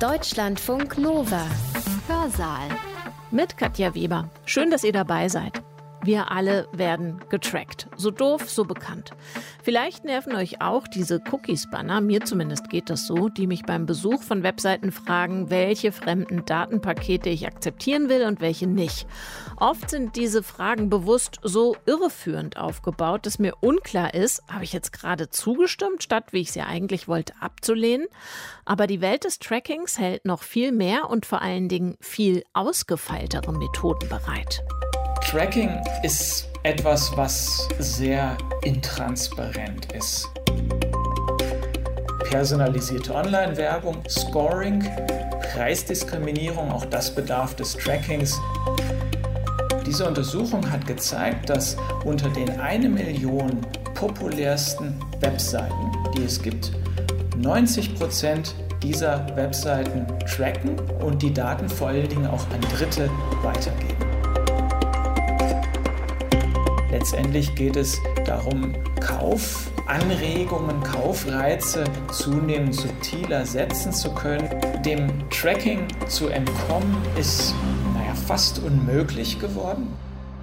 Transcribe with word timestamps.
Deutschlandfunk 0.00 0.98
Nova. 0.98 1.46
Hörsaal. 2.08 2.68
Mit 3.30 3.56
Katja 3.56 3.94
Weber. 3.94 4.28
Schön, 4.44 4.70
dass 4.70 4.82
ihr 4.82 4.92
dabei 4.92 5.28
seid. 5.28 5.63
Wir 6.04 6.30
alle 6.30 6.68
werden 6.72 7.18
getrackt. 7.30 7.88
So 7.96 8.10
doof, 8.10 8.50
so 8.50 8.66
bekannt. 8.66 9.12
Vielleicht 9.62 10.04
nerven 10.04 10.36
euch 10.36 10.60
auch 10.60 10.86
diese 10.86 11.22
Cookies-Banner, 11.32 12.02
mir 12.02 12.22
zumindest 12.26 12.68
geht 12.68 12.90
das 12.90 13.06
so, 13.06 13.30
die 13.30 13.46
mich 13.46 13.62
beim 13.62 13.86
Besuch 13.86 14.22
von 14.22 14.42
Webseiten 14.42 14.92
fragen, 14.92 15.48
welche 15.48 15.92
fremden 15.92 16.44
Datenpakete 16.44 17.30
ich 17.30 17.46
akzeptieren 17.46 18.10
will 18.10 18.26
und 18.26 18.42
welche 18.42 18.66
nicht. 18.66 19.06
Oft 19.56 19.88
sind 19.88 20.16
diese 20.16 20.42
Fragen 20.42 20.90
bewusst 20.90 21.38
so 21.42 21.74
irreführend 21.86 22.58
aufgebaut, 22.58 23.24
dass 23.24 23.38
mir 23.38 23.54
unklar 23.60 24.12
ist, 24.12 24.42
habe 24.52 24.64
ich 24.64 24.74
jetzt 24.74 24.92
gerade 24.92 25.30
zugestimmt, 25.30 26.02
statt 26.02 26.32
wie 26.32 26.40
ich 26.40 26.50
es 26.50 26.54
ja 26.54 26.66
eigentlich 26.66 27.08
wollte, 27.08 27.32
abzulehnen. 27.40 28.08
Aber 28.66 28.86
die 28.86 29.00
Welt 29.00 29.24
des 29.24 29.38
Trackings 29.38 29.98
hält 29.98 30.26
noch 30.26 30.42
viel 30.42 30.70
mehr 30.70 31.08
und 31.08 31.24
vor 31.24 31.40
allen 31.40 31.70
Dingen 31.70 31.96
viel 32.00 32.44
ausgefeiltere 32.52 33.54
Methoden 33.54 34.06
bereit. 34.10 34.62
Tracking 35.30 35.80
ist 36.02 36.48
etwas, 36.62 37.10
was 37.16 37.68
sehr 37.78 38.36
intransparent 38.62 39.92
ist. 39.92 40.28
Personalisierte 42.30 43.14
Online-Werbung, 43.14 43.96
Scoring, 44.08 44.84
Preisdiskriminierung, 45.52 46.70
auch 46.70 46.84
das 46.84 47.12
bedarf 47.12 47.56
des 47.56 47.72
Trackings. 47.72 48.38
Diese 49.86 50.06
Untersuchung 50.06 50.70
hat 50.70 50.86
gezeigt, 50.86 51.48
dass 51.50 51.76
unter 52.04 52.28
den 52.28 52.60
eine 52.60 52.88
Million 52.88 53.60
populärsten 53.94 54.94
Webseiten, 55.20 55.92
die 56.16 56.24
es 56.24 56.40
gibt, 56.40 56.72
90 57.38 57.94
Prozent 57.96 58.54
dieser 58.82 59.26
Webseiten 59.36 60.06
tracken 60.26 60.78
und 61.00 61.22
die 61.22 61.32
Daten 61.32 61.68
vor 61.68 61.88
allen 61.88 62.08
Dingen 62.08 62.26
auch 62.26 62.46
an 62.50 62.60
Dritte 62.76 63.10
weitergeben. 63.42 64.03
Letztendlich 66.94 67.56
geht 67.56 67.74
es 67.74 68.00
darum, 68.24 68.72
Kaufanregungen, 69.00 70.80
Kaufreize 70.84 71.82
zunehmend 72.12 72.76
subtiler 72.76 73.44
setzen 73.44 73.92
zu 73.92 74.14
können. 74.14 74.48
Dem 74.86 75.28
Tracking 75.28 75.88
zu 76.06 76.28
entkommen 76.28 76.96
ist 77.18 77.52
naja, 77.94 78.14
fast 78.14 78.60
unmöglich 78.60 79.40
geworden. 79.40 79.88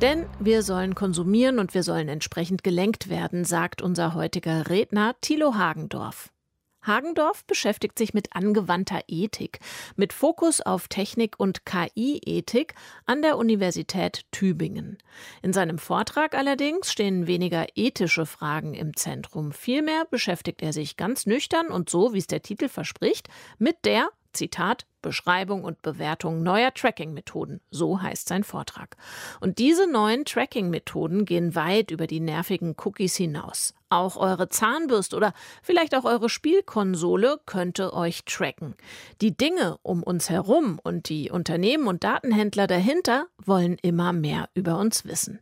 Denn 0.02 0.25
wir 0.41 0.61
sollen 0.61 0.94
konsumieren 0.94 1.57
und 1.57 1.73
wir 1.73 1.83
sollen 1.83 2.09
entsprechend 2.09 2.66
gelenkt 2.66 3.09
werden, 3.09 3.45
sagt 3.45 3.81
unser 3.81 4.13
heutiger 4.13 4.69
Redner 4.69 5.16
Thilo 5.22 5.55
Hagendorf. 5.55 6.31
Hagendorf 6.84 7.46
beschäftigt 7.46 7.98
sich 7.98 8.14
mit 8.14 8.36
angewandter 8.36 9.02
Ethik, 9.08 9.60
mit 9.96 10.14
Fokus 10.14 10.62
auf 10.62 10.88
Technik 10.88 11.40
und 11.40 11.66
KI-Ethik 11.66 12.76
an 13.06 13.22
der 13.22 13.38
Universität 13.38 14.26
Tübingen. 14.32 14.98
In 15.42 15.54
seinem 15.54 15.78
Vortrag 15.78 16.36
allerdings 16.36 16.92
stehen 16.92 17.28
weniger 17.28 17.66
ethische 17.76 18.26
Fragen 18.26 18.74
im 18.74 18.96
Zentrum. 18.96 19.52
Vielmehr 19.52 20.06
beschäftigt 20.09 20.62
er 20.62 20.74
sich 20.74 20.98
ganz 20.98 21.26
nüchtern 21.26 21.68
und 21.68 21.90
so, 21.90 22.14
wie 22.14 22.20
es 22.20 22.28
der 22.28 22.42
Titel 22.42 22.68
verspricht, 22.68 23.28
mit 23.58 23.86
der 23.86 24.09
Zitat, 24.34 24.86
Beschreibung 25.02 25.64
und 25.64 25.82
Bewertung 25.82 26.44
neuer 26.44 26.74
Tracking-Methoden. 26.74 27.62
So 27.72 28.02
heißt 28.02 28.28
sein 28.28 28.44
Vortrag. 28.44 28.98
Und 29.40 29.58
diese 29.58 29.90
neuen 29.92 30.26
Tracking-Methoden 30.26 31.26
gehen 31.26 31.56
weit 31.56 31.92
über 31.92 32.08
die 32.08 32.20
nervigen 32.20 32.76
Cookies 32.84 33.16
hinaus. 33.16 33.74
Auch 33.90 34.16
eure 34.16 34.50
Zahnbürste 34.50 35.18
oder 35.18 35.34
vielleicht 35.62 35.96
auch 35.96 36.06
eure 36.06 36.30
Spielkonsole 36.30 37.40
könnte 37.46 37.94
euch 37.94 38.24
tracken. 38.26 38.76
Die 39.20 39.36
Dinge 39.36 39.78
um 39.82 40.04
uns 40.04 40.30
herum 40.30 40.80
und 40.82 41.09
die 41.09 41.30
Unternehmen 41.30 41.88
und 41.88 42.04
Datenhändler 42.04 42.68
dahinter 42.68 43.28
wollen 43.44 43.78
immer 43.82 44.14
mehr 44.14 44.50
über 44.54 44.78
uns 44.78 45.06
wissen. 45.06 45.40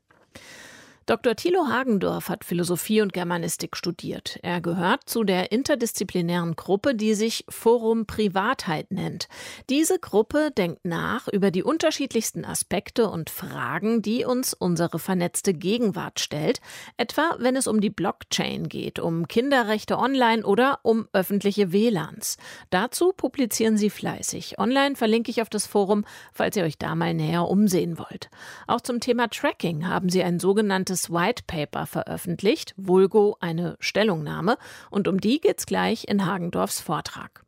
Dr. 1.09 1.35
Thilo 1.35 1.69
Hagendorf 1.69 2.29
hat 2.29 2.43
Philosophie 2.43 3.01
und 3.01 3.13
Germanistik 3.13 3.75
studiert. 3.75 4.37
Er 4.43 4.61
gehört 4.61 5.09
zu 5.09 5.23
der 5.23 5.51
interdisziplinären 5.51 6.55
Gruppe, 6.55 6.93
die 6.93 7.15
sich 7.15 7.45
Forum 7.49 8.05
Privatheit 8.05 8.91
nennt. 8.91 9.27
Diese 9.71 9.97
Gruppe 9.97 10.51
denkt 10.55 10.85
nach 10.85 11.27
über 11.27 11.49
die 11.49 11.63
unterschiedlichsten 11.63 12.45
Aspekte 12.45 13.09
und 13.09 13.31
Fragen, 13.31 14.03
die 14.03 14.23
uns 14.23 14.53
unsere 14.53 14.99
vernetzte 14.99 15.55
Gegenwart 15.55 16.19
stellt, 16.19 16.61
etwa 16.95 17.37
wenn 17.39 17.55
es 17.55 17.65
um 17.65 17.81
die 17.81 17.89
Blockchain 17.89 18.69
geht, 18.69 18.99
um 18.99 19.27
Kinderrechte 19.27 19.97
online 19.97 20.45
oder 20.45 20.77
um 20.83 21.07
öffentliche 21.11 21.73
WLANs. 21.73 22.37
Dazu 22.69 23.13
publizieren 23.13 23.77
sie 23.77 23.89
fleißig. 23.89 24.59
Online 24.59 24.95
verlinke 24.95 25.31
ich 25.31 25.41
auf 25.41 25.49
das 25.49 25.65
Forum, 25.65 26.05
falls 26.31 26.55
ihr 26.55 26.65
euch 26.65 26.77
da 26.77 26.93
mal 26.93 27.15
näher 27.15 27.47
umsehen 27.47 27.97
wollt. 27.97 28.29
Auch 28.67 28.81
zum 28.81 28.99
Thema 28.99 29.27
Tracking 29.27 29.87
haben 29.87 30.09
sie 30.09 30.21
ein 30.21 30.39
sogenanntes 30.39 30.98
erstes 30.99 31.13
White 31.13 31.43
Paper 31.47 31.85
veröffentlicht, 31.85 32.73
Vulgo 32.77 33.37
eine 33.39 33.77
Stellungnahme, 33.79 34.57
und 34.89 35.07
um 35.07 35.21
die 35.21 35.39
geht's 35.39 35.65
gleich 35.65 36.07
in 36.07 36.25
Hagendorfs 36.25 36.81
Vortrag. 36.81 37.43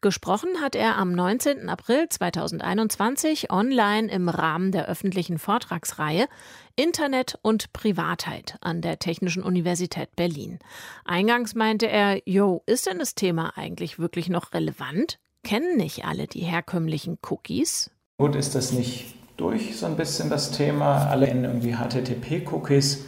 Gesprochen 0.00 0.60
hat 0.60 0.76
er 0.76 0.96
am 0.96 1.12
19. 1.12 1.68
April 1.68 2.08
2021 2.08 3.50
online 3.50 4.08
im 4.10 4.28
Rahmen 4.28 4.70
der 4.70 4.86
öffentlichen 4.86 5.38
Vortragsreihe 5.38 6.28
Internet 6.76 7.36
und 7.42 7.72
Privatheit 7.72 8.56
an 8.60 8.80
der 8.80 9.00
Technischen 9.00 9.42
Universität 9.42 10.14
Berlin. 10.14 10.60
Eingangs 11.04 11.56
meinte 11.56 11.88
er, 11.88 12.22
Jo, 12.26 12.62
ist 12.66 12.86
denn 12.86 13.00
das 13.00 13.16
Thema 13.16 13.58
eigentlich 13.58 13.98
wirklich 13.98 14.28
noch 14.28 14.52
relevant? 14.54 15.18
Kennen 15.42 15.76
nicht 15.76 16.04
alle 16.04 16.28
die 16.28 16.44
herkömmlichen 16.44 17.18
Cookies? 17.28 17.90
Gut, 18.18 18.36
ist 18.36 18.54
das 18.54 18.70
nicht 18.70 19.17
durch 19.38 19.78
so 19.78 19.86
ein 19.86 19.96
bisschen 19.96 20.28
das 20.28 20.50
Thema, 20.50 21.06
alle 21.06 21.26
in 21.26 21.44
irgendwie 21.44 21.76
HTTP-Cookies. 21.76 23.04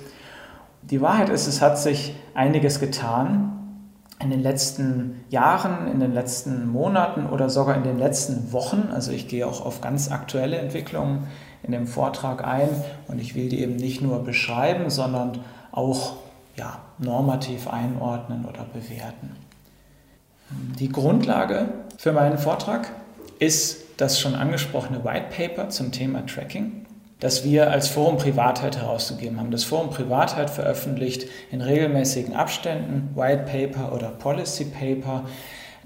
Die 0.82 1.02
Wahrheit 1.02 1.28
ist, 1.28 1.46
es 1.46 1.60
hat 1.60 1.78
sich 1.78 2.14
einiges 2.34 2.80
getan 2.80 3.52
in 4.22 4.30
den 4.30 4.40
letzten 4.40 5.24
Jahren, 5.28 5.88
in 5.88 5.98
den 5.98 6.14
letzten 6.14 6.68
Monaten 6.68 7.26
oder 7.26 7.50
sogar 7.50 7.76
in 7.76 7.82
den 7.82 7.98
letzten 7.98 8.52
Wochen. 8.52 8.90
Also 8.94 9.10
ich 9.10 9.28
gehe 9.28 9.46
auch 9.46 9.64
auf 9.66 9.80
ganz 9.80 10.10
aktuelle 10.10 10.58
Entwicklungen 10.58 11.26
in 11.62 11.72
dem 11.72 11.86
Vortrag 11.86 12.46
ein 12.46 12.68
und 13.08 13.20
ich 13.20 13.34
will 13.34 13.48
die 13.48 13.60
eben 13.60 13.76
nicht 13.76 14.00
nur 14.00 14.22
beschreiben, 14.22 14.88
sondern 14.88 15.40
auch 15.72 16.14
ja, 16.56 16.78
normativ 16.98 17.66
einordnen 17.66 18.44
oder 18.44 18.64
bewerten. 18.72 19.36
Die 20.78 20.90
Grundlage 20.90 21.68
für 21.98 22.12
meinen 22.12 22.38
Vortrag 22.38 22.90
ist 23.38 23.89
das 24.00 24.18
schon 24.18 24.34
angesprochene 24.34 25.04
White 25.04 25.26
Paper 25.36 25.68
zum 25.68 25.92
Thema 25.92 26.24
Tracking, 26.26 26.86
das 27.18 27.44
wir 27.44 27.70
als 27.70 27.88
Forum 27.88 28.16
Privatheit 28.16 28.78
herauszugeben 28.78 29.38
haben. 29.38 29.50
Das 29.50 29.64
Forum 29.64 29.90
Privatheit 29.90 30.48
veröffentlicht 30.48 31.26
in 31.50 31.60
regelmäßigen 31.60 32.34
Abständen 32.34 33.10
White 33.14 33.44
Paper 33.44 33.92
oder 33.92 34.08
Policy 34.08 34.64
Paper. 34.64 35.24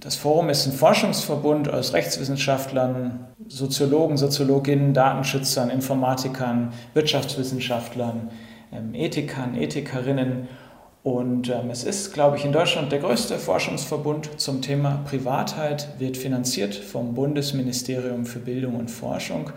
Das 0.01 0.17
Forum 0.17 0.49
ist 0.49 0.67
ein 0.67 0.73
Forschungsverbund 0.73 1.69
aus 1.69 1.93
Rechtswissenschaftlern, 1.93 3.27
Soziologen, 3.49 4.17
Soziologinnen, 4.17 4.93
Datenschützern, 4.93 5.71
Informatikern, 5.71 6.73
Wirtschaftswissenschaftlern, 6.93 8.31
ähm, 8.73 8.95
Ethikern, 8.95 9.57
Ethikerinnen 9.57 10.49
und 11.05 11.51
ähm, 11.51 11.69
es 11.69 11.85
ist, 11.85 12.15
glaube 12.15 12.39
ich, 12.39 12.47
in 12.47 12.53
Deutschland 12.53 12.91
der 12.91 12.99
größte 12.99 13.39
Forschungsverbund 13.39 14.41
zum 14.41 14.63
Thema 14.63 15.03
Privatheit, 15.05 15.87
wird 15.99 16.17
finanziert 16.17 16.75
vom 16.75 17.15
Bundesministerium 17.15 18.25
für 18.25 18.39
Bildung 18.39 18.75
und 18.77 18.91
Forschung. 18.91 19.51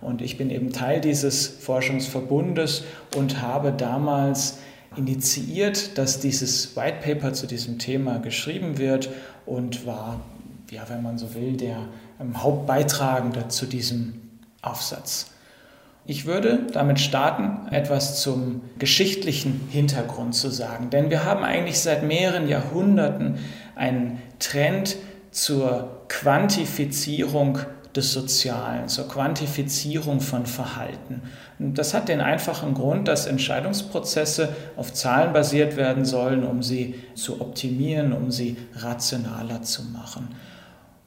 Und 0.00 0.22
ich 0.22 0.38
bin 0.38 0.48
eben 0.48 0.72
Teil 0.72 1.02
dieses 1.02 1.46
Forschungsverbundes 1.46 2.84
und 3.16 3.42
habe 3.42 3.72
damals 3.72 4.56
initiiert, 4.96 5.98
dass 5.98 6.20
dieses 6.20 6.74
White 6.74 6.96
Paper 7.02 7.34
zu 7.34 7.46
diesem 7.46 7.78
Thema 7.78 8.18
geschrieben 8.18 8.78
wird 8.78 9.10
und 9.44 9.84
war, 9.84 10.22
ja, 10.70 10.88
wenn 10.88 11.02
man 11.02 11.18
so 11.18 11.34
will, 11.34 11.58
der 11.58 11.86
ähm, 12.18 12.42
Hauptbeitragende 12.42 13.48
zu 13.48 13.66
diesem 13.66 14.22
Aufsatz. 14.62 15.33
Ich 16.06 16.26
würde 16.26 16.66
damit 16.72 17.00
starten, 17.00 17.72
etwas 17.72 18.20
zum 18.20 18.60
geschichtlichen 18.78 19.68
Hintergrund 19.70 20.34
zu 20.34 20.50
sagen. 20.50 20.90
Denn 20.90 21.08
wir 21.08 21.24
haben 21.24 21.42
eigentlich 21.44 21.80
seit 21.80 22.02
mehreren 22.02 22.46
Jahrhunderten 22.46 23.38
einen 23.74 24.20
Trend 24.38 24.96
zur 25.30 26.02
Quantifizierung 26.08 27.58
des 27.96 28.12
Sozialen, 28.12 28.88
zur 28.88 29.08
Quantifizierung 29.08 30.20
von 30.20 30.44
Verhalten. 30.44 31.22
Und 31.58 31.78
das 31.78 31.94
hat 31.94 32.08
den 32.08 32.20
einfachen 32.20 32.74
Grund, 32.74 33.08
dass 33.08 33.26
Entscheidungsprozesse 33.26 34.54
auf 34.76 34.92
Zahlen 34.92 35.32
basiert 35.32 35.76
werden 35.76 36.04
sollen, 36.04 36.44
um 36.44 36.62
sie 36.62 36.96
zu 37.14 37.40
optimieren, 37.40 38.12
um 38.12 38.30
sie 38.30 38.56
rationaler 38.74 39.62
zu 39.62 39.84
machen. 39.84 40.28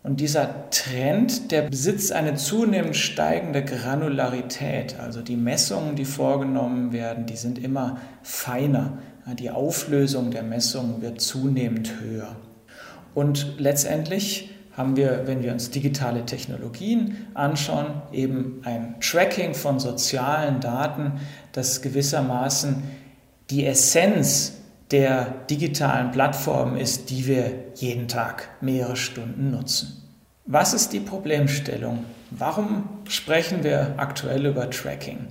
Und 0.07 0.21
dieser 0.21 0.69
Trend, 0.69 1.51
der 1.51 1.63
besitzt 1.63 2.13
eine 2.13 2.35
zunehmend 2.35 2.95
steigende 2.95 3.61
Granularität. 3.61 4.97
Also 4.97 5.21
die 5.21 5.35
Messungen, 5.35 5.97
die 5.97 6.05
vorgenommen 6.05 6.93
werden, 6.93 7.25
die 7.25 7.35
sind 7.35 7.59
immer 7.59 7.97
feiner. 8.23 8.99
Die 9.37 9.49
Auflösung 9.49 10.31
der 10.31 10.43
Messungen 10.43 11.01
wird 11.01 11.19
zunehmend 11.19 11.99
höher. 11.99 12.37
Und 13.15 13.55
letztendlich 13.57 14.51
haben 14.77 14.95
wir, 14.95 15.23
wenn 15.25 15.43
wir 15.43 15.51
uns 15.51 15.71
digitale 15.71 16.25
Technologien 16.25 17.27
anschauen, 17.33 18.01
eben 18.13 18.61
ein 18.63 18.95
Tracking 19.01 19.55
von 19.55 19.77
sozialen 19.77 20.61
Daten, 20.61 21.19
das 21.51 21.81
gewissermaßen 21.81 22.81
die 23.49 23.65
Essenz 23.65 24.53
der 24.91 25.25
digitalen 25.49 26.11
Plattformen 26.11 26.77
ist, 26.77 27.09
die 27.09 27.27
wir 27.27 27.51
jeden 27.75 28.07
Tag 28.07 28.49
mehrere 28.61 28.95
Stunden 28.95 29.51
nutzen. 29.51 30.03
Was 30.45 30.73
ist 30.73 30.93
die 30.93 31.01
Problemstellung? 31.01 32.05
Warum 32.31 32.87
sprechen 33.09 33.63
wir 33.63 33.95
aktuell 33.97 34.45
über 34.45 34.69
Tracking? 34.69 35.27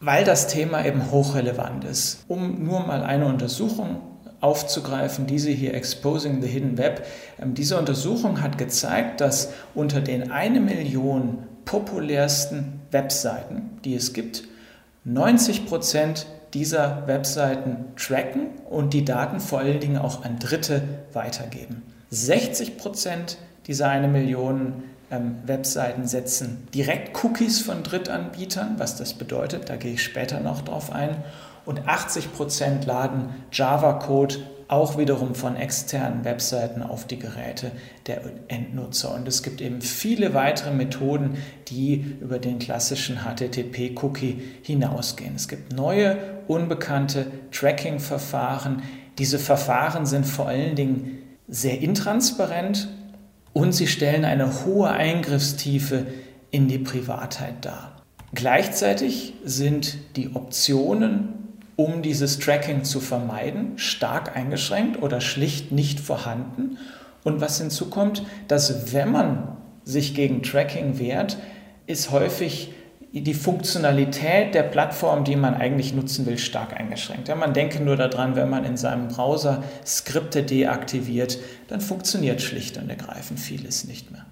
Weil 0.00 0.24
das 0.24 0.48
Thema 0.48 0.84
eben 0.84 1.10
hochrelevant 1.10 1.84
ist. 1.84 2.24
Um 2.28 2.64
nur 2.64 2.80
mal 2.80 3.02
eine 3.02 3.26
Untersuchung 3.26 4.00
aufzugreifen, 4.42 5.26
diese 5.26 5.50
hier 5.50 5.72
Exposing 5.72 6.42
the 6.42 6.48
Hidden 6.48 6.76
Web. 6.76 7.06
Ähm, 7.40 7.54
diese 7.54 7.78
Untersuchung 7.78 8.42
hat 8.42 8.58
gezeigt, 8.58 9.20
dass 9.20 9.52
unter 9.74 10.00
den 10.00 10.30
eine 10.30 10.60
Million 10.60 11.46
populärsten 11.64 12.80
Webseiten, 12.90 13.78
die 13.84 13.94
es 13.94 14.12
gibt, 14.12 14.44
90 15.04 15.66
Prozent 15.66 16.26
dieser 16.54 17.06
Webseiten 17.06 17.86
tracken 17.96 18.48
und 18.68 18.92
die 18.92 19.04
Daten 19.04 19.40
vor 19.40 19.60
allen 19.60 19.80
Dingen 19.80 19.98
auch 19.98 20.24
an 20.24 20.38
Dritte 20.38 20.82
weitergeben. 21.12 21.82
60 22.10 22.76
Prozent 22.76 23.38
dieser 23.66 23.88
eine 23.88 24.08
Million 24.08 24.84
ähm, 25.10 25.36
Webseiten 25.46 26.06
setzen 26.06 26.68
direkt 26.74 27.22
Cookies 27.24 27.60
von 27.60 27.82
Drittanbietern, 27.82 28.74
was 28.78 28.96
das 28.96 29.14
bedeutet, 29.14 29.68
da 29.68 29.76
gehe 29.76 29.94
ich 29.94 30.02
später 30.02 30.40
noch 30.40 30.62
drauf 30.62 30.92
ein. 30.92 31.16
Und 31.64 31.86
80 31.86 32.32
Prozent 32.32 32.86
laden 32.86 33.30
Java-Code 33.52 34.36
auch 34.72 34.96
wiederum 34.96 35.34
von 35.34 35.54
externen 35.54 36.24
Webseiten 36.24 36.82
auf 36.82 37.06
die 37.06 37.18
Geräte 37.18 37.72
der 38.06 38.22
Endnutzer. 38.48 39.14
Und 39.14 39.28
es 39.28 39.42
gibt 39.42 39.60
eben 39.60 39.82
viele 39.82 40.32
weitere 40.32 40.72
Methoden, 40.72 41.36
die 41.68 42.16
über 42.20 42.38
den 42.38 42.58
klassischen 42.58 43.18
HTTP-Cookie 43.18 44.40
hinausgehen. 44.62 45.34
Es 45.36 45.46
gibt 45.46 45.74
neue, 45.74 46.16
unbekannte 46.48 47.26
Tracking-Verfahren. 47.50 48.82
Diese 49.18 49.38
Verfahren 49.38 50.06
sind 50.06 50.26
vor 50.26 50.48
allen 50.48 50.74
Dingen 50.74 51.18
sehr 51.48 51.80
intransparent 51.80 52.88
und 53.52 53.72
sie 53.72 53.86
stellen 53.86 54.24
eine 54.24 54.64
hohe 54.64 54.90
Eingriffstiefe 54.90 56.06
in 56.50 56.68
die 56.68 56.78
Privatheit 56.78 57.64
dar. 57.64 58.02
Gleichzeitig 58.34 59.34
sind 59.44 59.98
die 60.16 60.34
Optionen, 60.34 61.34
um 61.76 62.02
dieses 62.02 62.38
Tracking 62.38 62.84
zu 62.84 63.00
vermeiden, 63.00 63.72
stark 63.76 64.36
eingeschränkt 64.36 65.02
oder 65.02 65.20
schlicht 65.20 65.72
nicht 65.72 66.00
vorhanden. 66.00 66.78
Und 67.24 67.40
was 67.40 67.58
hinzukommt, 67.58 68.24
dass 68.48 68.92
wenn 68.92 69.10
man 69.10 69.56
sich 69.84 70.14
gegen 70.14 70.42
Tracking 70.42 70.98
wehrt, 70.98 71.38
ist 71.86 72.10
häufig 72.10 72.72
die 73.20 73.34
Funktionalität 73.34 74.54
der 74.54 74.62
Plattform, 74.62 75.24
die 75.24 75.36
man 75.36 75.54
eigentlich 75.54 75.92
nutzen 75.92 76.24
will, 76.24 76.38
stark 76.38 76.78
eingeschränkt. 76.78 77.28
Ja, 77.28 77.34
man 77.34 77.52
denke 77.52 77.82
nur 77.82 77.96
daran, 77.96 78.36
wenn 78.36 78.48
man 78.48 78.64
in 78.64 78.78
seinem 78.78 79.08
Browser 79.08 79.62
Skripte 79.84 80.42
deaktiviert, 80.42 81.38
dann 81.68 81.82
funktioniert 81.82 82.40
schlicht 82.40 82.78
und 82.78 82.88
ergreifend 82.88 83.38
vieles 83.38 83.84
nicht 83.84 84.10
mehr. 84.10 84.24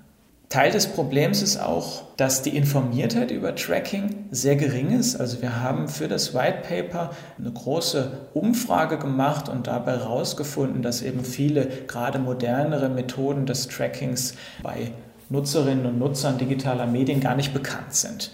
Teil 0.48 0.72
des 0.72 0.88
Problems 0.88 1.42
ist 1.42 1.58
auch, 1.58 2.02
dass 2.16 2.42
die 2.42 2.56
Informiertheit 2.56 3.30
über 3.30 3.54
Tracking 3.54 4.26
sehr 4.32 4.56
gering 4.56 4.90
ist. 4.90 5.14
Also 5.14 5.42
wir 5.42 5.60
haben 5.60 5.86
für 5.86 6.08
das 6.08 6.34
White 6.34 6.62
Paper 6.68 7.10
eine 7.38 7.52
große 7.52 8.10
Umfrage 8.34 8.98
gemacht 8.98 9.48
und 9.48 9.68
dabei 9.68 9.92
herausgefunden, 9.92 10.82
dass 10.82 11.02
eben 11.02 11.24
viele 11.24 11.66
gerade 11.86 12.18
modernere 12.18 12.88
Methoden 12.88 13.46
des 13.46 13.68
Trackings 13.68 14.34
bei 14.60 14.90
Nutzerinnen 15.28 15.86
und 15.86 16.00
Nutzern 16.00 16.38
digitaler 16.38 16.86
Medien 16.86 17.20
gar 17.20 17.36
nicht 17.36 17.52
bekannt 17.52 17.94
sind. 17.94 18.32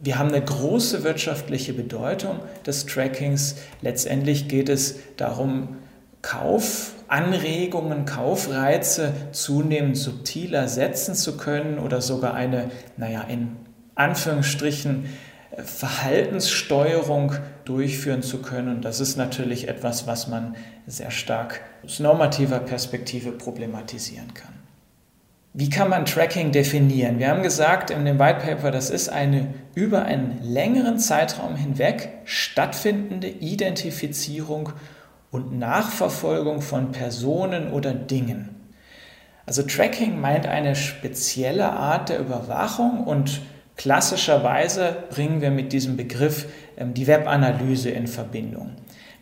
Wir 0.00 0.18
haben 0.18 0.28
eine 0.30 0.44
große 0.44 1.04
wirtschaftliche 1.04 1.72
Bedeutung 1.72 2.40
des 2.66 2.86
Trackings. 2.86 3.56
Letztendlich 3.80 4.48
geht 4.48 4.68
es 4.68 4.96
darum, 5.16 5.76
Kaufanregungen, 6.22 8.06
Kaufreize 8.06 9.12
zunehmend 9.32 9.96
subtiler 9.96 10.68
setzen 10.68 11.14
zu 11.14 11.36
können 11.36 11.78
oder 11.78 12.00
sogar 12.00 12.34
eine, 12.34 12.70
naja, 12.96 13.22
in 13.22 13.56
Anführungsstrichen 13.94 15.06
Verhaltenssteuerung 15.62 17.32
durchführen 17.64 18.22
zu 18.22 18.42
können. 18.42 18.76
Und 18.76 18.84
das 18.84 19.00
ist 19.00 19.16
natürlich 19.16 19.68
etwas, 19.68 20.06
was 20.06 20.28
man 20.28 20.56
sehr 20.86 21.10
stark 21.10 21.60
aus 21.84 22.00
normativer 22.00 22.58
Perspektive 22.58 23.32
problematisieren 23.32 24.34
kann. 24.34 24.63
Wie 25.56 25.70
kann 25.70 25.88
man 25.88 26.04
Tracking 26.04 26.50
definieren? 26.50 27.20
Wir 27.20 27.28
haben 27.28 27.44
gesagt 27.44 27.90
in 27.90 28.04
dem 28.04 28.18
White 28.18 28.40
Paper, 28.44 28.72
das 28.72 28.90
ist 28.90 29.08
eine 29.08 29.54
über 29.76 30.04
einen 30.04 30.42
längeren 30.42 30.98
Zeitraum 30.98 31.54
hinweg 31.54 32.08
stattfindende 32.24 33.28
Identifizierung 33.28 34.70
und 35.30 35.56
Nachverfolgung 35.56 36.60
von 36.60 36.90
Personen 36.90 37.72
oder 37.72 37.94
Dingen. 37.94 38.72
Also 39.46 39.62
Tracking 39.62 40.20
meint 40.20 40.46
eine 40.46 40.74
spezielle 40.74 41.70
Art 41.70 42.08
der 42.08 42.18
Überwachung 42.18 43.04
und 43.04 43.40
klassischerweise 43.76 45.04
bringen 45.10 45.40
wir 45.40 45.52
mit 45.52 45.72
diesem 45.72 45.96
Begriff 45.96 46.46
ähm, 46.76 46.94
die 46.94 47.06
Webanalyse 47.06 47.90
in 47.90 48.08
Verbindung. 48.08 48.72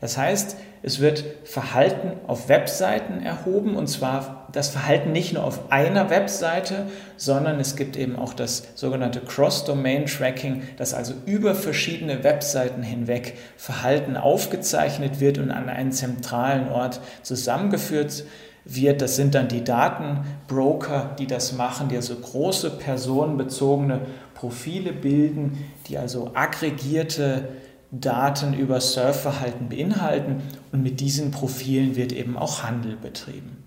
Das 0.00 0.16
heißt, 0.16 0.56
es 0.82 0.98
wird 0.98 1.24
Verhalten 1.44 2.12
auf 2.26 2.48
Webseiten 2.48 3.22
erhoben 3.22 3.76
und 3.76 3.86
zwar 3.86 4.48
das 4.50 4.68
Verhalten 4.68 5.12
nicht 5.12 5.32
nur 5.32 5.44
auf 5.44 5.70
einer 5.70 6.10
Webseite, 6.10 6.86
sondern 7.16 7.60
es 7.60 7.76
gibt 7.76 7.96
eben 7.96 8.16
auch 8.16 8.34
das 8.34 8.64
sogenannte 8.74 9.20
Cross-Domain-Tracking, 9.20 10.62
dass 10.76 10.92
also 10.92 11.14
über 11.24 11.54
verschiedene 11.54 12.24
Webseiten 12.24 12.82
hinweg 12.82 13.38
Verhalten 13.56 14.16
aufgezeichnet 14.16 15.20
wird 15.20 15.38
und 15.38 15.52
an 15.52 15.68
einen 15.68 15.92
zentralen 15.92 16.68
Ort 16.68 17.00
zusammengeführt 17.22 18.24
wird. 18.64 19.02
Das 19.02 19.14
sind 19.14 19.36
dann 19.36 19.46
die 19.48 19.62
Datenbroker, 19.62 21.14
die 21.18 21.28
das 21.28 21.52
machen, 21.52 21.88
die 21.88 21.96
also 21.96 22.16
große 22.16 22.70
personenbezogene 22.70 24.00
Profile 24.34 24.92
bilden, 24.92 25.64
die 25.86 25.96
also 25.96 26.32
aggregierte 26.34 27.48
Daten 27.92 28.54
über 28.54 28.80
Surfverhalten 28.80 29.68
beinhalten 29.68 30.42
und 30.72 30.82
mit 30.82 31.00
diesen 31.00 31.30
Profilen 31.30 31.94
wird 31.94 32.12
eben 32.12 32.38
auch 32.38 32.62
Handel 32.62 32.96
betrieben. 32.96 33.62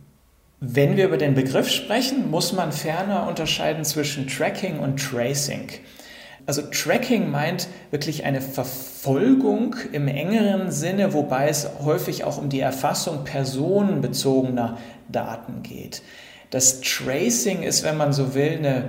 Wenn 0.60 0.98
wir 0.98 1.06
über 1.06 1.18
den 1.18 1.36
Begriff 1.36 1.69
sprechen, 1.69 2.31
muss 2.31 2.51
man 2.51 2.72
ferner 2.72 3.27
unterscheiden 3.27 3.86
zwischen 3.86 4.27
Tracking 4.27 4.79
und 4.79 4.98
Tracing. 5.00 5.70
Also 6.48 6.63
Tracking 6.63 7.29
meint 7.29 7.67
wirklich 7.91 8.24
eine 8.24 8.41
Verfolgung 8.41 9.75
im 9.91 10.08
engeren 10.08 10.72
Sinne, 10.72 11.13
wobei 11.13 11.50
es 11.50 11.67
häufig 11.84 12.24
auch 12.24 12.39
um 12.39 12.50
die 12.50 12.60
Erfassung 12.62 13.25
personenbezogener 13.25 14.77
Daten 15.08 15.62
geht. 15.62 16.01
Das 16.50 16.82
Tracing 16.82 17.62
ist, 17.62 17.84
wenn 17.84 17.98
man 17.98 18.12
so 18.12 18.34
will, 18.34 18.58
eine 18.58 18.86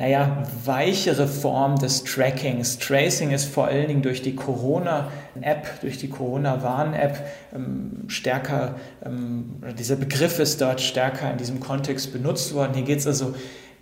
naja, 0.00 0.44
weichere 0.64 1.28
Form 1.28 1.76
des 1.76 2.04
Trackings. 2.04 2.78
Tracing 2.78 3.32
ist 3.32 3.44
vor 3.44 3.66
allen 3.66 3.86
Dingen 3.86 4.00
durch 4.00 4.22
die 4.22 4.34
Corona-App, 4.34 5.82
durch 5.82 5.98
die 5.98 6.08
Corona-Warn-App 6.08 7.22
ähm, 7.54 8.04
stärker, 8.06 8.76
ähm, 9.04 9.56
dieser 9.78 9.96
Begriff 9.96 10.38
ist 10.38 10.62
dort 10.62 10.80
stärker 10.80 11.30
in 11.30 11.36
diesem 11.36 11.60
Kontext 11.60 12.14
benutzt 12.14 12.54
worden. 12.54 12.72
Hier 12.72 12.84
geht 12.84 13.00
es 13.00 13.06
also, 13.06 13.34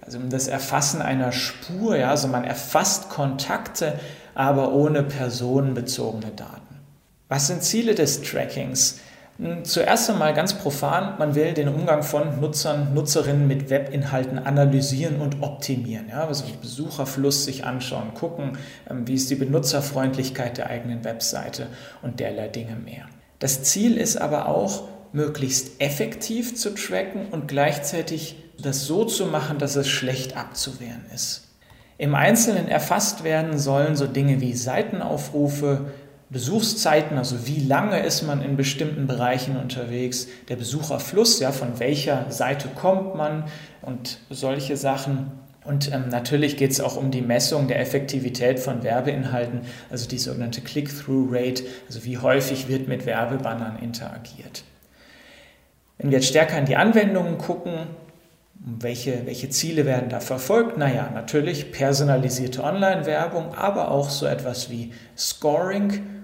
also 0.05 0.19
um 0.19 0.29
das 0.29 0.49
Erfassen 0.49 1.03
einer 1.03 1.31
Spur, 1.31 1.97
ja, 1.97 2.11
also 2.11 2.27
man 2.27 2.43
erfasst 2.43 3.11
Kontakte, 3.11 4.01
aber 4.35 4.73
ohne 4.73 5.05
personenbezogene 5.05 6.33
Daten. 6.33 6.81
Was 7.29 7.47
sind 7.47 7.63
Ziele 7.63 7.95
des 7.95 8.23
Trackings? 8.23 8.99
Zuerst 9.63 10.11
einmal 10.11 10.35
ganz 10.35 10.55
profan, 10.55 11.17
man 11.17 11.37
will 11.37 11.55
den 11.55 11.69
Umgang 11.69 12.03
von 12.03 12.41
Nutzern, 12.41 12.93
Nutzerinnen 12.93 13.47
mit 13.47 13.71
Webinhalten 13.71 14.37
analysieren 14.37 15.21
und 15.21 15.43
optimieren. 15.43 16.09
Ja, 16.09 16.27
also 16.27 16.45
Besucherfluss 16.61 17.45
sich 17.45 17.65
anschauen, 17.65 18.15
gucken, 18.15 18.59
ähm, 18.91 19.07
wie 19.07 19.15
ist 19.15 19.31
die 19.31 19.37
Benutzerfreundlichkeit 19.37 20.59
der 20.59 20.69
eigenen 20.69 21.05
Webseite 21.05 21.69
und 22.03 22.19
derlei 22.19 22.49
Dinge 22.49 22.75
mehr. 22.75 23.05
Das 23.39 23.63
Ziel 23.63 23.97
ist 23.97 24.17
aber 24.17 24.49
auch, 24.49 24.89
möglichst 25.13 25.81
effektiv 25.81 26.57
zu 26.57 26.75
tracken 26.75 27.29
und 27.31 27.47
gleichzeitig 27.47 28.37
das 28.61 28.87
so 28.87 29.05
zu 29.05 29.27
machen, 29.27 29.59
dass 29.59 29.77
es 29.77 29.89
schlecht 29.89 30.37
abzuwehren 30.37 31.05
ist. 31.15 31.45
Im 31.97 32.15
Einzelnen 32.15 32.69
erfasst 32.69 33.25
werden 33.25 33.59
sollen 33.59 33.97
so 33.97 34.07
Dinge 34.07 34.41
wie 34.41 34.55
Seitenaufrufe, 34.55 35.87
Besuchszeiten, 36.31 37.17
also 37.17 37.47
wie 37.47 37.61
lange 37.61 38.01
ist 38.01 38.23
man 38.23 38.43
in 38.43 38.57
bestimmten 38.57 39.07
Bereichen 39.07 39.57
unterwegs, 39.57 40.29
der 40.49 40.57
Besucherfluss, 40.57 41.41
ja, 41.41 41.53
von 41.53 41.81
welcher 41.81 42.31
Seite 42.31 42.69
kommt 42.69 43.15
man 43.15 43.45
und 43.81 44.19
solche 44.29 44.77
Sachen. 44.77 45.31
Und 45.65 45.93
ähm, 45.93 46.09
natürlich 46.11 46.59
geht 46.59 46.71
es 46.71 46.81
auch 46.81 46.97
um 46.97 47.11
die 47.11 47.23
Messung 47.23 47.67
der 47.67 47.81
Effektivität 47.81 48.59
von 48.59 48.83
Werbeinhalten, 48.83 49.63
also 49.91 50.07
die 50.07 50.19
sogenannte 50.19 50.61
Click-Through-Rate, 50.61 51.63
also 51.87 52.05
wie 52.05 52.19
häufig 52.19 52.69
wird 52.69 52.89
mit 52.89 53.07
Werbebannern 53.07 53.79
interagiert. 53.79 54.65
Wenn 55.97 56.11
wir 56.11 56.19
jetzt 56.19 56.29
stärker 56.29 56.59
in 56.59 56.67
die 56.67 56.77
Anwendungen 56.77 57.39
gucken, 57.39 57.73
welche, 58.55 59.25
welche 59.25 59.49
Ziele 59.49 59.87
werden 59.87 60.09
da 60.11 60.21
verfolgt? 60.21 60.77
Naja, 60.77 61.11
natürlich 61.15 61.73
personalisierte 61.73 62.63
Online-Werbung, 62.63 63.55
aber 63.55 63.91
auch 63.91 64.11
so 64.11 64.27
etwas 64.27 64.69
wie 64.71 64.93
Scoring, 65.17 66.18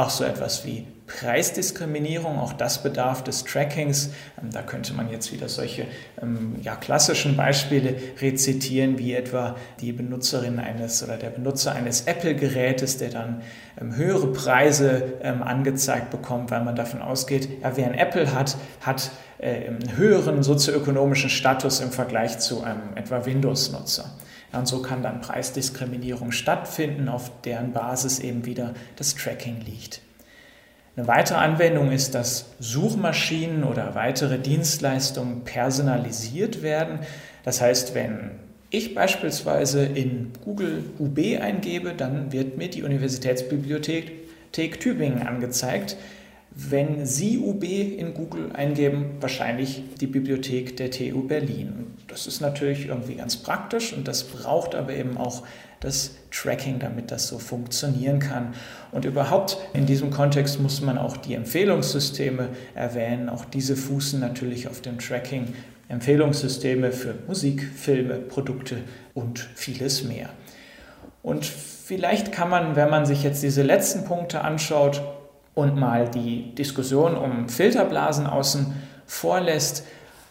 auch 0.00 0.10
so 0.10 0.24
etwas 0.24 0.64
wie 0.64 0.86
Preisdiskriminierung, 1.06 2.38
auch 2.38 2.52
das 2.52 2.82
bedarf 2.82 3.22
des 3.24 3.44
Trackings. 3.44 4.10
Ähm, 4.40 4.50
da 4.50 4.62
könnte 4.62 4.94
man 4.94 5.10
jetzt 5.10 5.32
wieder 5.32 5.48
solche 5.48 5.86
ähm, 6.22 6.56
ja, 6.62 6.76
klassischen 6.76 7.36
Beispiele 7.36 7.96
rezitieren, 8.20 8.98
wie 8.98 9.14
etwa 9.14 9.56
die 9.80 9.92
Benutzerin 9.92 10.58
eines 10.58 11.02
oder 11.02 11.16
der 11.16 11.30
Benutzer 11.30 11.72
eines 11.72 12.02
Apple-Gerätes, 12.02 12.98
der 12.98 13.10
dann 13.10 13.42
ähm, 13.80 13.96
höhere 13.96 14.28
Preise 14.28 15.20
angezeigt 15.22 16.10
bekommt, 16.10 16.50
weil 16.50 16.64
man 16.64 16.76
davon 16.76 17.02
ausgeht, 17.02 17.48
ja, 17.62 17.76
wer 17.76 17.86
ein 17.86 17.94
Apple 17.94 18.32
hat, 18.34 18.56
hat 18.80 19.10
äh, 19.38 19.66
einen 19.66 19.96
höheren 19.96 20.42
sozioökonomischen 20.42 21.30
Status 21.30 21.80
im 21.80 21.90
Vergleich 21.90 22.38
zu 22.38 22.62
einem 22.62 22.96
etwa 22.96 23.26
Windows-Nutzer. 23.26 24.10
Und 24.52 24.66
so 24.66 24.82
kann 24.82 25.02
dann 25.02 25.20
Preisdiskriminierung 25.20 26.32
stattfinden, 26.32 27.08
auf 27.08 27.30
deren 27.42 27.72
Basis 27.72 28.18
eben 28.18 28.46
wieder 28.46 28.74
das 28.96 29.14
Tracking 29.14 29.60
liegt. 29.60 30.00
Eine 30.96 31.06
weitere 31.06 31.38
Anwendung 31.38 31.92
ist, 31.92 32.14
dass 32.14 32.46
Suchmaschinen 32.58 33.64
oder 33.64 33.94
weitere 33.94 34.38
Dienstleistungen 34.38 35.44
personalisiert 35.44 36.62
werden. 36.62 36.98
Das 37.44 37.60
heißt, 37.60 37.94
wenn 37.94 38.32
ich 38.70 38.94
beispielsweise 38.94 39.84
in 39.84 40.32
Google 40.44 40.84
UB 40.98 41.18
eingebe, 41.40 41.94
dann 41.94 42.32
wird 42.32 42.56
mir 42.56 42.68
die 42.68 42.82
Universitätsbibliothek 42.82 44.12
Tübingen 44.52 45.26
angezeigt. 45.26 45.96
Wenn 46.68 47.06
Sie 47.06 47.38
UB 47.38 47.64
in 47.64 48.12
Google 48.12 48.52
eingeben, 48.52 49.16
wahrscheinlich 49.18 49.82
die 49.98 50.06
Bibliothek 50.06 50.76
der 50.76 50.90
TU 50.90 51.22
Berlin. 51.26 51.86
Das 52.06 52.26
ist 52.26 52.42
natürlich 52.42 52.86
irgendwie 52.88 53.14
ganz 53.14 53.38
praktisch 53.38 53.94
und 53.94 54.06
das 54.06 54.24
braucht 54.24 54.74
aber 54.74 54.92
eben 54.92 55.16
auch 55.16 55.44
das 55.80 56.16
Tracking, 56.30 56.78
damit 56.78 57.10
das 57.12 57.28
so 57.28 57.38
funktionieren 57.38 58.18
kann. 58.18 58.52
Und 58.92 59.06
überhaupt 59.06 59.56
in 59.72 59.86
diesem 59.86 60.10
Kontext 60.10 60.60
muss 60.60 60.82
man 60.82 60.98
auch 60.98 61.16
die 61.16 61.32
Empfehlungssysteme 61.32 62.50
erwähnen. 62.74 63.30
Auch 63.30 63.46
diese 63.46 63.74
fußen 63.74 64.20
natürlich 64.20 64.68
auf 64.68 64.82
dem 64.82 64.98
Tracking. 64.98 65.54
Empfehlungssysteme 65.88 66.92
für 66.92 67.14
Musik, 67.26 67.66
Filme, 67.74 68.16
Produkte 68.16 68.76
und 69.14 69.38
vieles 69.54 70.04
mehr. 70.04 70.28
Und 71.22 71.46
vielleicht 71.46 72.32
kann 72.32 72.50
man, 72.50 72.76
wenn 72.76 72.90
man 72.90 73.06
sich 73.06 73.22
jetzt 73.22 73.42
diese 73.42 73.62
letzten 73.62 74.04
Punkte 74.04 74.42
anschaut 74.42 75.02
und 75.54 75.76
mal 75.76 76.08
die 76.08 76.54
Diskussion 76.54 77.16
um 77.16 77.48
Filterblasen 77.48 78.26
außen 78.26 78.74
vorlässt, 79.06 79.84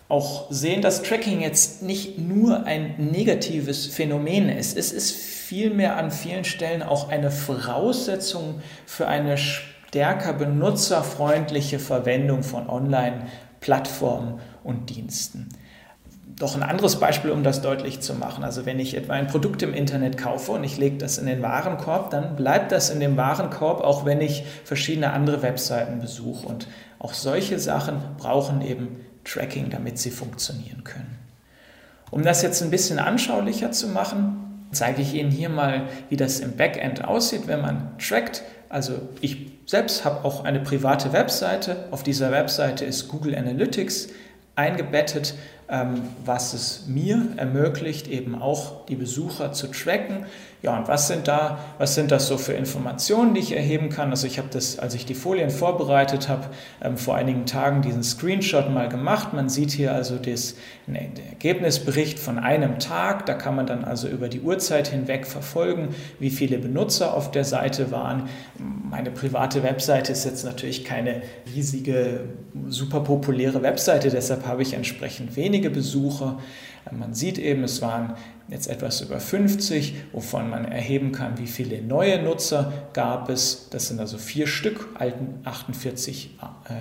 auch 0.07 0.47
sehen, 0.49 0.81
dass 0.81 1.03
Tracking 1.03 1.41
jetzt 1.41 1.83
nicht 1.83 2.17
nur 2.17 2.63
ein 2.65 2.95
negatives 2.97 3.85
Phänomen 3.85 4.49
ist. 4.49 4.75
Es 4.75 4.91
ist 4.91 5.11
vielmehr 5.11 5.97
an 5.97 6.09
vielen 6.09 6.45
Stellen 6.45 6.81
auch 6.81 7.09
eine 7.09 7.29
Voraussetzung 7.29 8.61
für 8.88 9.07
eine 9.07 9.38
stärker 9.38 10.33
benutzerfreundliche 10.33 11.77
Verwendung 11.77 12.41
von 12.41 12.69
Online-Plattformen 12.69 14.39
und 14.63 14.89
Diensten. 14.89 15.49
Doch 16.39 16.55
ein 16.55 16.63
anderes 16.63 16.96
Beispiel, 16.96 17.31
um 17.31 17.43
das 17.43 17.62
deutlich 17.62 18.00
zu 18.00 18.13
machen. 18.13 18.46
Also 18.46 18.65
wenn 18.65 18.79
ich 18.79 18.96
etwa 18.96 19.12
ein 19.12 19.27
Produkt 19.27 19.62
im 19.62 19.74
Internet 19.74 20.17
kaufe 20.17 20.53
und 20.53 20.63
ich 20.63 20.77
lege 20.77 20.98
das 20.98 21.17
in 21.17 21.25
den 21.25 21.41
Warenkorb, 21.41 22.12
dann 22.12 22.38
bleibt 22.38 22.72
das 22.72 22.89
in 22.89 23.01
dem 23.01 23.17
Warenkorb, 23.17 23.81
auch 23.81 24.05
wenn 24.05 24.22
ich 24.22 24.46
verschiedene 24.63 25.12
andere 25.12 25.41
Webseiten 25.41 26.00
besuche. 26.00 26.48
Und 26.48 26.67
auch 26.98 27.13
solche 27.13 27.60
Sachen 27.60 27.98
brauchen 28.17 28.62
eben 28.62 29.01
Tracking, 29.25 29.69
damit 29.69 30.00
sie 30.00 30.12
funktionieren 30.12 30.86
können. 30.86 31.17
Um 32.10 32.24
das 32.24 32.41
jetzt 32.41 32.63
ein 32.63 32.72
bisschen 32.72 33.00
anschaulicher 33.00 33.72
zu 33.72 33.89
machen, 33.89 34.67
zeige 34.72 35.01
ich 35.01 35.13
Ihnen 35.13 35.31
hier 35.31 35.50
mal, 35.50 35.84
wie 36.08 36.15
das 36.15 36.39
im 36.39 36.55
Backend 36.55 37.03
aussieht, 37.03 37.48
wenn 37.48 37.62
man 37.62 37.98
trackt. 38.00 38.43
Also 38.69 38.93
ich 39.19 39.51
selbst 39.65 40.05
habe 40.05 40.24
auch 40.24 40.46
eine 40.46 40.62
private 40.62 41.12
Webseite. 41.12 41.86
Auf 41.91 42.01
dieser 42.01 42.31
Webseite 42.31 42.86
ist 42.86 43.10
Google 43.10 43.36
Analytics 43.36 44.08
eingebettet, 44.55 45.36
was 46.25 46.53
es 46.53 46.85
mir 46.88 47.33
ermöglicht, 47.38 48.07
eben 48.07 48.41
auch 48.41 48.85
die 48.88 48.95
Besucher 48.95 49.53
zu 49.53 49.67
tracken. 49.67 50.25
Ja, 50.62 50.78
und 50.78 50.89
was 50.89 51.08
sind 51.08 51.30
da, 51.30 51.60
was 51.78 51.96
sind 51.96 52.12
das 52.12 52.28
so 52.28 52.38
für 52.38 52.51
Informationen, 52.51 53.34
die 53.34 53.39
ich 53.39 53.56
erheben 53.56 53.89
kann? 53.89 54.10
Also 54.10 54.28
ich 54.28 54.38
habe 54.38 54.50
das, 54.51 54.78
als 54.78 54.94
ich 54.94 55.06
die 55.06 55.13
Folien 55.13 55.51
vorbereitet 55.51 56.28
habe, 56.28 56.48
ähm, 56.82 56.98
vor 56.98 57.16
einigen 57.16 57.46
Tagen 57.46 57.82
diesen 57.82 58.04
Screenshot 58.04 58.70
mal 58.70 58.89
gemacht. 58.89 59.32
Man 59.32 59.48
sieht 59.48 59.72
hier 59.72 59.94
also 59.94 60.18
das, 60.18 60.56
ne, 60.86 61.12
den 61.16 61.28
Ergebnisbericht 61.30 62.20
von 62.20 62.38
einem 62.38 62.78
Tag. 62.78 63.25
Da 63.25 63.36
kann 63.36 63.56
man 63.56 63.68
dann 63.68 63.86
also 63.86 64.10
über 64.10 64.28
die 64.28 64.42
Uhrzeit 64.42 64.89
hinweg 64.89 65.28
verfolgen, 65.28 65.96
wie 66.20 66.30
viele 66.30 66.58
Benutzer 66.58 67.13
auf 67.13 67.32
der 67.32 67.46
Seite 67.46 67.92
waren. 67.92 68.28
Meine 68.58 69.12
private 69.12 69.63
Webseite 69.63 70.12
ist 70.12 70.25
jetzt 70.25 70.44
natürlich 70.44 70.84
keine 70.84 71.22
riesige, 71.56 72.25
super 72.68 73.00
populäre 73.00 73.62
Webseite, 73.62 74.10
deshalb 74.10 74.46
habe 74.46 74.62
ich 74.62 74.74
entsprechend 74.74 75.38
wenige 75.38 75.70
Besucher. 75.70 76.39
Man 76.92 77.13
sieht 77.13 77.38
eben, 77.38 77.63
es 77.63 77.82
waren 77.82 78.16
jetzt 78.50 78.68
etwas 78.68 79.01
über 79.01 79.20
50, 79.20 79.96
wovon 80.12 80.50
man 80.50 80.65
erheben 80.65 81.12
kann, 81.12 81.38
wie 81.38 81.48
viele 81.48 81.82
neue 81.82 82.22
Nutzer 82.22 82.74
gab 82.94 83.29
es. 83.29 83.70
Das 83.70 83.88
sind 83.88 84.00
also 84.00 84.18
vier 84.18 84.48
Stück, 84.48 84.89
alten 84.96 85.39
48, 85.46 86.38
äh, 86.39 86.74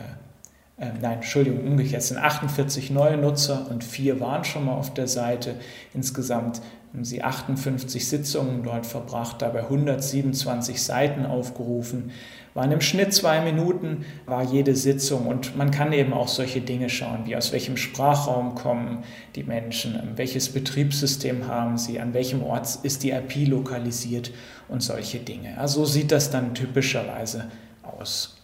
äh, 0.83 0.93
nein, 1.01 1.15
Entschuldigung, 1.15 1.67
umgekehrt, 1.67 2.03
sind 2.03 2.19
48 2.19 2.91
neue 2.91 3.17
Nutzer 3.17 3.67
und 3.71 3.85
vier 3.85 4.21
waren 4.21 4.45
schon 4.45 4.65
mal 4.65 4.75
auf 4.75 4.95
der 4.95 5.09
Seite. 5.09 5.57
Insgesamt 5.93 6.61
haben 6.93 7.05
sie 7.05 7.23
58 7.23 8.09
Sitzungen 8.09 8.63
dort 8.63 8.87
verbracht, 8.87 9.43
dabei 9.43 9.61
127 9.65 10.83
Seiten 10.83 11.27
aufgerufen 11.27 12.13
waren 12.59 12.73
im 12.73 12.81
Schnitt 12.81 13.15
zwei 13.15 13.41
Minuten, 13.41 14.05
war 14.27 14.43
jede 14.43 14.75
Sitzung 14.75 15.29
und 15.29 15.57
man 15.57 15.71
kann 15.71 15.93
eben 15.93 16.13
auch 16.13 16.27
solche 16.27 16.61
Dinge 16.61 16.91
schauen, 16.91 17.21
wie 17.25 17.37
aus 17.37 17.53
welchem 17.53 17.77
Sprachraum 17.77 18.57
kommen 18.57 19.05
die 19.37 19.45
Menschen, 19.45 19.97
welches 20.17 20.49
Betriebssystem 20.49 21.47
haben 21.47 21.79
sie, 21.79 22.01
an 22.01 22.15
welchem 22.15 22.43
Ort 22.43 22.81
ist 22.83 23.05
die 23.05 23.11
IP 23.11 23.47
lokalisiert 23.47 24.33
und 24.67 24.83
solche 24.83 25.21
Dinge. 25.21 25.57
Also 25.57 25.85
so 25.85 25.93
sieht 25.93 26.11
das 26.11 26.33
dann 26.33 26.53
typischerweise 26.53 27.49
aus. 27.85 28.39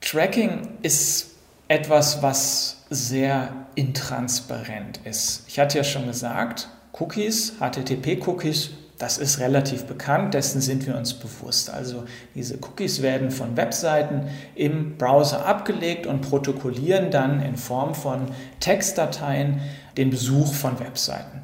Tracking 0.00 0.66
ist 0.82 1.36
etwas, 1.68 2.24
was 2.24 2.84
sehr 2.90 3.66
intransparent 3.76 4.98
ist. 5.04 5.44
Ich 5.46 5.60
hatte 5.60 5.78
ja 5.78 5.84
schon 5.84 6.06
gesagt, 6.06 6.68
Cookies, 6.98 7.52
HTTP-Cookies 7.60 8.70
das 9.00 9.16
ist 9.16 9.38
relativ 9.38 9.86
bekannt, 9.86 10.34
dessen 10.34 10.60
sind 10.60 10.86
wir 10.86 10.94
uns 10.94 11.14
bewusst. 11.14 11.70
Also 11.70 12.04
diese 12.34 12.58
Cookies 12.58 13.00
werden 13.00 13.30
von 13.30 13.56
Webseiten 13.56 14.28
im 14.54 14.98
Browser 14.98 15.46
abgelegt 15.46 16.06
und 16.06 16.20
protokollieren 16.20 17.10
dann 17.10 17.40
in 17.40 17.56
Form 17.56 17.94
von 17.94 18.26
Textdateien 18.60 19.62
den 19.96 20.10
Besuch 20.10 20.52
von 20.52 20.78
Webseiten. 20.80 21.40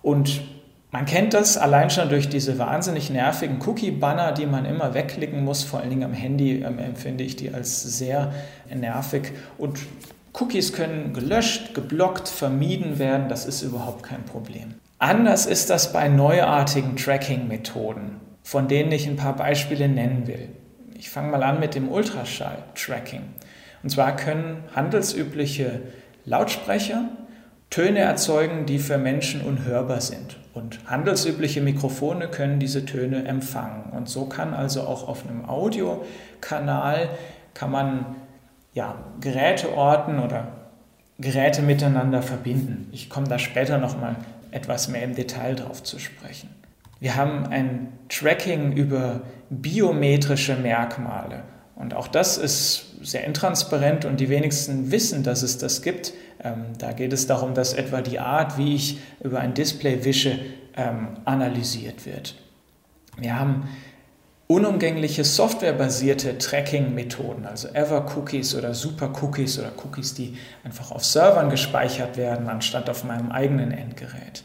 Und 0.00 0.40
man 0.90 1.04
kennt 1.04 1.34
das 1.34 1.58
allein 1.58 1.90
schon 1.90 2.08
durch 2.08 2.30
diese 2.30 2.58
wahnsinnig 2.58 3.10
nervigen 3.10 3.58
Cookie-Banner, 3.60 4.32
die 4.32 4.46
man 4.46 4.64
immer 4.64 4.94
wegklicken 4.94 5.44
muss. 5.44 5.64
Vor 5.64 5.80
allen 5.80 5.90
Dingen 5.90 6.04
am 6.04 6.14
Handy 6.14 6.62
ähm, 6.62 6.78
empfinde 6.78 7.24
ich 7.24 7.36
die 7.36 7.52
als 7.52 7.82
sehr 7.82 8.32
nervig. 8.74 9.32
Und 9.58 9.80
Cookies 10.32 10.72
können 10.72 11.12
gelöscht, 11.12 11.74
geblockt, 11.74 12.26
vermieden 12.26 12.98
werden. 12.98 13.28
Das 13.28 13.44
ist 13.44 13.60
überhaupt 13.60 14.02
kein 14.02 14.24
Problem. 14.24 14.76
Anders 14.98 15.44
ist 15.44 15.68
das 15.68 15.92
bei 15.92 16.08
neuartigen 16.08 16.96
Tracking-Methoden, 16.96 18.20
von 18.42 18.66
denen 18.66 18.90
ich 18.92 19.06
ein 19.06 19.16
paar 19.16 19.36
Beispiele 19.36 19.88
nennen 19.88 20.26
will. 20.26 20.48
Ich 20.94 21.10
fange 21.10 21.30
mal 21.30 21.42
an 21.42 21.60
mit 21.60 21.74
dem 21.74 21.90
Ultraschall-Tracking. 21.90 23.20
Und 23.82 23.90
zwar 23.90 24.16
können 24.16 24.64
handelsübliche 24.74 25.82
Lautsprecher 26.24 27.04
Töne 27.68 27.98
erzeugen, 27.98 28.64
die 28.64 28.78
für 28.78 28.96
Menschen 28.96 29.42
unhörbar 29.42 30.00
sind. 30.00 30.38
Und 30.54 30.78
handelsübliche 30.86 31.60
Mikrofone 31.60 32.28
können 32.28 32.58
diese 32.58 32.86
Töne 32.86 33.26
empfangen. 33.26 33.90
Und 33.92 34.08
so 34.08 34.24
kann 34.24 34.54
also 34.54 34.82
auch 34.82 35.08
auf 35.08 35.28
einem 35.28 35.44
Audiokanal 35.44 37.10
kann 37.52 37.70
man 37.70 38.06
ja, 38.72 38.94
Geräte 39.20 39.74
orten 39.74 40.20
oder 40.20 40.48
Geräte 41.18 41.60
miteinander 41.60 42.22
verbinden. 42.22 42.88
Ich 42.92 43.10
komme 43.10 43.28
da 43.28 43.38
später 43.38 43.76
nochmal 43.78 44.16
etwas 44.56 44.88
mehr 44.88 45.02
im 45.02 45.14
Detail 45.14 45.54
drauf 45.54 45.82
zu 45.82 45.98
sprechen. 45.98 46.48
Wir 46.98 47.14
haben 47.14 47.46
ein 47.46 47.92
Tracking 48.08 48.72
über 48.72 49.20
biometrische 49.50 50.56
Merkmale. 50.56 51.42
Und 51.74 51.92
auch 51.92 52.08
das 52.08 52.38
ist 52.38 52.96
sehr 53.02 53.24
intransparent 53.24 54.06
und 54.06 54.18
die 54.18 54.30
wenigsten 54.30 54.90
wissen, 54.90 55.22
dass 55.22 55.42
es 55.42 55.58
das 55.58 55.82
gibt. 55.82 56.14
Ähm, 56.42 56.64
da 56.78 56.92
geht 56.92 57.12
es 57.12 57.26
darum, 57.26 57.52
dass 57.52 57.74
etwa 57.74 58.00
die 58.00 58.18
Art, 58.18 58.56
wie 58.56 58.74
ich 58.74 58.98
über 59.22 59.40
ein 59.40 59.52
Display 59.52 60.04
wische, 60.04 60.38
ähm, 60.74 61.08
analysiert 61.26 62.06
wird. 62.06 62.34
Wir 63.18 63.38
haben 63.38 63.68
unumgängliche 64.48 65.24
softwarebasierte 65.24 66.38
Tracking-Methoden, 66.38 67.46
also 67.46 67.68
Ever-Cookies 67.68 68.54
oder 68.54 68.74
Super-Cookies 68.74 69.58
oder 69.58 69.72
Cookies, 69.84 70.14
die 70.14 70.36
einfach 70.62 70.92
auf 70.92 71.04
Servern 71.04 71.50
gespeichert 71.50 72.16
werden, 72.16 72.48
anstatt 72.48 72.88
auf 72.88 73.02
meinem 73.04 73.32
eigenen 73.32 73.72
Endgerät. 73.72 74.44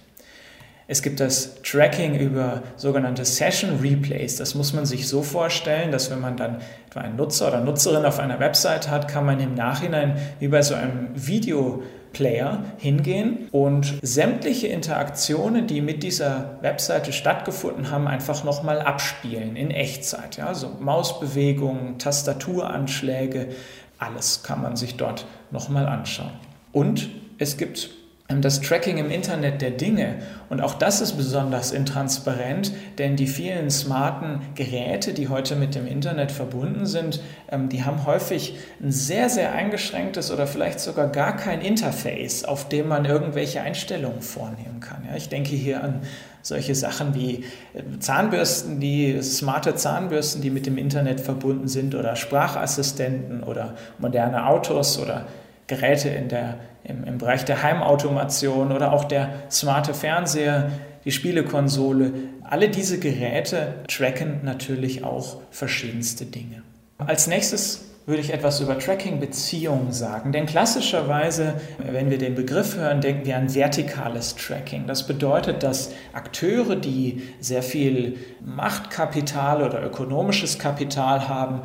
Es 0.87 1.01
gibt 1.01 1.21
das 1.21 1.61
Tracking 1.61 2.19
über 2.19 2.63
sogenannte 2.75 3.23
Session 3.23 3.79
Replays. 3.79 4.35
Das 4.35 4.55
muss 4.55 4.73
man 4.73 4.85
sich 4.85 5.07
so 5.07 5.23
vorstellen, 5.23 5.89
dass 5.91 6.11
wenn 6.11 6.19
man 6.19 6.35
dann 6.35 6.57
etwa 6.89 6.99
einen 6.99 7.15
Nutzer 7.15 7.47
oder 7.47 7.61
Nutzerin 7.61 8.03
auf 8.03 8.19
einer 8.19 8.41
Website 8.41 8.89
hat, 8.89 9.07
kann 9.07 9.25
man 9.25 9.39
im 9.39 9.53
Nachhinein 9.53 10.17
wie 10.39 10.49
bei 10.49 10.61
so 10.61 10.73
einem 10.73 11.09
Video 11.15 11.83
Player 12.13 12.63
hingehen 12.77 13.47
und 13.51 13.99
sämtliche 14.01 14.67
Interaktionen, 14.67 15.67
die 15.67 15.81
mit 15.81 16.03
dieser 16.03 16.57
Webseite 16.61 17.13
stattgefunden 17.13 17.91
haben, 17.91 18.07
einfach 18.07 18.43
nochmal 18.43 18.81
abspielen 18.81 19.55
in 19.55 19.71
Echtzeit. 19.71 20.37
Ja, 20.37 20.47
also 20.47 20.71
Mausbewegungen, 20.79 21.97
Tastaturanschläge, 21.99 23.49
alles 23.97 24.43
kann 24.43 24.61
man 24.61 24.75
sich 24.75 24.97
dort 24.97 25.25
nochmal 25.51 25.87
anschauen. 25.87 26.31
Und 26.71 27.09
es 27.37 27.57
gibt 27.57 27.91
das 28.39 28.61
Tracking 28.61 28.97
im 28.97 29.11
Internet 29.11 29.61
der 29.61 29.71
Dinge. 29.71 30.19
Und 30.49 30.61
auch 30.61 30.75
das 30.75 31.01
ist 31.01 31.17
besonders 31.17 31.71
intransparent, 31.71 32.71
denn 32.99 33.15
die 33.17 33.27
vielen 33.27 33.69
smarten 33.69 34.41
Geräte, 34.55 35.13
die 35.13 35.27
heute 35.27 35.55
mit 35.55 35.75
dem 35.75 35.87
Internet 35.87 36.31
verbunden 36.31 36.85
sind, 36.85 37.19
ähm, 37.49 37.67
die 37.67 37.83
haben 37.83 38.05
häufig 38.05 38.55
ein 38.81 38.91
sehr, 38.91 39.29
sehr 39.29 39.53
eingeschränktes 39.53 40.31
oder 40.31 40.47
vielleicht 40.47 40.79
sogar 40.79 41.07
gar 41.07 41.35
kein 41.35 41.61
Interface, 41.61 42.45
auf 42.45 42.69
dem 42.69 42.87
man 42.87 43.05
irgendwelche 43.05 43.61
Einstellungen 43.61 44.21
vornehmen 44.21 44.79
kann. 44.79 45.07
ich 45.17 45.29
denke 45.29 45.55
hier 45.55 45.83
an 45.83 46.01
solche 46.43 46.75
Sachen 46.75 47.15
wie 47.15 47.43
äh, 47.73 47.99
Zahnbürsten, 47.99 48.79
die 48.79 49.21
smarte 49.21 49.75
Zahnbürsten, 49.75 50.41
die 50.41 50.49
mit 50.49 50.65
dem 50.65 50.77
Internet 50.77 51.21
verbunden 51.21 51.67
sind 51.67 51.95
oder 51.95 52.15
Sprachassistenten 52.15 53.43
oder 53.43 53.75
moderne 53.99 54.47
Autos 54.47 54.99
oder 54.99 55.25
Geräte 55.71 56.09
in 56.09 56.27
der, 56.27 56.57
im, 56.83 57.05
im 57.05 57.17
Bereich 57.17 57.45
der 57.45 57.63
Heimautomation 57.63 58.73
oder 58.73 58.91
auch 58.91 59.05
der 59.05 59.29
smarte 59.49 59.93
Fernseher, 59.93 60.69
die 61.05 61.11
Spielekonsole. 61.11 62.11
Alle 62.43 62.67
diese 62.67 62.99
Geräte 62.99 63.75
tracken 63.87 64.41
natürlich 64.43 65.05
auch 65.05 65.37
verschiedenste 65.49 66.25
Dinge. 66.25 66.63
Als 66.97 67.27
nächstes 67.27 67.85
würde 68.05 68.21
ich 68.21 68.33
etwas 68.33 68.59
über 68.59 68.77
Tracking-Beziehungen 68.77 69.93
sagen. 69.93 70.33
Denn 70.33 70.45
klassischerweise, 70.45 71.61
wenn 71.77 72.09
wir 72.09 72.17
den 72.17 72.35
Begriff 72.35 72.75
hören, 72.75 72.99
denken 72.99 73.25
wir 73.25 73.37
an 73.37 73.55
vertikales 73.55 74.35
Tracking. 74.35 74.87
Das 74.87 75.07
bedeutet, 75.07 75.63
dass 75.63 75.91
Akteure, 76.11 76.75
die 76.75 77.21
sehr 77.39 77.63
viel 77.63 78.17
Machtkapital 78.43 79.63
oder 79.63 79.81
ökonomisches 79.85 80.59
Kapital 80.59 81.29
haben, 81.29 81.61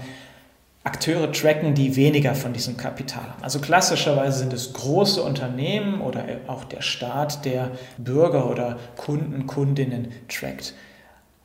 Akteure 0.87 1.33
tracken, 1.33 1.75
die 1.75 1.97
weniger 1.97 2.37
von 2.37 2.53
diesem 2.53 2.77
Kapital 2.77 3.25
haben. 3.25 3.43
Also 3.43 3.59
klassischerweise 3.59 4.39
sind 4.39 4.53
es 4.53 4.73
große 4.73 5.21
Unternehmen 5.21 6.01
oder 6.01 6.25
auch 6.47 6.63
der 6.63 6.81
Staat, 6.81 7.45
der 7.45 7.73
Bürger 7.99 8.49
oder 8.49 8.79
Kunden, 8.97 9.49
Kundinnen 9.49 10.13
trackt. 10.29 10.75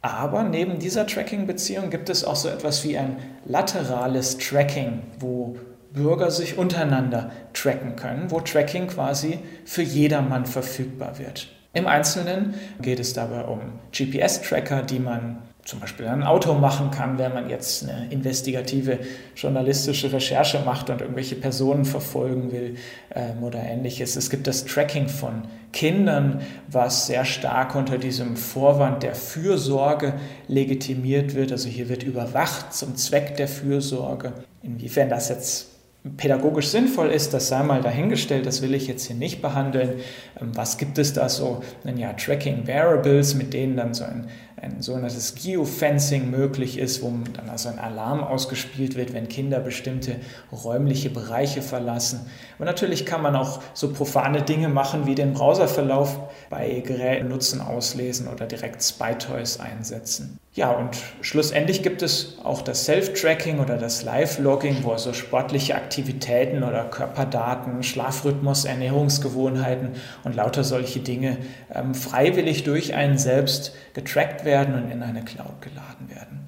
Aber 0.03 0.43
neben 0.43 0.77
dieser 0.77 1.07
Tracking-Beziehung 1.07 1.89
gibt 1.89 2.09
es 2.09 2.23
auch 2.23 2.35
so 2.35 2.49
etwas 2.49 2.83
wie 2.83 2.99
ein 2.99 3.17
laterales 3.45 4.37
Tracking, 4.37 5.01
wo 5.19 5.57
Bürger 5.91 6.29
sich 6.29 6.59
untereinander 6.59 7.31
tracken 7.53 7.95
können, 7.95 8.29
wo 8.29 8.41
Tracking 8.41 8.87
quasi 8.87 9.39
für 9.65 9.81
jedermann 9.81 10.45
verfügbar 10.45 11.17
wird. 11.17 11.47
Im 11.73 11.87
Einzelnen 11.87 12.53
geht 12.79 12.99
es 12.99 13.13
dabei 13.13 13.45
um 13.45 13.59
GPS-Tracker, 13.91 14.83
die 14.83 14.99
man 14.99 15.37
zum 15.63 15.79
Beispiel 15.79 16.07
ein 16.07 16.23
Auto 16.23 16.53
machen 16.53 16.89
kann, 16.91 17.17
wenn 17.19 17.33
man 17.33 17.49
jetzt 17.49 17.83
eine 17.83 18.11
investigative 18.11 18.99
journalistische 19.35 20.11
Recherche 20.11 20.59
macht 20.65 20.89
und 20.89 21.01
irgendwelche 21.01 21.35
Personen 21.35 21.85
verfolgen 21.85 22.51
will 22.51 22.75
ähm, 23.13 23.43
oder 23.43 23.61
ähnliches. 23.63 24.15
Es 24.15 24.29
gibt 24.29 24.47
das 24.47 24.65
Tracking 24.65 25.07
von 25.07 25.43
Kindern, 25.71 26.41
was 26.67 27.07
sehr 27.07 27.25
stark 27.25 27.75
unter 27.75 27.97
diesem 27.97 28.35
Vorwand 28.37 29.03
der 29.03 29.15
Fürsorge 29.15 30.13
legitimiert 30.47 31.35
wird. 31.35 31.51
Also 31.51 31.69
hier 31.69 31.89
wird 31.89 32.03
überwacht 32.03 32.73
zum 32.73 32.95
Zweck 32.95 33.37
der 33.37 33.47
Fürsorge. 33.47 34.33
Inwiefern 34.63 35.09
das 35.09 35.29
jetzt 35.29 35.71
pädagogisch 36.17 36.69
sinnvoll 36.69 37.09
ist, 37.09 37.33
das 37.33 37.47
sei 37.49 37.61
mal 37.61 37.81
dahingestellt, 37.81 38.47
das 38.47 38.63
will 38.63 38.73
ich 38.73 38.87
jetzt 38.87 39.05
hier 39.05 39.15
nicht 39.15 39.41
behandeln. 39.41 39.99
Ähm, 40.39 40.51
was 40.55 40.77
gibt 40.77 40.97
es 40.97 41.13
da 41.13 41.29
so? 41.29 41.61
Ja, 41.95 42.13
Tracking 42.13 42.67
Variables, 42.67 43.35
mit 43.35 43.53
denen 43.53 43.77
dann 43.77 43.93
so 43.93 44.03
ein, 44.03 44.27
ein 44.61 44.81
sogenanntes 44.81 45.33
Geofencing 45.35 46.29
möglich 46.29 46.77
ist, 46.77 47.01
wo 47.01 47.11
dann 47.33 47.49
also 47.49 47.69
ein 47.69 47.79
Alarm 47.79 48.23
ausgespielt 48.23 48.95
wird, 48.95 49.11
wenn 49.11 49.27
Kinder 49.27 49.59
bestimmte 49.59 50.17
räumliche 50.51 51.09
Bereiche 51.09 51.63
verlassen. 51.63 52.27
Und 52.59 52.65
natürlich 52.65 53.07
kann 53.07 53.23
man 53.23 53.35
auch 53.35 53.61
so 53.73 53.91
profane 53.91 54.43
Dinge 54.43 54.69
machen, 54.69 55.07
wie 55.07 55.15
den 55.15 55.33
Browserverlauf 55.33 56.19
bei 56.51 56.81
Geräten 56.81 57.29
nutzen, 57.29 57.59
auslesen 57.59 58.27
oder 58.27 58.45
direkt 58.45 58.83
Spy-Toys 58.83 59.59
einsetzen. 59.59 60.37
Ja, 60.53 60.71
und 60.71 60.97
schlussendlich 61.21 61.81
gibt 61.81 62.01
es 62.01 62.37
auch 62.43 62.61
das 62.61 62.83
Self-Tracking 62.83 63.59
oder 63.59 63.77
das 63.77 64.03
Live-Logging, 64.03 64.83
wo 64.83 64.91
also 64.91 65.13
sportliche 65.13 65.75
Aktivitäten 65.75 66.63
oder 66.63 66.83
Körperdaten, 66.83 67.83
Schlafrhythmus, 67.83 68.65
Ernährungsgewohnheiten 68.65 69.91
und 70.25 70.35
lauter 70.35 70.65
solche 70.65 70.99
Dinge 70.99 71.37
ähm, 71.73 71.95
freiwillig 71.95 72.65
durch 72.65 72.93
einen 72.95 73.17
selbst 73.17 73.73
getrackt 73.93 74.43
werden 74.43 74.75
und 74.75 74.91
in 74.91 75.03
eine 75.03 75.23
Cloud 75.23 75.61
geladen 75.61 76.09
werden. 76.09 76.40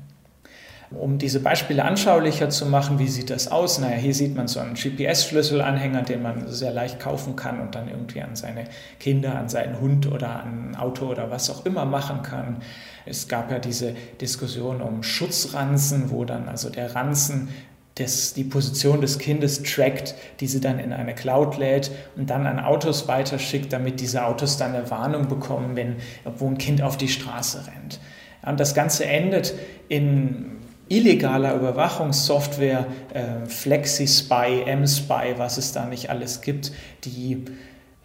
Um 0.99 1.17
diese 1.17 1.39
Beispiele 1.39 1.83
anschaulicher 1.85 2.49
zu 2.49 2.65
machen, 2.65 2.99
wie 2.99 3.07
sieht 3.07 3.29
das 3.29 3.47
aus? 3.47 3.79
Naja, 3.79 3.95
hier 3.95 4.13
sieht 4.13 4.35
man 4.35 4.47
so 4.47 4.59
einen 4.59 4.75
GPS-Schlüsselanhänger, 4.75 6.03
den 6.03 6.21
man 6.21 6.47
sehr 6.47 6.71
leicht 6.71 6.99
kaufen 6.99 7.35
kann 7.35 7.59
und 7.59 7.75
dann 7.75 7.89
irgendwie 7.89 8.21
an 8.21 8.35
seine 8.35 8.65
Kinder, 8.99 9.35
an 9.35 9.49
seinen 9.49 9.79
Hund 9.79 10.11
oder 10.11 10.43
an 10.43 10.71
ein 10.71 10.75
Auto 10.75 11.07
oder 11.07 11.31
was 11.31 11.49
auch 11.49 11.65
immer 11.65 11.85
machen 11.85 12.21
kann. 12.21 12.57
Es 13.05 13.27
gab 13.27 13.51
ja 13.51 13.59
diese 13.59 13.95
Diskussion 14.21 14.81
um 14.81 15.03
Schutzranzen, 15.03 16.11
wo 16.11 16.25
dann 16.25 16.47
also 16.47 16.69
der 16.69 16.95
Ranzen 16.95 17.49
das, 17.95 18.33
die 18.33 18.43
Position 18.43 19.01
des 19.01 19.19
Kindes 19.19 19.61
trackt, 19.61 20.15
diese 20.39 20.59
dann 20.59 20.79
in 20.79 20.93
eine 20.93 21.13
Cloud 21.13 21.57
lädt 21.57 21.91
und 22.15 22.29
dann 22.29 22.47
an 22.47 22.59
Autos 22.59 23.07
weiterschickt, 23.07 23.71
damit 23.71 23.99
diese 23.99 24.25
Autos 24.25 24.57
dann 24.57 24.73
eine 24.73 24.89
Warnung 24.89 25.27
bekommen, 25.27 25.75
wenn 25.75 25.97
wo 26.37 26.47
ein 26.47 26.57
Kind 26.57 26.81
auf 26.81 26.97
die 26.97 27.07
Straße 27.07 27.67
rennt. 27.67 27.99
Und 28.45 28.59
das 28.59 28.73
Ganze 28.73 29.05
endet 29.05 29.53
in 29.89 30.57
illegaler 30.89 31.55
Überwachungssoftware, 31.55 32.87
äh, 33.13 33.45
FlexiSpy, 33.47 34.63
MSpy, 34.65 35.35
was 35.37 35.57
es 35.57 35.71
da 35.71 35.85
nicht 35.85 36.09
alles 36.09 36.41
gibt, 36.41 36.71
die 37.03 37.45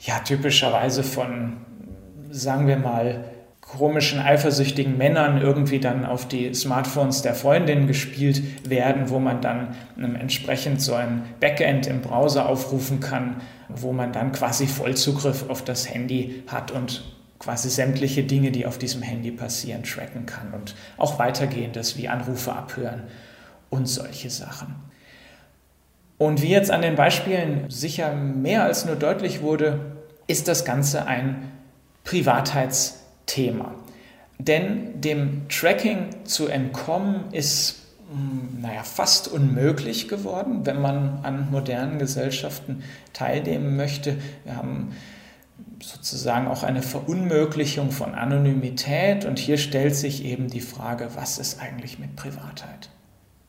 ja 0.01 0.21
typischerweise 0.21 1.03
von, 1.03 1.59
sagen 2.31 2.67
wir 2.67 2.77
mal, 2.77 3.25
komischen, 3.61 4.19
eifersüchtigen 4.19 4.97
Männern 4.97 5.41
irgendwie 5.41 5.79
dann 5.79 6.07
auf 6.07 6.27
die 6.27 6.55
Smartphones 6.55 7.21
der 7.21 7.35
Freundin 7.35 7.87
gespielt 7.87 8.43
werden, 8.69 9.11
wo 9.11 9.19
man 9.19 9.43
dann 9.43 9.77
entsprechend 10.19 10.81
so 10.81 10.95
ein 10.95 11.23
Backend 11.39 11.87
im 11.87 12.01
Browser 12.01 12.49
aufrufen 12.49 13.01
kann, 13.01 13.37
wo 13.69 13.93
man 13.93 14.13
dann 14.13 14.33
quasi 14.33 14.67
Vollzugriff 14.67 15.51
auf 15.51 15.63
das 15.63 15.93
Handy 15.93 16.45
hat 16.47 16.71
und 16.71 17.05
quasi 17.49 17.71
sämtliche 17.71 18.25
Dinge, 18.25 18.51
die 18.51 18.67
auf 18.67 18.77
diesem 18.77 19.01
Handy 19.01 19.31
passieren, 19.31 19.83
tracken 19.83 20.27
kann 20.27 20.53
und 20.53 20.75
auch 20.99 21.19
weitergehendes 21.19 21.97
wie 21.97 22.07
Anrufe 22.07 22.53
abhören 22.53 23.05
und 23.71 23.87
solche 23.87 24.29
Sachen. 24.29 24.75
Und 26.19 26.43
wie 26.43 26.51
jetzt 26.51 26.71
an 26.71 26.83
den 26.83 26.95
Beispielen 26.95 27.71
sicher 27.71 28.13
mehr 28.13 28.65
als 28.65 28.85
nur 28.85 28.97
deutlich 28.97 29.41
wurde, 29.41 29.81
ist 30.27 30.47
das 30.47 30.67
Ganze 30.67 31.07
ein 31.07 31.51
Privatheitsthema. 32.05 33.75
Denn 34.39 35.01
dem 35.01 35.49
Tracking 35.49 36.27
zu 36.27 36.49
entkommen 36.49 37.33
ist 37.33 37.77
hm, 38.11 38.61
naja, 38.61 38.83
fast 38.83 39.27
unmöglich 39.27 40.07
geworden, 40.07 40.67
wenn 40.67 40.83
man 40.83 41.21
an 41.23 41.51
modernen 41.51 41.99
Gesellschaften 41.99 42.83
teilnehmen 43.15 43.75
möchte. 43.75 44.19
Wir 44.45 44.57
haben 44.57 44.93
sozusagen 45.83 46.49
auch 46.49 46.63
eine 46.63 46.83
Verunmöglichung 46.83 47.91
von 47.91 48.15
Anonymität. 48.15 49.25
Und 49.25 49.39
hier 49.39 49.59
stellt 49.59 49.97
sich 49.97 50.25
eben 50.25 50.49
die 50.49 50.61
Frage, 50.61 51.09
was 51.15 51.39
ist 51.39 51.61
eigentlich 51.61 51.99
mit 51.99 52.17
Privatheit? 52.17 52.91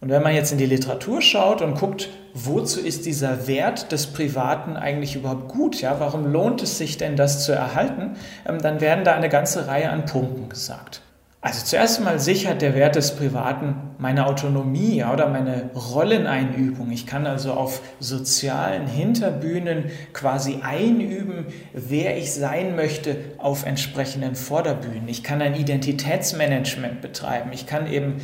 Und 0.02 0.10
wenn 0.10 0.24
man 0.24 0.34
jetzt 0.34 0.52
in 0.52 0.58
die 0.58 0.66
Literatur 0.66 1.22
schaut 1.22 1.62
und 1.62 1.78
guckt, 1.78 2.10
wozu 2.34 2.80
ist 2.80 3.06
dieser 3.06 3.48
Wert 3.48 3.92
des 3.92 4.08
Privaten 4.08 4.78
eigentlich 4.78 5.16
überhaupt 5.16 5.50
gut? 5.50 5.82
Ja, 5.82 6.00
warum 6.00 6.26
lohnt 6.26 6.64
es 6.64 6.78
sich 6.78 6.98
denn, 6.98 7.18
das 7.18 7.44
zu 7.44 7.52
erhalten? 7.52 8.16
Ähm, 8.48 8.62
dann 8.62 8.80
werden 8.80 9.04
da 9.04 9.14
eine 9.14 9.30
ganze 9.30 9.68
Reihe 9.68 9.90
an 9.90 10.06
Punkten 10.06 10.48
gesagt. 10.48 11.02
Also 11.42 11.66
zuerst 11.66 12.02
mal 12.02 12.20
sichert 12.20 12.62
der 12.62 12.76
Wert 12.76 12.98
des 12.98 13.16
Privaten 13.16 13.76
meine 13.98 14.28
Autonomie 14.28 15.06
oder 15.06 15.30
meine 15.30 15.70
Rolleneinübung. 15.74 16.92
Ich 16.92 17.08
kann 17.08 17.26
also 17.26 17.54
auf 17.54 17.82
sozialen 18.02 18.88
Hinterbühnen 18.88 19.86
quasi 20.12 20.60
einüben, 20.62 21.46
wer 21.72 22.18
ich 22.18 22.34
sein 22.34 22.76
möchte 22.76 23.16
auf 23.38 23.66
entsprechenden 23.66 24.36
Vorderbühnen. 24.36 25.08
Ich 25.08 25.24
kann 25.24 25.42
ein 25.42 25.56
Identitätsmanagement 25.56 27.00
betreiben. 27.00 27.52
Ich 27.54 27.66
kann 27.66 27.90
eben 27.90 28.18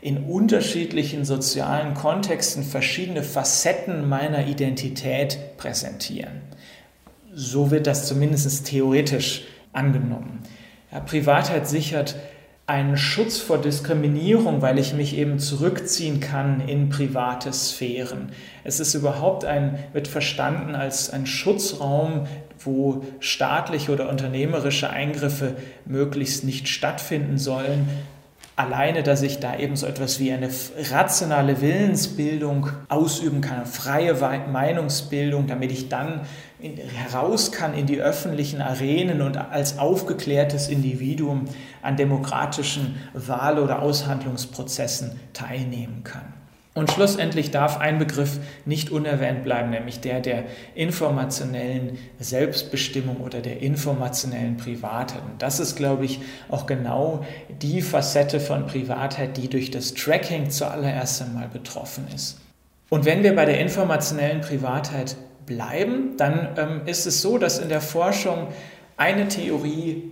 in 0.00 0.24
unterschiedlichen 0.24 1.24
sozialen 1.24 1.94
Kontexten 1.94 2.64
verschiedene 2.64 3.22
Facetten 3.22 4.08
meiner 4.08 4.48
Identität 4.48 5.56
präsentieren. 5.56 6.40
So 7.32 7.70
wird 7.70 7.86
das 7.86 8.08
zumindest 8.08 8.66
theoretisch 8.66 9.44
angenommen. 9.72 10.42
Ja, 10.90 10.98
Privatheit 10.98 11.68
sichert 11.68 12.16
einen 12.66 12.96
Schutz 12.96 13.38
vor 13.38 13.58
Diskriminierung, 13.58 14.60
weil 14.60 14.78
ich 14.78 14.92
mich 14.92 15.16
eben 15.16 15.38
zurückziehen 15.38 16.18
kann 16.18 16.60
in 16.66 16.88
private 16.88 17.52
Sphären. 17.52 18.32
Es 18.64 18.80
ist 18.80 18.94
überhaupt 18.94 19.44
ein, 19.44 19.78
wird 19.92 20.08
verstanden 20.08 20.74
als 20.74 21.10
ein 21.10 21.26
Schutzraum, 21.26 22.26
wo 22.58 23.04
staatliche 23.20 23.92
oder 23.92 24.08
unternehmerische 24.08 24.90
Eingriffe 24.90 25.54
möglichst 25.84 26.42
nicht 26.42 26.66
stattfinden 26.66 27.38
sollen, 27.38 27.88
alleine, 28.56 29.02
dass 29.02 29.22
ich 29.22 29.38
da 29.38 29.56
eben 29.56 29.76
so 29.76 29.86
etwas 29.86 30.18
wie 30.18 30.32
eine 30.32 30.48
rationale 30.90 31.60
Willensbildung 31.60 32.70
ausüben 32.88 33.42
kann, 33.42 33.66
freie 33.66 34.14
Meinungsbildung, 34.14 35.46
damit 35.46 35.70
ich 35.72 35.88
dann 35.90 36.22
heraus 36.58 37.52
kann 37.52 37.74
in 37.74 37.86
die 37.86 38.00
öffentlichen 38.00 38.62
Arenen 38.62 39.20
und 39.20 39.36
als 39.36 39.78
aufgeklärtes 39.78 40.68
Individuum 40.68 41.44
an 41.82 41.96
demokratischen 41.96 42.96
Wahl- 43.12 43.58
oder 43.58 43.82
Aushandlungsprozessen 43.82 45.20
teilnehmen 45.34 46.02
kann. 46.02 46.35
Und 46.76 46.92
schlussendlich 46.92 47.50
darf 47.50 47.78
ein 47.78 47.98
Begriff 47.98 48.38
nicht 48.66 48.90
unerwähnt 48.90 49.42
bleiben, 49.44 49.70
nämlich 49.70 50.00
der 50.00 50.20
der 50.20 50.44
informationellen 50.74 51.96
Selbstbestimmung 52.18 53.16
oder 53.22 53.40
der 53.40 53.62
informationellen 53.62 54.58
Privatheit. 54.58 55.22
Und 55.22 55.40
das 55.40 55.58
ist, 55.58 55.76
glaube 55.76 56.04
ich, 56.04 56.20
auch 56.50 56.66
genau 56.66 57.24
die 57.62 57.80
Facette 57.80 58.40
von 58.40 58.66
Privatheit, 58.66 59.38
die 59.38 59.48
durch 59.48 59.70
das 59.70 59.94
Tracking 59.94 60.50
zuallererst 60.50 61.22
einmal 61.22 61.48
betroffen 61.48 62.08
ist. 62.14 62.38
Und 62.90 63.06
wenn 63.06 63.22
wir 63.22 63.34
bei 63.34 63.46
der 63.46 63.58
informationellen 63.58 64.42
Privatheit 64.42 65.16
bleiben, 65.46 66.18
dann 66.18 66.48
ähm, 66.58 66.80
ist 66.84 67.06
es 67.06 67.22
so, 67.22 67.38
dass 67.38 67.58
in 67.58 67.70
der 67.70 67.80
Forschung 67.80 68.48
eine 68.98 69.28
Theorie 69.28 70.10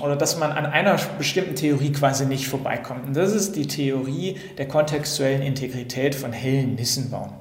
oder 0.00 0.16
dass 0.16 0.38
man 0.38 0.52
an 0.52 0.66
einer 0.66 0.98
bestimmten 1.18 1.56
Theorie 1.56 1.92
quasi 1.92 2.26
nicht 2.26 2.48
vorbeikommt. 2.48 3.06
Und 3.06 3.16
das 3.16 3.32
ist 3.32 3.56
die 3.56 3.66
Theorie 3.66 4.36
der 4.56 4.68
kontextuellen 4.68 5.42
Integrität 5.42 6.14
von 6.14 6.32
Helen 6.32 6.76
Nissenbaum. 6.76 7.32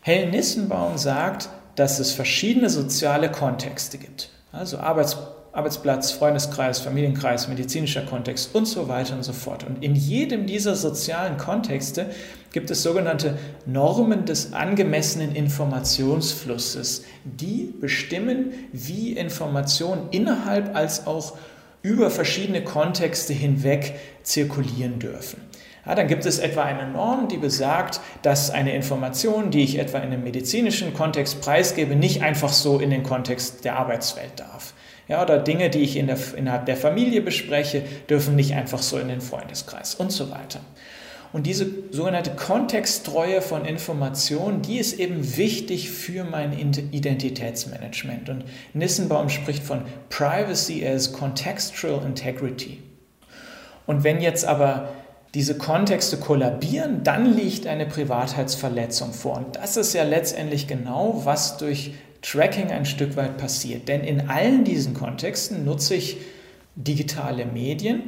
Helen 0.00 0.30
Nissenbaum 0.30 0.96
sagt, 0.96 1.50
dass 1.76 1.98
es 1.98 2.12
verschiedene 2.12 2.70
soziale 2.70 3.30
Kontexte 3.30 3.98
gibt. 3.98 4.30
Also 4.52 4.78
Arbeits 4.78 5.16
Arbeitsplatz, 5.52 6.12
Freundeskreis, 6.12 6.78
Familienkreis, 6.78 7.48
medizinischer 7.48 8.02
Kontext 8.02 8.54
und 8.54 8.66
so 8.66 8.88
weiter 8.88 9.14
und 9.14 9.24
so 9.24 9.32
fort. 9.32 9.64
Und 9.64 9.82
in 9.82 9.96
jedem 9.96 10.46
dieser 10.46 10.76
sozialen 10.76 11.38
Kontexte 11.38 12.06
gibt 12.52 12.70
es 12.70 12.84
sogenannte 12.84 13.36
Normen 13.66 14.26
des 14.26 14.52
angemessenen 14.52 15.34
Informationsflusses, 15.34 17.04
die 17.24 17.74
bestimmen, 17.80 18.52
wie 18.72 19.12
Informationen 19.12 20.08
innerhalb 20.12 20.76
als 20.76 21.08
auch 21.08 21.36
über 21.82 22.10
verschiedene 22.10 22.62
Kontexte 22.62 23.32
hinweg 23.32 23.94
zirkulieren 24.22 25.00
dürfen. 25.00 25.40
Ja, 25.84 25.94
dann 25.96 26.06
gibt 26.06 26.26
es 26.26 26.38
etwa 26.38 26.62
eine 26.62 26.88
Norm, 26.88 27.26
die 27.26 27.38
besagt, 27.38 28.00
dass 28.22 28.50
eine 28.50 28.76
Information, 28.76 29.50
die 29.50 29.64
ich 29.64 29.78
etwa 29.78 29.98
in 29.98 30.12
einem 30.12 30.22
medizinischen 30.22 30.94
Kontext 30.94 31.40
preisgebe, 31.40 31.96
nicht 31.96 32.22
einfach 32.22 32.52
so 32.52 32.78
in 32.78 32.90
den 32.90 33.02
Kontext 33.02 33.64
der 33.64 33.76
Arbeitswelt 33.76 34.38
darf. 34.38 34.74
Ja, 35.10 35.24
oder 35.24 35.38
Dinge, 35.38 35.70
die 35.70 35.80
ich 35.80 35.96
in 35.96 36.06
der, 36.06 36.18
innerhalb 36.36 36.66
der 36.66 36.76
Familie 36.76 37.20
bespreche, 37.20 37.82
dürfen 38.08 38.36
nicht 38.36 38.54
einfach 38.54 38.80
so 38.80 38.96
in 38.96 39.08
den 39.08 39.20
Freundeskreis 39.20 39.96
und 39.96 40.12
so 40.12 40.30
weiter. 40.30 40.60
Und 41.32 41.48
diese 41.48 41.66
sogenannte 41.90 42.30
Kontexttreue 42.30 43.42
von 43.42 43.64
Informationen, 43.64 44.62
die 44.62 44.78
ist 44.78 45.00
eben 45.00 45.36
wichtig 45.36 45.90
für 45.90 46.22
mein 46.22 46.52
Identitätsmanagement. 46.92 48.28
Und 48.28 48.44
Nissenbaum 48.72 49.30
spricht 49.30 49.64
von 49.64 49.82
Privacy 50.10 50.86
as 50.86 51.12
Contextual 51.12 52.04
Integrity. 52.06 52.80
Und 53.86 54.04
wenn 54.04 54.20
jetzt 54.20 54.44
aber 54.44 54.90
diese 55.34 55.58
Kontexte 55.58 56.18
kollabieren, 56.18 57.02
dann 57.02 57.36
liegt 57.36 57.66
eine 57.66 57.86
Privatheitsverletzung 57.86 59.12
vor. 59.12 59.38
Und 59.38 59.56
das 59.56 59.76
ist 59.76 59.92
ja 59.92 60.04
letztendlich 60.04 60.68
genau, 60.68 61.22
was 61.24 61.56
durch 61.56 61.94
Tracking 62.22 62.70
ein 62.70 62.84
Stück 62.84 63.16
weit 63.16 63.38
passiert. 63.38 63.88
Denn 63.88 64.02
in 64.02 64.28
allen 64.28 64.64
diesen 64.64 64.94
Kontexten 64.94 65.64
nutze 65.64 65.94
ich 65.94 66.18
digitale 66.76 67.46
Medien 67.46 68.04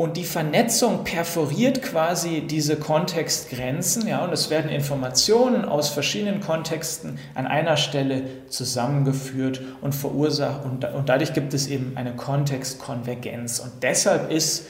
und 0.00 0.16
die 0.16 0.24
Vernetzung 0.24 1.04
perforiert 1.04 1.82
quasi 1.82 2.40
diese 2.40 2.76
Kontextgrenzen, 2.76 4.08
ja, 4.08 4.24
und 4.24 4.32
es 4.32 4.48
werden 4.48 4.70
Informationen 4.70 5.66
aus 5.66 5.90
verschiedenen 5.90 6.40
Kontexten 6.40 7.18
an 7.34 7.46
einer 7.46 7.76
Stelle 7.76 8.22
zusammengeführt 8.48 9.60
und 9.82 9.94
verursacht, 9.94 10.64
und, 10.64 10.86
und 10.86 11.10
dadurch 11.10 11.34
gibt 11.34 11.52
es 11.52 11.66
eben 11.66 11.98
eine 11.98 12.16
Kontextkonvergenz. 12.16 13.58
Und 13.58 13.72
deshalb 13.82 14.32
ist, 14.32 14.68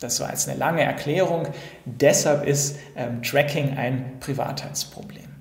das 0.00 0.20
war 0.20 0.30
jetzt 0.30 0.48
eine 0.48 0.58
lange 0.58 0.80
Erklärung, 0.80 1.46
deshalb 1.84 2.46
ist 2.46 2.78
ähm, 2.96 3.22
Tracking 3.22 3.76
ein 3.76 4.18
Privatheitsproblem. 4.20 5.33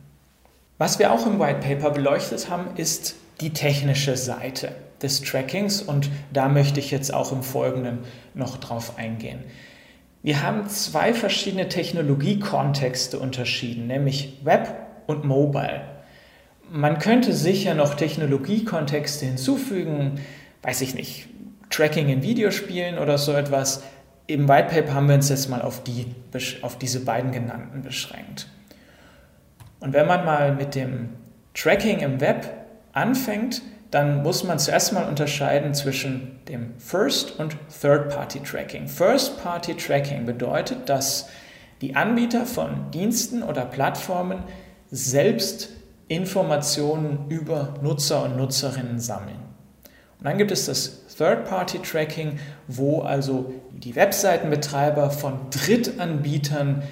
Was 0.83 0.99
wir 0.99 1.13
auch 1.13 1.25
im 1.25 1.39
White 1.39 1.61
Paper 1.65 1.91
beleuchtet 1.91 2.49
haben, 2.49 2.75
ist 2.75 3.15
die 3.39 3.51
technische 3.51 4.17
Seite 4.17 4.75
des 5.01 5.21
Trackings 5.21 5.81
und 5.81 6.09
da 6.33 6.49
möchte 6.49 6.81
ich 6.81 6.91
jetzt 6.91 7.13
auch 7.13 7.31
im 7.31 7.41
Folgenden 7.41 7.99
noch 8.33 8.57
drauf 8.57 8.97
eingehen. 8.97 9.39
Wir 10.23 10.43
haben 10.43 10.67
zwei 10.67 11.13
verschiedene 11.13 11.69
Technologiekontexte 11.69 13.17
unterschieden, 13.17 13.87
nämlich 13.87 14.41
Web 14.43 14.75
und 15.07 15.23
Mobile. 15.23 15.83
Man 16.69 16.99
könnte 16.99 17.31
sicher 17.31 17.75
noch 17.75 17.93
Technologiekontexte 17.93 19.25
hinzufügen, 19.25 20.19
weiß 20.63 20.81
ich 20.81 20.95
nicht, 20.95 21.29
Tracking 21.69 22.09
in 22.09 22.23
Videospielen 22.23 22.97
oder 22.97 23.17
so 23.17 23.31
etwas. 23.31 23.83
Im 24.27 24.49
White 24.49 24.67
Paper 24.67 24.95
haben 24.95 25.07
wir 25.07 25.15
uns 25.15 25.29
jetzt 25.29 25.49
mal 25.49 25.61
auf, 25.61 25.81
die, 25.81 26.07
auf 26.61 26.77
diese 26.77 26.99
beiden 27.05 27.31
genannten 27.31 27.83
beschränkt. 27.83 28.49
Und 29.83 29.91
wenn 29.91 30.07
man 30.07 30.23
mal 30.23 30.55
mit 30.55 30.75
dem 30.75 31.09
Tracking 31.53 31.99
im 31.99 32.21
Web 32.21 32.49
anfängt, 32.93 33.61
dann 33.91 34.23
muss 34.23 34.45
man 34.45 34.57
zuerst 34.57 34.93
mal 34.93 35.03
unterscheiden 35.09 35.73
zwischen 35.73 36.39
dem 36.47 36.79
First- 36.79 37.37
und 37.37 37.57
Third-Party-Tracking. 37.81 38.87
First-Party-Tracking 38.87 40.25
bedeutet, 40.25 40.87
dass 40.87 41.27
die 41.81 41.97
Anbieter 41.97 42.45
von 42.45 42.91
Diensten 42.91 43.43
oder 43.43 43.65
Plattformen 43.65 44.43
selbst 44.89 45.71
Informationen 46.07 47.25
über 47.27 47.73
Nutzer 47.81 48.23
und 48.23 48.37
Nutzerinnen 48.37 48.99
sammeln. 48.99 49.39
Und 50.17 50.25
dann 50.25 50.37
gibt 50.37 50.51
es 50.51 50.67
das 50.67 51.07
Third-Party-Tracking, 51.17 52.39
wo 52.69 53.01
also 53.01 53.53
die 53.73 53.97
Webseitenbetreiber 53.97 55.09
von 55.09 55.49
Drittanbietern 55.49 56.83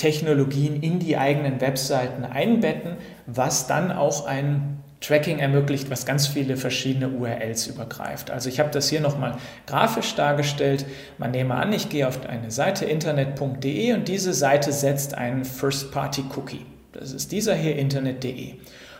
Tracking-Technologien 0.00 0.82
in 0.82 0.98
die 0.98 1.16
eigenen 1.16 1.60
Webseiten 1.60 2.24
einbetten, 2.24 2.96
was 3.26 3.66
dann 3.66 3.92
auch 3.92 4.26
ein 4.26 4.78
Tracking 5.00 5.38
ermöglicht, 5.38 5.90
was 5.90 6.04
ganz 6.04 6.26
viele 6.26 6.56
verschiedene 6.56 7.08
URLs 7.08 7.66
übergreift. 7.68 8.30
Also 8.30 8.50
ich 8.50 8.60
habe 8.60 8.70
das 8.70 8.90
hier 8.90 9.00
nochmal 9.00 9.36
grafisch 9.66 10.14
dargestellt. 10.14 10.84
Man 11.16 11.30
nehme 11.30 11.54
an, 11.54 11.72
ich 11.72 11.88
gehe 11.88 12.06
auf 12.06 12.26
eine 12.28 12.50
Seite 12.50 12.84
internet.de 12.84 13.94
und 13.94 14.08
diese 14.08 14.34
Seite 14.34 14.72
setzt 14.72 15.14
einen 15.14 15.44
First-Party-Cookie. 15.44 16.66
Das 16.92 17.12
ist 17.12 17.32
dieser 17.32 17.54
hier 17.54 17.76
internet.de. 17.76 18.54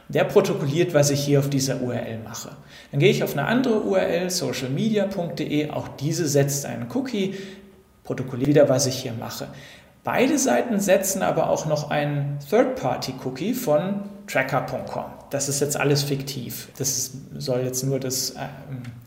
Der 0.08 0.24
protokolliert, 0.24 0.94
was 0.94 1.10
ich 1.10 1.20
hier 1.20 1.38
auf 1.38 1.50
dieser 1.50 1.82
URL 1.82 2.18
mache. 2.24 2.50
Dann 2.90 3.00
gehe 3.00 3.10
ich 3.10 3.22
auf 3.22 3.36
eine 3.36 3.46
andere 3.46 3.82
URL, 3.82 4.30
socialmedia.de, 4.30 5.70
auch 5.70 5.88
diese 6.00 6.26
setzt 6.26 6.66
einen 6.66 6.86
Cookie, 6.94 7.34
protokolliert 8.04 8.48
wieder, 8.48 8.68
was 8.68 8.86
ich 8.86 8.96
hier 8.96 9.12
mache. 9.12 9.48
Beide 10.02 10.38
Seiten 10.38 10.80
setzen 10.80 11.22
aber 11.22 11.50
auch 11.50 11.66
noch 11.66 11.90
einen 11.90 12.38
Third-Party-Cookie 12.48 13.54
von 13.54 14.02
tracker.com. 14.26 15.04
Das 15.30 15.48
ist 15.48 15.60
jetzt 15.60 15.78
alles 15.78 16.02
fiktiv. 16.02 16.68
Das 16.78 17.12
soll 17.36 17.60
jetzt 17.60 17.82
nur 17.82 18.00
das, 18.00 18.30
äh, 18.30 18.46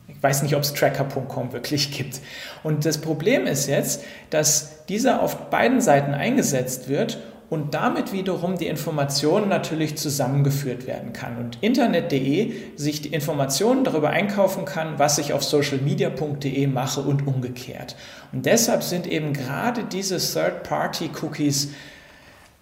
ich 0.07 0.21
weiß 0.21 0.43
nicht, 0.43 0.55
ob 0.55 0.61
es 0.61 0.73
tracker.com 0.73 1.51
wirklich 1.51 1.91
gibt. 1.91 2.21
Und 2.61 2.85
das 2.85 2.99
Problem 2.99 3.47
ist 3.47 3.67
jetzt, 3.67 4.03
dass 4.29 4.85
dieser 4.85 5.21
auf 5.21 5.49
beiden 5.49 5.81
Seiten 5.81 6.13
eingesetzt 6.13 6.89
wird 6.89 7.17
und 7.53 7.75
damit 7.75 8.11
wiederum 8.11 8.57
die 8.57 8.65
Informationen 8.65 9.47
natürlich 9.47 9.95
zusammengeführt 9.95 10.87
werden 10.87 11.13
kann. 11.13 11.37
Und 11.37 11.59
internet.de 11.61 12.51
sich 12.75 13.03
die 13.03 13.09
Informationen 13.09 13.83
darüber 13.83 14.09
einkaufen 14.09 14.65
kann, 14.65 14.97
was 14.97 15.19
ich 15.19 15.33
auf 15.33 15.43
socialmedia.de 15.43 16.65
mache 16.65 17.01
und 17.01 17.27
umgekehrt. 17.27 17.95
Und 18.31 18.47
deshalb 18.47 18.81
sind 18.81 19.05
eben 19.05 19.33
gerade 19.33 19.83
diese 19.83 20.17
Third-Party-Cookies 20.17 21.69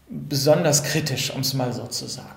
besonders 0.10 0.84
kritisch, 0.84 1.34
um 1.34 1.39
es 1.39 1.54
mal 1.54 1.71
so 1.71 1.88
zu 1.88 2.08
sagen. 2.08 2.27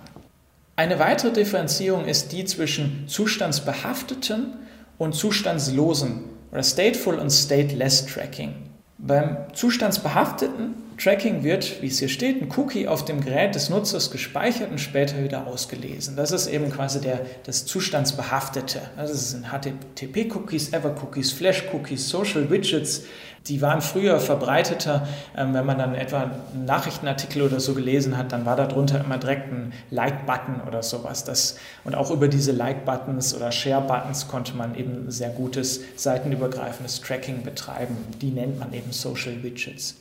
Eine 0.76 1.00
weitere 1.00 1.32
Differenzierung 1.32 2.04
ist 2.04 2.30
die 2.30 2.44
zwischen 2.44 3.08
zustandsbehafteten 3.08 4.54
und 4.96 5.16
zustandslosen 5.16 6.20
oder 6.52 6.62
stateful 6.62 7.16
und 7.16 7.30
stateless 7.30 8.06
Tracking. 8.06 8.54
Beim 8.98 9.38
zustandsbehafteten 9.54 10.83
Tracking 10.96 11.42
wird, 11.42 11.82
wie 11.82 11.88
es 11.88 11.98
hier 11.98 12.08
steht, 12.08 12.40
ein 12.40 12.48
Cookie 12.56 12.86
auf 12.86 13.04
dem 13.04 13.20
Gerät 13.20 13.54
des 13.54 13.68
Nutzers 13.68 14.10
gespeichert 14.10 14.70
und 14.70 14.80
später 14.80 15.22
wieder 15.22 15.46
ausgelesen. 15.46 16.16
Das 16.16 16.30
ist 16.30 16.46
eben 16.46 16.70
quasi 16.70 17.00
der, 17.00 17.26
das 17.44 17.66
Zustandsbehaftete. 17.66 18.80
Also 18.96 19.12
das 19.12 19.30
sind 19.32 19.46
HTTP-Cookies, 19.46 20.72
Ever-Cookies, 20.72 21.32
Flash-Cookies, 21.32 22.08
Social-Widgets. 22.08 23.02
Die 23.48 23.60
waren 23.60 23.82
früher 23.82 24.20
verbreiteter. 24.20 25.06
Ähm, 25.36 25.52
wenn 25.52 25.66
man 25.66 25.78
dann 25.78 25.94
etwa 25.94 26.30
einen 26.52 26.64
Nachrichtenartikel 26.64 27.42
oder 27.42 27.60
so 27.60 27.74
gelesen 27.74 28.16
hat, 28.16 28.32
dann 28.32 28.46
war 28.46 28.56
darunter 28.56 29.04
immer 29.04 29.18
direkt 29.18 29.52
ein 29.52 29.72
Like-Button 29.90 30.62
oder 30.66 30.82
sowas. 30.82 31.24
Das, 31.24 31.56
und 31.84 31.94
auch 31.94 32.10
über 32.10 32.28
diese 32.28 32.52
Like-Buttons 32.52 33.34
oder 33.34 33.52
Share-Buttons 33.52 34.28
konnte 34.28 34.56
man 34.56 34.76
eben 34.76 35.10
sehr 35.10 35.30
gutes 35.30 35.80
seitenübergreifendes 35.96 37.00
Tracking 37.00 37.42
betreiben. 37.42 37.96
Die 38.22 38.30
nennt 38.30 38.58
man 38.58 38.72
eben 38.72 38.92
Social-Widgets. 38.92 39.96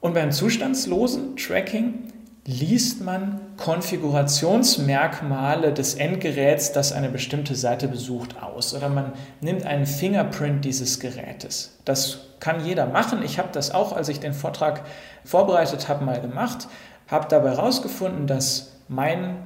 Und 0.00 0.14
beim 0.14 0.32
zustandslosen 0.32 1.36
Tracking 1.36 2.10
liest 2.44 3.02
man 3.02 3.40
Konfigurationsmerkmale 3.58 5.74
des 5.74 5.96
Endgeräts, 5.96 6.72
das 6.72 6.92
eine 6.92 7.10
bestimmte 7.10 7.54
Seite 7.54 7.88
besucht, 7.88 8.42
aus. 8.42 8.74
Oder 8.74 8.88
man 8.88 9.12
nimmt 9.40 9.66
einen 9.66 9.86
Fingerprint 9.86 10.64
dieses 10.64 10.98
Gerätes. 10.98 11.78
Das 11.84 12.20
kann 12.40 12.64
jeder 12.64 12.86
machen. 12.86 13.22
Ich 13.22 13.38
habe 13.38 13.50
das 13.52 13.74
auch, 13.74 13.92
als 13.92 14.08
ich 14.08 14.20
den 14.20 14.32
Vortrag 14.32 14.82
vorbereitet 15.24 15.88
habe, 15.88 16.04
mal 16.04 16.20
gemacht. 16.20 16.68
Habe 17.08 17.26
dabei 17.28 17.50
herausgefunden, 17.50 18.26
dass 18.26 18.72
mein 18.88 19.36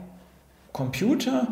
Computer 0.73 1.49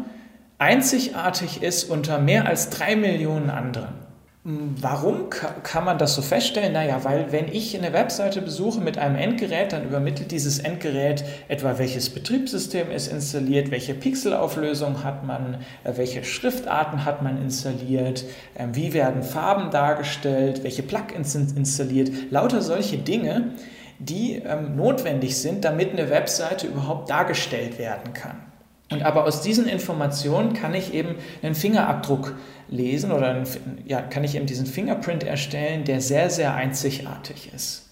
einzigartig 0.58 1.62
ist 1.62 1.90
unter 1.90 2.18
mehr 2.18 2.46
als 2.46 2.70
drei 2.70 2.94
Millionen 2.94 3.50
anderen. 3.50 4.09
Warum 4.42 5.28
kann 5.28 5.84
man 5.84 5.98
das 5.98 6.14
so 6.14 6.22
feststellen? 6.22 6.72
Naja, 6.72 7.04
weil 7.04 7.30
wenn 7.30 7.46
ich 7.48 7.76
eine 7.76 7.92
Webseite 7.92 8.40
besuche 8.40 8.80
mit 8.80 8.96
einem 8.96 9.16
Endgerät, 9.16 9.74
dann 9.74 9.84
übermittelt 9.84 10.30
dieses 10.30 10.60
Endgerät 10.60 11.22
etwa, 11.48 11.76
welches 11.76 12.08
Betriebssystem 12.08 12.90
ist 12.90 13.08
installiert, 13.12 13.70
welche 13.70 13.92
Pixelauflösung 13.92 15.04
hat 15.04 15.26
man, 15.26 15.56
äh, 15.84 15.92
welche 15.96 16.24
Schriftarten 16.24 17.04
hat 17.04 17.20
man 17.20 17.36
installiert, 17.42 18.24
ähm, 18.56 18.74
wie 18.74 18.94
werden 18.94 19.22
Farben 19.22 19.70
dargestellt, 19.70 20.64
welche 20.64 20.84
Plugins 20.84 21.32
sind 21.32 21.54
installiert, 21.54 22.10
lauter 22.30 22.62
solche 22.62 22.96
Dinge, 22.96 23.52
die 23.98 24.36
ähm, 24.36 24.74
notwendig 24.74 25.36
sind, 25.36 25.66
damit 25.66 25.92
eine 25.92 26.08
Webseite 26.08 26.66
überhaupt 26.66 27.10
dargestellt 27.10 27.78
werden 27.78 28.14
kann. 28.14 28.49
Und 28.90 29.02
aber 29.02 29.24
aus 29.24 29.40
diesen 29.42 29.68
Informationen 29.68 30.52
kann 30.52 30.74
ich 30.74 30.92
eben 30.92 31.14
einen 31.42 31.54
Fingerabdruck 31.54 32.34
lesen 32.68 33.12
oder 33.12 33.28
einen, 33.28 33.46
ja, 33.86 34.02
kann 34.02 34.24
ich 34.24 34.34
eben 34.34 34.46
diesen 34.46 34.66
Fingerprint 34.66 35.22
erstellen, 35.22 35.84
der 35.84 36.00
sehr, 36.00 36.28
sehr 36.28 36.54
einzigartig 36.54 37.52
ist. 37.54 37.86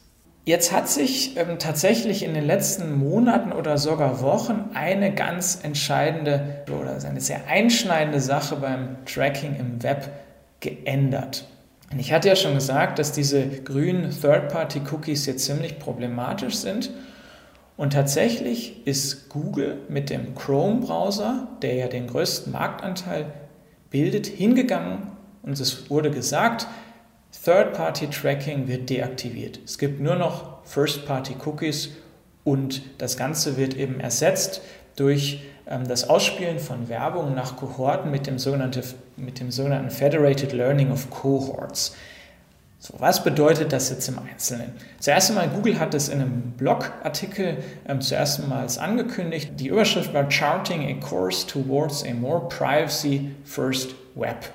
Jetzt 0.44 0.72
hat 0.72 0.88
sich 0.88 1.36
ähm, 1.36 1.58
tatsächlich 1.58 2.24
in 2.24 2.34
den 2.34 2.44
letzten 2.44 2.98
Monaten 2.98 3.52
oder 3.52 3.76
sogar 3.76 4.22
Wochen 4.22 4.70
eine 4.72 5.14
ganz 5.14 5.60
entscheidende 5.62 6.64
oder 6.68 6.98
eine 7.06 7.20
sehr 7.20 7.46
einschneidende 7.48 8.20
Sache 8.20 8.56
beim 8.56 8.96
Tracking 9.04 9.56
im 9.56 9.82
Web 9.82 10.08
geändert. 10.60 11.46
Und 11.92 12.00
ich 12.00 12.12
hatte 12.12 12.28
ja 12.28 12.36
schon 12.36 12.54
gesagt, 12.54 12.98
dass 12.98 13.12
diese 13.12 13.46
grünen 13.46 14.10
Third-Party-Cookies 14.10 15.26
jetzt 15.26 15.44
ziemlich 15.44 15.78
problematisch 15.78 16.56
sind 16.56 16.90
und 17.78 17.92
tatsächlich 17.92 18.86
ist 18.86 19.28
Google 19.28 19.78
mit 19.88 20.10
dem 20.10 20.34
Chrome-Browser, 20.34 21.46
der 21.62 21.74
ja 21.74 21.86
den 21.86 22.08
größten 22.08 22.52
Marktanteil 22.52 23.32
bildet, 23.88 24.26
hingegangen 24.26 25.12
und 25.42 25.58
es 25.58 25.88
wurde 25.88 26.10
gesagt, 26.10 26.66
Third-Party-Tracking 27.44 28.66
wird 28.66 28.90
deaktiviert. 28.90 29.60
Es 29.64 29.78
gibt 29.78 30.00
nur 30.00 30.16
noch 30.16 30.64
First-Party-Cookies 30.64 31.90
und 32.42 32.82
das 32.98 33.16
Ganze 33.16 33.56
wird 33.56 33.74
eben 33.74 34.00
ersetzt 34.00 34.60
durch 34.96 35.44
ähm, 35.68 35.86
das 35.86 36.08
Ausspielen 36.08 36.58
von 36.58 36.88
Werbung 36.88 37.34
nach 37.36 37.56
Kohorten 37.56 38.10
mit 38.10 38.26
dem, 38.26 38.38
mit 39.16 39.38
dem 39.38 39.50
sogenannten 39.52 39.90
Federated 39.90 40.52
Learning 40.52 40.90
of 40.90 41.10
Cohorts. 41.10 41.94
So, 42.80 42.94
was 42.98 43.24
bedeutet 43.24 43.72
das 43.72 43.90
jetzt 43.90 44.08
im 44.08 44.20
Einzelnen? 44.20 44.72
Zuerst 45.00 45.30
einmal, 45.30 45.48
Google 45.48 45.80
hat 45.80 45.94
es 45.94 46.08
in 46.08 46.20
einem 46.20 46.52
Blogartikel 46.52 47.58
ähm, 47.88 48.00
zuerst 48.00 48.40
einmal 48.40 48.66
angekündigt. 48.78 49.50
Die 49.56 49.66
Überschrift 49.66 50.14
war 50.14 50.30
Charting 50.30 50.88
a 50.88 51.04
Course 51.04 51.46
Towards 51.48 52.04
a 52.04 52.14
More 52.14 52.48
Privacy 52.48 53.34
First 53.44 53.96
Web. 54.14 54.48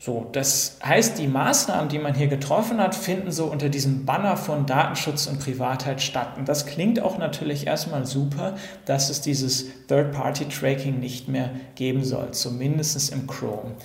So, 0.00 0.28
das 0.32 0.80
heißt, 0.84 1.18
die 1.18 1.28
Maßnahmen, 1.28 1.88
die 1.88 2.00
man 2.00 2.14
hier 2.14 2.26
getroffen 2.26 2.80
hat, 2.80 2.96
finden 2.96 3.30
so 3.30 3.44
unter 3.44 3.68
diesem 3.68 4.04
Banner 4.04 4.36
von 4.36 4.66
Datenschutz 4.66 5.28
und 5.28 5.38
Privatheit 5.38 6.02
statt. 6.02 6.36
Und 6.36 6.48
das 6.48 6.66
klingt 6.66 6.98
auch 6.98 7.18
natürlich 7.18 7.68
erstmal 7.68 8.04
super, 8.04 8.56
dass 8.84 9.10
es 9.10 9.20
dieses 9.20 9.66
Third-Party-Tracking 9.86 10.98
nicht 10.98 11.28
mehr 11.28 11.50
geben 11.76 12.02
soll, 12.02 12.32
zumindest 12.32 13.12
im 13.12 13.28
Chrome. 13.28 13.76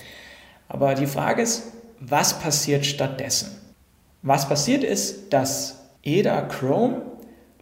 Aber 0.70 0.96
die 0.96 1.06
Frage 1.06 1.44
ist, 1.44 1.72
was 2.00 2.40
passiert 2.40 2.86
stattdessen? 2.86 3.52
Was 4.22 4.48
passiert 4.50 4.84
ist, 4.84 5.34
dass 5.34 5.90
EDA 6.04 6.42
Chrome 6.42 7.02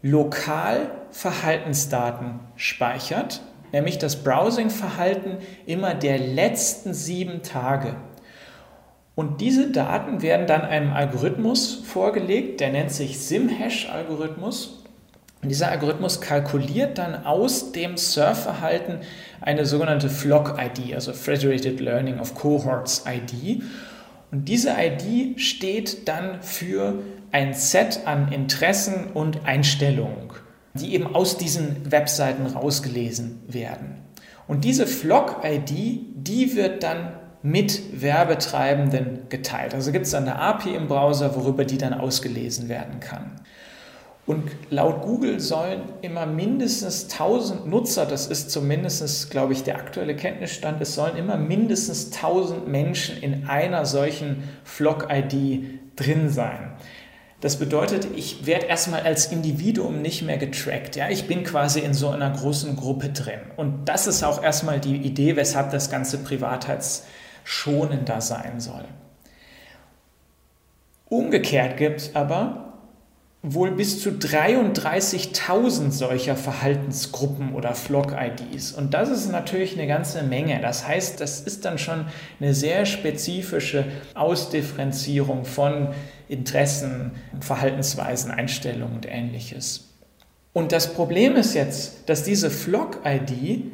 lokal 0.02 0.92
Verhaltensdaten 1.12 2.42
speichert, 2.56 3.42
nämlich 3.72 3.98
das 3.98 4.18
Browsing-Verhalten 4.18 5.38
immer 5.66 5.96
der 5.96 6.20
letzten 6.20 6.94
sieben 6.94 7.42
Tage. 7.42 7.96
Und 9.16 9.40
diese 9.40 9.72
Daten 9.72 10.22
werden 10.22 10.46
dann 10.46 10.62
einem 10.62 10.92
Algorithmus 10.92 11.76
vorgelegt, 11.86 12.60
der 12.60 12.72
nennt 12.72 12.92
sich 12.92 13.18
SimHash-Algorithmus. 13.20 14.84
Und 15.42 15.50
dieser 15.50 15.70
Algorithmus 15.70 16.22
kalkuliert 16.22 16.98
dann 16.98 17.26
aus 17.26 17.72
dem 17.72 17.98
Surfverhalten 17.98 19.00
eine 19.42 19.66
sogenannte 19.66 20.10
Flock-ID, 20.10 20.94
also 20.94 21.14
Federated 21.14 21.80
Learning 21.80 22.20
of 22.20 22.36
Cohorts 22.36 23.06
ID. 23.08 23.64
Und 24.32 24.50
diese 24.50 24.76
ID 24.78 25.40
steht 25.40 26.08
dann 26.08 26.42
für 26.42 26.96
ein 27.32 27.54
Set 27.54 28.02
an 28.06 28.32
Interessen 28.32 29.08
und 29.14 29.46
Einstellungen, 29.46 30.30
die 30.74 30.94
eben 30.94 31.14
aus 31.16 31.38
diesen 31.38 31.92
Webseiten 31.92 32.46
rausgelesen 32.46 33.42
werden. 33.48 34.02
Und 34.48 34.64
diese 34.64 34.88
Flock-ID, 34.88 35.70
die 36.16 36.56
wird 36.56 36.84
dann 36.84 37.14
mit 37.42 38.02
Werbetreibenden 38.02 39.30
geteilt. 39.30 39.76
Also 39.76 39.92
gibt 39.92 40.06
es 40.06 40.12
dann 40.12 40.24
eine 40.24 40.40
API 40.40 40.76
im 40.76 40.88
Browser, 40.88 41.36
worüber 41.36 41.64
die 41.64 41.78
dann 41.78 41.94
ausgelesen 41.94 42.70
werden 42.70 43.00
kann. 43.00 43.42
Und 44.28 44.52
laut 44.72 45.04
Google 45.04 45.40
sollen 45.40 45.84
immer 46.02 46.26
mindestens 46.26 47.04
1000 47.12 47.68
Nutzer, 47.68 48.08
das 48.08 48.26
ist 48.26 48.50
zumindest, 48.50 49.30
glaube 49.30 49.54
ich, 49.54 49.64
der 49.64 49.78
aktuelle 49.78 50.16
Kenntnisstand, 50.16 50.82
es 50.82 50.96
sollen 50.96 51.16
immer 51.16 51.38
mindestens 51.38 52.08
1000 52.08 52.68
Menschen 52.68 53.22
in 53.22 53.48
einer 53.48 53.86
solchen 53.86 54.44
Flock-ID 54.64 55.80
drin 55.96 56.30
sein. 56.30 56.74
Das 57.42 57.58
bedeutet, 57.58 58.08
ich 58.16 58.48
werde 58.48 58.66
erstmal 58.66 59.02
als 59.02 59.28
Individuum 59.28 60.02
nicht 60.02 60.24
mehr 60.24 60.38
getrackt. 60.38 60.96
Ja? 60.96 61.10
Ich 61.10 61.28
bin 61.28 61.44
quasi 61.44 61.82
in 61.82 61.94
so 61.94 62.10
einer 62.10 62.32
großen 62.32 62.76
Gruppe 62.76 63.10
drin. 63.10 63.42
Und 63.58 63.86
das 63.86 64.08
ist 64.08 64.24
auch 64.24 64.42
erstmal 64.42 64.80
die 64.80 64.96
Idee, 64.96 65.36
weshalb 65.36 65.70
das 65.70 65.92
Ganze 65.92 66.18
privatheitsschonender 66.18 68.22
sein 68.22 68.60
soll. 68.60 68.86
Umgekehrt 71.08 71.78
gibt 71.78 72.02
es 72.02 72.16
aber 72.16 72.65
wohl 73.48 73.72
bis 73.72 74.02
zu 74.02 74.10
33.000 74.10 75.92
solcher 75.92 76.36
Verhaltensgruppen 76.36 77.54
oder 77.54 77.76
Flock-IDs. 77.76 78.72
Und 78.72 78.96
das 78.96 79.10
ist 79.10 79.32
natürlich 79.32 79.78
eine 79.78 79.86
ganze 79.88 80.24
Menge. 80.24 80.60
Das 80.62 80.88
heißt, 80.88 81.22
das 81.22 81.42
ist 81.42 81.64
dann 81.64 81.78
schon 81.78 82.08
eine 82.40 82.56
sehr 82.56 82.88
spezifische 82.88 83.86
Ausdifferenzierung 84.16 85.46
von 85.46 85.90
Interessen, 86.28 87.12
Verhaltensweisen, 87.40 88.32
Einstellungen 88.32 88.96
und 88.96 89.08
ähnliches. 89.08 89.94
Und 90.52 90.72
das 90.72 90.94
Problem 90.94 91.36
ist 91.36 91.54
jetzt, 91.54 92.10
dass 92.10 92.24
diese 92.24 92.50
Flock-ID 92.50 93.66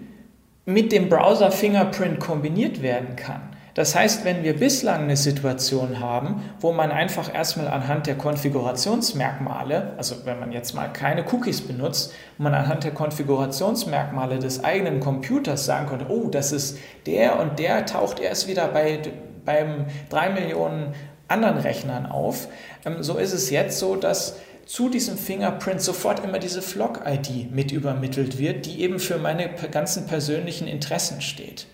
mit 0.65 0.91
dem 0.91 1.07
Browser 1.07 1.51
Fingerprint 1.51 2.19
kombiniert 2.19 2.81
werden 2.81 3.15
kann. 3.15 3.41
Das 3.73 3.95
heißt, 3.95 4.25
wenn 4.25 4.43
wir 4.43 4.57
bislang 4.57 5.03
eine 5.03 5.15
Situation 5.15 5.99
haben, 6.01 6.43
wo 6.59 6.73
man 6.73 6.91
einfach 6.91 7.33
erstmal 7.33 7.69
anhand 7.69 8.05
der 8.05 8.17
Konfigurationsmerkmale, 8.17 9.93
also 9.97 10.15
wenn 10.25 10.39
man 10.39 10.51
jetzt 10.51 10.73
mal 10.73 10.91
keine 10.91 11.23
Cookies 11.31 11.61
benutzt, 11.61 12.13
man 12.37 12.53
anhand 12.53 12.83
der 12.83 12.91
Konfigurationsmerkmale 12.91 14.39
des 14.39 14.63
eigenen 14.63 14.99
Computers 14.99 15.65
sagen 15.65 15.87
konnte, 15.87 16.07
oh, 16.09 16.27
das 16.29 16.51
ist 16.51 16.79
der 17.05 17.39
und 17.39 17.59
der 17.59 17.85
taucht 17.85 18.19
erst 18.19 18.49
wieder 18.49 18.67
bei, 18.67 18.99
beim 19.45 19.85
drei 20.09 20.29
Millionen 20.29 20.93
anderen 21.29 21.57
Rechnern 21.57 22.05
auf. 22.05 22.49
Ähm, 22.85 23.01
so 23.01 23.17
ist 23.17 23.31
es 23.31 23.49
jetzt 23.49 23.79
so, 23.79 23.95
dass 23.95 24.37
zu 24.65 24.89
diesem 24.89 25.17
Fingerprint 25.17 25.81
sofort 25.81 26.23
immer 26.23 26.39
diese 26.39 26.61
Flock-ID 26.61 27.51
mit 27.51 27.71
übermittelt 27.71 28.37
wird, 28.37 28.65
die 28.65 28.81
eben 28.81 28.99
für 28.99 29.17
meine 29.17 29.49
ganzen 29.71 30.07
persönlichen 30.07 30.67
Interessen 30.67 31.21
steht. 31.21 31.67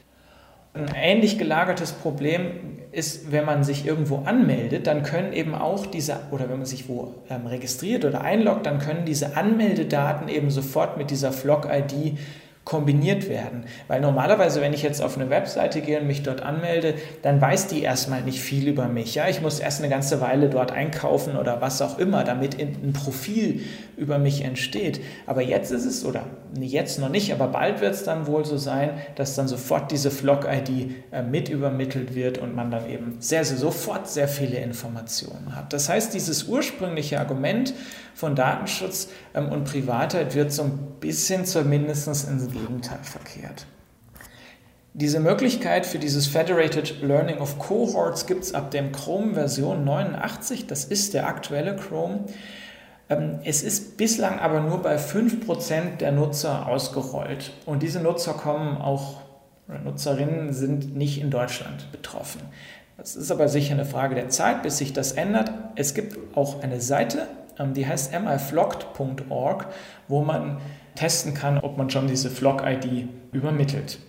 Ein 0.78 0.96
ähnlich 0.96 1.38
gelagertes 1.38 1.92
Problem 1.92 2.78
ist, 2.92 3.32
wenn 3.32 3.46
man 3.46 3.64
sich 3.64 3.86
irgendwo 3.86 4.18
anmeldet, 4.26 4.88
dann 4.88 5.04
können 5.04 5.34
eben 5.34 5.54
auch 5.54 5.86
diese, 5.86 6.20
oder 6.32 6.50
wenn 6.50 6.58
man 6.58 6.66
sich 6.66 6.88
wo 6.88 7.16
ähm, 7.30 7.46
registriert 7.46 8.06
oder 8.06 8.22
einloggt, 8.22 8.66
dann 8.66 8.80
können 8.80 9.06
diese 9.06 9.36
Anmeldedaten 9.36 10.30
eben 10.30 10.50
sofort 10.50 10.98
mit 10.98 11.12
dieser 11.12 11.32
Flock-ID 11.32 12.18
kombiniert 12.68 13.30
werden. 13.30 13.64
Weil 13.88 14.02
normalerweise, 14.02 14.60
wenn 14.60 14.74
ich 14.74 14.84
jetzt 14.84 15.02
auf 15.02 15.18
eine 15.18 15.30
Webseite 15.30 15.80
gehe 15.80 16.02
und 16.02 16.08
mich 16.08 16.24
dort 16.24 16.42
anmelde, 16.42 16.96
dann 17.22 17.40
weiß 17.40 17.68
die 17.68 17.82
erstmal 17.82 18.22
nicht 18.24 18.42
viel 18.42 18.68
über 18.68 18.90
mich. 18.90 19.16
Ja, 19.16 19.30
ich 19.30 19.42
muss 19.42 19.62
erst 19.62 19.80
eine 19.80 19.90
ganze 19.90 20.20
Weile 20.20 20.50
dort 20.50 20.74
einkaufen 20.74 21.38
oder 21.38 21.62
was 21.62 21.82
auch 21.82 21.98
immer, 21.98 22.26
damit 22.26 22.60
ein 22.60 22.92
Profil 22.92 23.62
über 23.96 24.18
mich 24.18 24.44
entsteht. 24.44 25.00
Aber 25.26 25.42
jetzt 25.42 25.72
ist 25.72 25.86
es, 25.86 26.04
oder 26.04 26.26
jetzt 26.60 27.00
noch 27.00 27.08
nicht, 27.08 27.32
aber 27.32 27.48
bald 27.48 27.80
wird 27.80 27.94
es 27.94 28.04
dann 28.04 28.28
wohl 28.28 28.44
so 28.44 28.58
sein, 28.58 28.90
dass 29.16 29.36
dann 29.36 29.48
sofort 29.48 29.90
diese 29.94 30.12
Flock-ID 30.12 30.92
äh, 31.14 31.24
mit 31.24 31.48
übermittelt 31.48 32.16
wird 32.16 32.38
und 32.38 32.54
man 32.54 32.70
dann 32.70 32.90
eben 32.90 33.16
sehr, 33.20 33.46
sehr 33.46 33.58
sofort 33.58 34.10
sehr 34.10 34.28
viele 34.28 34.58
Informationen 34.58 35.56
hat. 35.56 35.72
Das 35.72 35.88
heißt, 35.88 36.14
dieses 36.14 36.44
ursprüngliche 36.50 37.18
Argument 37.18 37.74
von 38.18 38.36
Datenschutz 38.36 39.10
ähm, 39.36 39.50
und 39.50 39.66
Privatheit 39.66 40.34
wird 40.34 40.52
so 40.52 40.64
ein 40.64 40.96
bisschen 41.00 41.46
zumindest 41.46 42.08
ins 42.08 42.52
Gegenteil 42.52 43.00
verkehrt. 43.04 43.68
Diese 44.94 45.20
Möglichkeit 45.20 45.86
für 45.86 46.00
dieses 46.00 46.26
Federated 46.26 47.04
Learning 47.04 47.38
of 47.38 47.60
Cohorts 47.60 48.26
gibt 48.26 48.44
es 48.44 48.56
ab 48.56 48.72
dem 48.72 48.92
Chrome 48.92 49.36
Version 49.36 49.86
89, 49.86 50.66
das 50.66 50.86
ist 50.86 51.14
der 51.14 51.28
aktuelle 51.28 51.76
Chrome. 51.76 52.22
Ähm, 53.08 53.40
es 53.44 53.62
ist 53.62 53.98
bislang 53.98 54.40
aber 54.40 54.62
nur 54.62 54.82
bei 54.82 54.98
5% 54.98 55.98
der 55.98 56.12
Nutzer 56.12 56.68
ausgerollt. 56.68 57.54
Und 57.68 57.84
diese 57.84 58.00
Nutzer 58.00 58.34
kommen 58.34 58.78
auch, 58.78 59.22
oder 59.68 59.78
Nutzerinnen 59.78 60.54
sind 60.54 60.96
nicht 60.96 61.22
in 61.22 61.30
Deutschland 61.30 61.92
betroffen. 61.92 62.42
Das 62.98 63.16
ist 63.16 63.30
aber 63.30 63.48
sicher 63.48 63.76
eine 63.76 63.86
Frage 63.86 64.16
der 64.16 64.30
Zeit, 64.30 64.64
bis 64.64 64.80
sich 64.80 64.92
das 64.92 65.12
ändert. 65.12 65.52
Es 65.76 65.94
gibt 65.94 66.18
auch 66.36 66.64
eine 66.64 66.82
Seite, 66.82 67.28
die 67.74 67.88
heißt 67.88 68.14
myflocked.org, 68.14 69.68
wo 70.08 70.22
man 70.24 70.58
testen 70.96 71.34
kann, 71.34 71.60
ob 71.60 71.78
man 71.78 71.90
schon 71.90 72.08
diese 72.08 72.30
Flock-ID 72.30 73.08
übermittelt. 73.32 74.00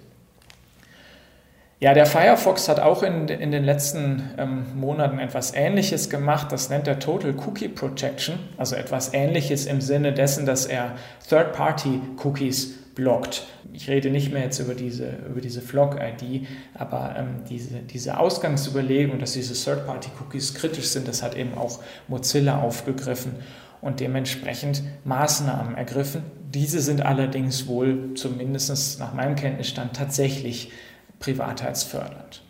Ja, 1.80 1.94
der 1.94 2.06
Firefox 2.06 2.68
hat 2.68 2.80
auch 2.80 3.04
in, 3.04 3.28
in 3.28 3.52
den 3.52 3.62
letzten 3.62 4.30
ähm, 4.36 4.66
Monaten 4.74 5.20
etwas 5.20 5.54
Ähnliches 5.54 6.10
gemacht. 6.10 6.50
Das 6.50 6.70
nennt 6.70 6.88
er 6.88 6.98
Total 6.98 7.32
Cookie 7.46 7.68
Protection, 7.68 8.36
also 8.56 8.74
etwas 8.74 9.14
Ähnliches 9.14 9.66
im 9.66 9.80
Sinne 9.80 10.12
dessen, 10.12 10.44
dass 10.44 10.66
er 10.66 10.96
Third-Party-Cookies 11.28 12.87
blockt. 12.98 13.46
Ich 13.72 13.88
rede 13.88 14.10
nicht 14.10 14.32
mehr 14.32 14.42
jetzt 14.42 14.58
über 14.58 14.74
diese, 14.74 15.18
über 15.30 15.40
diese 15.40 15.60
Flock-ID, 15.60 16.48
aber 16.74 17.14
ähm, 17.16 17.44
diese, 17.48 17.76
diese 17.78 18.18
Ausgangsüberlegung, 18.18 19.20
dass 19.20 19.34
diese 19.34 19.54
Third-Party-Cookies 19.54 20.54
kritisch 20.54 20.86
sind, 20.86 21.06
das 21.06 21.22
hat 21.22 21.36
eben 21.36 21.56
auch 21.56 21.78
Mozilla 22.08 22.60
aufgegriffen 22.60 23.36
und 23.80 24.00
dementsprechend 24.00 24.82
Maßnahmen 25.04 25.76
ergriffen. 25.76 26.22
Diese 26.52 26.80
sind 26.80 27.00
allerdings 27.00 27.68
wohl, 27.68 28.14
zumindest 28.14 28.98
nach 28.98 29.14
meinem 29.14 29.36
Kenntnisstand, 29.36 29.94
tatsächlich 29.94 30.72
privatheitsfördernd. 31.20 32.42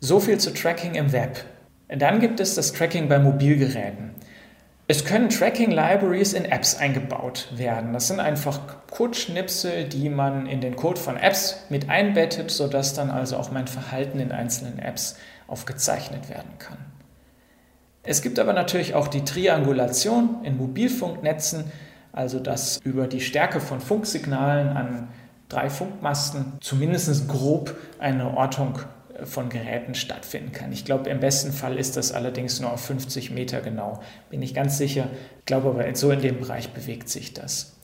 So 0.00 0.20
viel 0.20 0.36
zu 0.36 0.52
Tracking 0.52 0.96
im 0.96 1.12
Web. 1.12 1.42
Dann 1.88 2.20
gibt 2.20 2.40
es 2.40 2.54
das 2.56 2.74
Tracking 2.74 3.08
bei 3.08 3.18
Mobilgeräten. 3.18 4.10
Es 4.86 5.06
können 5.06 5.30
Tracking-Libraries 5.30 6.34
in 6.34 6.44
Apps 6.44 6.76
eingebaut 6.76 7.48
werden. 7.54 7.94
Das 7.94 8.08
sind 8.08 8.20
einfach 8.20 8.60
Codeschnipsel, 8.90 9.84
die 9.84 10.10
man 10.10 10.46
in 10.46 10.60
den 10.60 10.76
Code 10.76 11.00
von 11.00 11.16
Apps 11.16 11.64
mit 11.70 11.88
einbettet, 11.88 12.50
sodass 12.50 12.92
dann 12.92 13.10
also 13.10 13.38
auch 13.38 13.50
mein 13.50 13.66
Verhalten 13.66 14.20
in 14.20 14.30
einzelnen 14.30 14.78
Apps 14.78 15.16
aufgezeichnet 15.46 16.28
werden 16.28 16.58
kann. 16.58 16.76
Es 18.02 18.20
gibt 18.20 18.38
aber 18.38 18.52
natürlich 18.52 18.94
auch 18.94 19.08
die 19.08 19.24
Triangulation 19.24 20.44
in 20.44 20.58
Mobilfunknetzen, 20.58 21.72
also 22.12 22.38
dass 22.38 22.78
über 22.84 23.06
die 23.06 23.22
Stärke 23.22 23.60
von 23.60 23.80
Funksignalen 23.80 24.68
an 24.68 25.08
drei 25.48 25.70
Funkmasten 25.70 26.58
zumindest 26.60 27.26
grob 27.28 27.74
eine 27.98 28.36
Ortung 28.36 28.78
von 29.22 29.48
Geräten 29.48 29.94
stattfinden 29.94 30.52
kann. 30.52 30.72
Ich 30.72 30.84
glaube, 30.84 31.08
im 31.10 31.20
besten 31.20 31.52
Fall 31.52 31.78
ist 31.78 31.96
das 31.96 32.12
allerdings 32.12 32.60
nur 32.60 32.72
auf 32.72 32.84
50 32.84 33.30
Meter 33.30 33.60
genau. 33.60 34.00
Bin 34.30 34.42
ich 34.42 34.54
ganz 34.54 34.78
sicher. 34.78 35.08
Ich 35.38 35.44
glaube 35.46 35.68
aber, 35.68 35.94
so 35.94 36.10
in 36.10 36.20
dem 36.20 36.40
Bereich 36.40 36.70
bewegt 36.70 37.08
sich 37.08 37.32
das. 37.32 37.74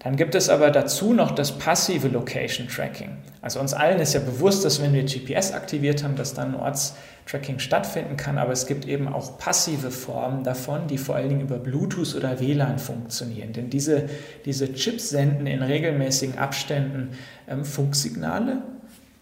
Dann 0.00 0.14
gibt 0.14 0.36
es 0.36 0.48
aber 0.48 0.70
dazu 0.70 1.12
noch 1.12 1.32
das 1.32 1.58
passive 1.58 2.06
Location 2.06 2.68
Tracking. 2.68 3.16
Also 3.42 3.58
uns 3.58 3.74
allen 3.74 3.98
ist 3.98 4.14
ja 4.14 4.20
bewusst, 4.20 4.64
dass 4.64 4.80
wenn 4.80 4.92
wir 4.92 5.02
GPS 5.02 5.52
aktiviert 5.52 6.04
haben, 6.04 6.14
dass 6.14 6.34
dann 6.34 6.54
Ortstracking 6.54 7.58
stattfinden 7.58 8.16
kann, 8.16 8.38
aber 8.38 8.52
es 8.52 8.66
gibt 8.66 8.86
eben 8.86 9.08
auch 9.08 9.38
passive 9.38 9.90
Formen 9.90 10.44
davon, 10.44 10.86
die 10.86 10.98
vor 10.98 11.16
allen 11.16 11.30
Dingen 11.30 11.40
über 11.40 11.58
Bluetooth 11.58 12.14
oder 12.14 12.38
WLAN 12.38 12.78
funktionieren. 12.78 13.52
Denn 13.52 13.70
diese, 13.70 14.08
diese 14.44 14.72
Chips 14.72 15.10
senden 15.10 15.48
in 15.48 15.62
regelmäßigen 15.62 16.38
Abständen 16.38 17.10
ähm, 17.48 17.64
Funksignale 17.64 18.62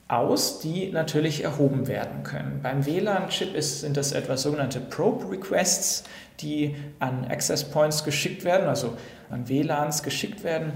aus, 0.08 0.60
die 0.60 0.90
natürlich 0.92 1.42
erhoben 1.42 1.88
werden 1.88 2.22
können. 2.22 2.60
Beim 2.62 2.86
WLAN-Chip 2.86 3.60
sind 3.60 3.96
das 3.96 4.12
etwa 4.12 4.36
sogenannte 4.36 4.80
Probe-Requests, 4.80 6.04
die 6.40 6.76
an 7.00 7.24
Access 7.28 7.64
Points 7.64 8.04
geschickt 8.04 8.44
werden, 8.44 8.68
also 8.68 8.92
an 9.30 9.48
WLANs 9.48 10.02
geschickt 10.02 10.44
werden, 10.44 10.72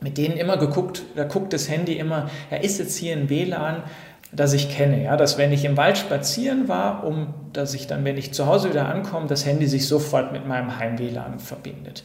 mit 0.00 0.16
denen 0.16 0.36
immer 0.36 0.56
geguckt, 0.56 1.02
da 1.16 1.24
guckt 1.24 1.52
das 1.52 1.68
Handy 1.68 1.94
immer, 1.98 2.30
ja, 2.50 2.56
ist 2.58 2.78
jetzt 2.78 2.96
hier 2.96 3.14
ein 3.14 3.28
WLAN, 3.28 3.82
das 4.32 4.54
ich 4.54 4.70
kenne. 4.70 5.04
Ja, 5.04 5.16
dass 5.16 5.36
wenn 5.36 5.52
ich 5.52 5.64
im 5.64 5.76
Wald 5.76 5.98
spazieren 5.98 6.68
war, 6.68 7.04
um 7.04 7.34
dass 7.52 7.74
ich 7.74 7.86
dann, 7.86 8.04
wenn 8.04 8.16
ich 8.16 8.32
zu 8.32 8.46
Hause 8.46 8.70
wieder 8.70 8.88
ankomme, 8.88 9.26
das 9.26 9.44
Handy 9.44 9.66
sich 9.66 9.86
sofort 9.86 10.32
mit 10.32 10.46
meinem 10.46 10.78
Heim-WLAN 10.78 11.38
verbindet. 11.38 12.02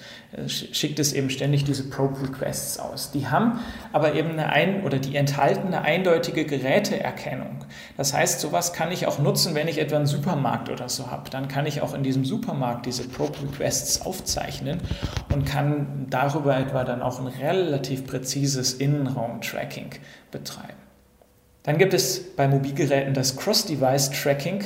Schickt 0.47 0.99
es 0.99 1.13
eben 1.13 1.29
ständig 1.29 1.63
diese 1.63 1.89
Probe-Requests 1.89 2.79
aus. 2.79 3.11
Die 3.11 3.27
haben 3.27 3.59
aber 3.93 4.13
eben 4.15 4.31
eine 4.31 4.49
ein 4.49 4.83
oder 4.83 4.99
die 4.99 5.15
enthalten 5.15 5.67
eine 5.67 5.83
eindeutige 5.83 6.45
Geräteerkennung. 6.45 7.63
Das 7.95 8.13
heißt, 8.13 8.41
sowas 8.41 8.73
kann 8.73 8.91
ich 8.91 9.07
auch 9.07 9.19
nutzen, 9.19 9.55
wenn 9.55 9.67
ich 9.67 9.77
etwa 9.77 9.95
einen 9.95 10.05
Supermarkt 10.05 10.69
oder 10.69 10.89
so 10.89 11.09
habe. 11.09 11.29
Dann 11.29 11.47
kann 11.47 11.65
ich 11.65 11.81
auch 11.81 11.93
in 11.93 12.03
diesem 12.03 12.25
Supermarkt 12.25 12.85
diese 12.85 13.07
Probe-Requests 13.07 14.01
aufzeichnen 14.05 14.81
und 15.33 15.45
kann 15.45 16.07
darüber 16.09 16.57
etwa 16.57 16.83
dann 16.83 17.01
auch 17.01 17.19
ein 17.19 17.27
relativ 17.27 18.05
präzises 18.05 18.73
Innenraum-Tracking 18.73 19.91
betreiben. 20.31 20.86
Dann 21.67 21.77
gibt 21.77 21.93
es 21.93 22.21
bei 22.37 22.47
Mobilgeräten 22.47 23.13
das 23.13 23.35
Cross-Device-Tracking, 23.35 24.63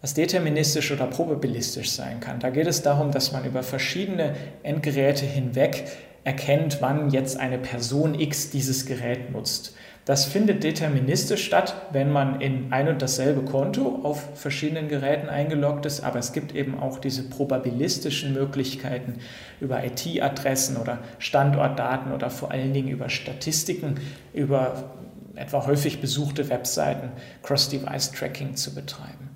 was 0.00 0.14
deterministisch 0.14 0.92
oder 0.92 1.08
probabilistisch 1.08 1.90
sein 1.90 2.20
kann. 2.20 2.38
Da 2.38 2.50
geht 2.50 2.68
es 2.68 2.80
darum, 2.80 3.10
dass 3.10 3.32
man 3.32 3.44
über 3.44 3.64
verschiedene 3.64 4.36
Endgeräte 4.62 5.26
hinweg 5.26 5.86
erkennt, 6.22 6.78
wann 6.80 7.10
jetzt 7.10 7.40
eine 7.40 7.58
Person 7.58 8.14
X 8.14 8.50
dieses 8.50 8.86
Gerät 8.86 9.32
nutzt. 9.32 9.74
Das 10.04 10.26
findet 10.26 10.62
deterministisch 10.62 11.44
statt, 11.44 11.74
wenn 11.90 12.12
man 12.12 12.40
in 12.40 12.72
ein 12.72 12.86
und 12.86 13.02
dasselbe 13.02 13.42
Konto 13.42 13.98
auf 14.04 14.38
verschiedenen 14.38 14.88
Geräten 14.88 15.28
eingeloggt 15.28 15.86
ist, 15.86 16.04
aber 16.04 16.20
es 16.20 16.32
gibt 16.32 16.54
eben 16.54 16.78
auch 16.78 17.00
diese 17.00 17.28
probabilistischen 17.28 18.32
Möglichkeiten 18.32 19.14
über 19.60 19.82
IT-Adressen 19.84 20.76
oder 20.76 21.00
Standortdaten 21.18 22.12
oder 22.12 22.30
vor 22.30 22.52
allen 22.52 22.72
Dingen 22.72 22.88
über 22.90 23.08
Statistiken, 23.10 23.96
über 24.32 24.94
etwa 25.38 25.66
häufig 25.66 26.00
besuchte 26.00 26.48
Webseiten 26.48 27.10
Cross-Device-Tracking 27.42 28.56
zu 28.56 28.74
betreiben. 28.74 29.30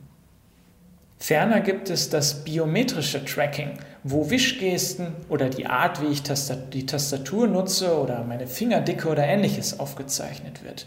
Ferner 1.18 1.60
gibt 1.60 1.88
es 1.88 2.10
das 2.10 2.42
biometrische 2.44 3.24
Tracking, 3.24 3.78
wo 4.02 4.28
Wischgesten 4.28 5.14
oder 5.28 5.48
die 5.48 5.66
Art, 5.66 6.02
wie 6.02 6.06
ich 6.06 6.22
die 6.72 6.86
Tastatur 6.86 7.46
nutze 7.46 7.96
oder 7.96 8.24
meine 8.24 8.48
Fingerdicke 8.48 9.08
oder 9.08 9.24
ähnliches 9.24 9.78
aufgezeichnet 9.78 10.64
wird. 10.64 10.86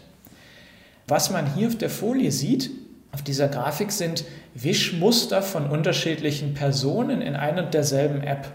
Was 1.08 1.30
man 1.30 1.54
hier 1.54 1.68
auf 1.68 1.78
der 1.78 1.88
Folie 1.88 2.32
sieht, 2.32 2.70
auf 3.12 3.22
dieser 3.22 3.48
Grafik 3.48 3.92
sind 3.92 4.24
Wischmuster 4.54 5.40
von 5.40 5.70
unterschiedlichen 5.70 6.52
Personen 6.52 7.22
in 7.22 7.34
einer 7.34 7.64
und 7.64 7.72
derselben 7.72 8.20
App. 8.20 8.52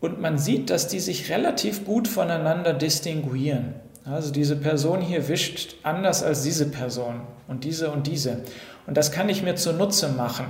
Und 0.00 0.18
man 0.18 0.38
sieht, 0.38 0.70
dass 0.70 0.88
die 0.88 1.00
sich 1.00 1.30
relativ 1.30 1.84
gut 1.84 2.08
voneinander 2.08 2.72
distinguieren. 2.72 3.74
Also 4.10 4.32
diese 4.32 4.56
Person 4.56 5.00
hier 5.00 5.28
wischt 5.28 5.76
anders 5.84 6.22
als 6.22 6.42
diese 6.42 6.68
Person 6.68 7.20
und 7.46 7.64
diese 7.64 7.90
und 7.90 8.06
diese. 8.06 8.42
Und 8.86 8.96
das 8.96 9.12
kann 9.12 9.28
ich 9.28 9.42
mir 9.42 9.54
zunutze 9.54 10.08
machen. 10.08 10.46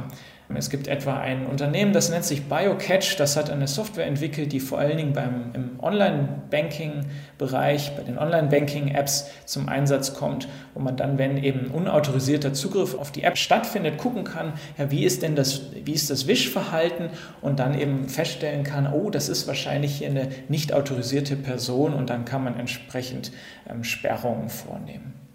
Es 0.56 0.68
gibt 0.68 0.88
etwa 0.88 1.16
ein 1.18 1.46
Unternehmen, 1.46 1.92
das 1.92 2.10
nennt 2.10 2.24
sich 2.24 2.48
BioCatch, 2.48 3.14
das 3.16 3.36
hat 3.36 3.50
eine 3.50 3.68
Software 3.68 4.06
entwickelt, 4.06 4.50
die 4.52 4.58
vor 4.58 4.80
allen 4.80 4.96
Dingen 4.96 5.12
beim, 5.12 5.52
im 5.54 5.78
Online-Banking-Bereich, 5.80 7.94
bei 7.96 8.02
den 8.02 8.18
Online-Banking-Apps 8.18 9.30
zum 9.46 9.68
Einsatz 9.68 10.14
kommt, 10.14 10.48
wo 10.74 10.80
man 10.80 10.96
dann, 10.96 11.18
wenn 11.18 11.36
eben 11.36 11.68
unautorisierter 11.68 12.52
Zugriff 12.52 12.98
auf 12.98 13.12
die 13.12 13.22
App 13.22 13.38
stattfindet, 13.38 13.98
gucken 13.98 14.24
kann, 14.24 14.54
ja, 14.76 14.90
wie 14.90 15.04
ist 15.04 15.22
denn 15.22 15.36
das, 15.36 15.70
wie 15.84 15.92
ist 15.92 16.10
das 16.10 16.26
Wischverhalten 16.26 17.10
und 17.42 17.60
dann 17.60 17.78
eben 17.78 18.08
feststellen 18.08 18.64
kann, 18.64 18.92
oh, 18.92 19.10
das 19.10 19.28
ist 19.28 19.46
wahrscheinlich 19.46 19.98
hier 19.98 20.08
eine 20.08 20.30
nicht 20.48 20.72
autorisierte 20.72 21.36
Person 21.36 21.94
und 21.94 22.10
dann 22.10 22.24
kann 22.24 22.42
man 22.42 22.58
entsprechend 22.58 23.30
ähm, 23.68 23.84
Sperrungen 23.84 24.48
vornehmen. 24.48 25.29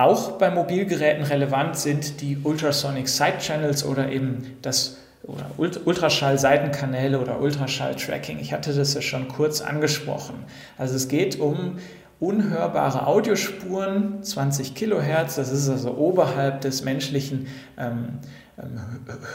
Auch 0.00 0.38
bei 0.38 0.50
Mobilgeräten 0.50 1.24
relevant 1.24 1.76
sind 1.76 2.22
die 2.22 2.38
Ultrasonic 2.42 3.06
Side 3.06 3.36
Channels 3.38 3.84
oder 3.84 4.10
eben 4.10 4.56
das 4.62 4.96
oder 5.24 5.44
Ultraschall-Seitenkanäle 5.58 7.20
oder 7.20 7.38
Ultraschall-Tracking. 7.38 8.38
Ich 8.38 8.54
hatte 8.54 8.72
das 8.72 8.94
ja 8.94 9.02
schon 9.02 9.28
kurz 9.28 9.60
angesprochen. 9.60 10.46
Also 10.78 10.96
es 10.96 11.08
geht 11.08 11.38
um 11.38 11.76
unhörbare 12.18 13.06
Audiospuren, 13.06 14.22
20 14.22 14.74
Kilohertz, 14.74 15.36
das 15.36 15.52
ist 15.52 15.68
also 15.68 15.94
oberhalb 15.94 16.62
des 16.62 16.82
menschlichen 16.82 17.48
ähm, 17.76 18.20
ähm, 18.58 18.80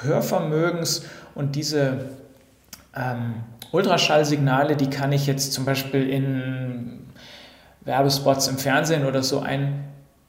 Hörvermögens 0.02 1.06
und 1.36 1.56
diese 1.56 2.10
ähm, 2.96 3.36
Ultraschallsignale, 3.72 4.76
die 4.76 4.90
kann 4.90 5.12
ich 5.12 5.28
jetzt 5.28 5.54
zum 5.54 5.64
Beispiel 5.64 6.10
in 6.10 7.02
Werbespots 7.82 8.48
im 8.48 8.58
Fernsehen 8.58 9.06
oder 9.06 9.22
so 9.22 9.42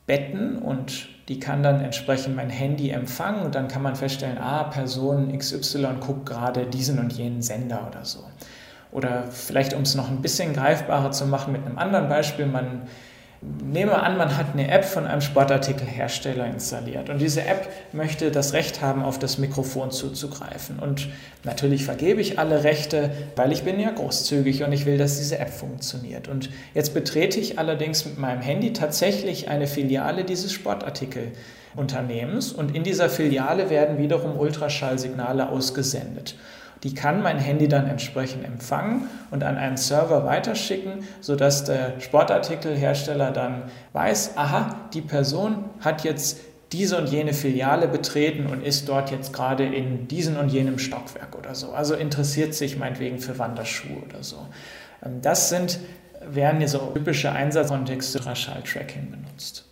einbetten 0.06 0.58
und 0.58 1.08
die 1.28 1.40
kann 1.40 1.62
dann 1.62 1.80
entsprechend 1.80 2.36
mein 2.36 2.50
Handy 2.50 2.90
empfangen 2.90 3.42
und 3.42 3.54
dann 3.54 3.68
kann 3.68 3.82
man 3.82 3.96
feststellen, 3.96 4.38
ah, 4.38 4.64
Person 4.64 5.36
XY 5.36 5.96
guckt 6.00 6.26
gerade 6.26 6.66
diesen 6.66 6.98
und 6.98 7.12
jenen 7.12 7.42
Sender 7.42 7.86
oder 7.88 8.04
so. 8.04 8.20
Oder 8.92 9.24
vielleicht, 9.24 9.74
um 9.74 9.82
es 9.82 9.96
noch 9.96 10.08
ein 10.08 10.22
bisschen 10.22 10.52
greifbarer 10.52 11.10
zu 11.10 11.26
machen, 11.26 11.52
mit 11.52 11.66
einem 11.66 11.78
anderen 11.78 12.08
Beispiel, 12.08 12.46
man 12.46 12.82
nehme 13.42 14.02
an, 14.02 14.16
man 14.16 14.36
hat 14.36 14.54
eine 14.54 14.70
App 14.70 14.84
von 14.84 15.06
einem 15.06 15.20
Sportartikelhersteller 15.20 16.46
installiert 16.46 17.10
und 17.10 17.18
diese 17.18 17.42
App 17.42 17.68
möchte 17.92 18.30
das 18.30 18.54
Recht 18.54 18.80
haben, 18.80 19.02
auf 19.02 19.18
das 19.18 19.38
Mikrofon 19.38 19.90
zuzugreifen. 19.90 20.78
Und 20.78 21.08
natürlich 21.44 21.84
vergebe 21.84 22.20
ich 22.20 22.38
alle 22.38 22.64
Rechte, 22.64 23.10
weil 23.36 23.52
ich 23.52 23.62
bin 23.62 23.78
ja 23.78 23.90
großzügig 23.90 24.64
und 24.64 24.72
ich 24.72 24.86
will, 24.86 24.98
dass 24.98 25.18
diese 25.18 25.38
App 25.38 25.50
funktioniert. 25.50 26.28
Und 26.28 26.50
jetzt 26.74 26.94
betrete 26.94 27.38
ich 27.38 27.58
allerdings 27.58 28.06
mit 28.06 28.18
meinem 28.18 28.40
Handy 28.40 28.72
tatsächlich 28.72 29.48
eine 29.48 29.66
Filiale 29.66 30.24
dieses 30.24 30.52
Sportartikelunternehmens 30.52 32.52
und 32.52 32.74
in 32.74 32.84
dieser 32.84 33.10
Filiale 33.10 33.70
werden 33.70 33.98
wiederum 33.98 34.38
Ultraschallsignale 34.38 35.48
ausgesendet. 35.48 36.36
Die 36.86 36.94
kann 36.94 37.20
mein 37.20 37.40
Handy 37.40 37.66
dann 37.66 37.88
entsprechend 37.88 38.44
empfangen 38.44 39.08
und 39.32 39.42
an 39.42 39.56
einen 39.56 39.76
Server 39.76 40.24
weiterschicken, 40.24 41.02
sodass 41.20 41.64
der 41.64 41.98
Sportartikelhersteller 41.98 43.32
dann 43.32 43.64
weiß, 43.92 44.36
aha, 44.36 44.88
die 44.94 45.00
Person 45.00 45.64
hat 45.80 46.04
jetzt 46.04 46.38
diese 46.70 46.96
und 46.98 47.08
jene 47.08 47.32
Filiale 47.32 47.88
betreten 47.88 48.46
und 48.46 48.64
ist 48.64 48.88
dort 48.88 49.10
jetzt 49.10 49.32
gerade 49.32 49.64
in 49.64 50.06
diesem 50.06 50.36
und 50.36 50.50
jenem 50.50 50.78
Stockwerk 50.78 51.36
oder 51.36 51.56
so. 51.56 51.72
Also 51.72 51.96
interessiert 51.96 52.54
sich 52.54 52.78
meinetwegen 52.78 53.18
für 53.18 53.36
Wanderschuhe 53.36 54.04
oder 54.08 54.22
so. 54.22 54.46
Ähm, 55.04 55.20
das 55.22 55.48
sind, 55.48 55.80
werden 56.24 56.60
hier 56.60 56.68
so 56.68 56.92
typische 56.94 57.32
Einsatzkontexte 57.32 58.24
Raschall-Tracking 58.24 59.10
benutzt. 59.10 59.64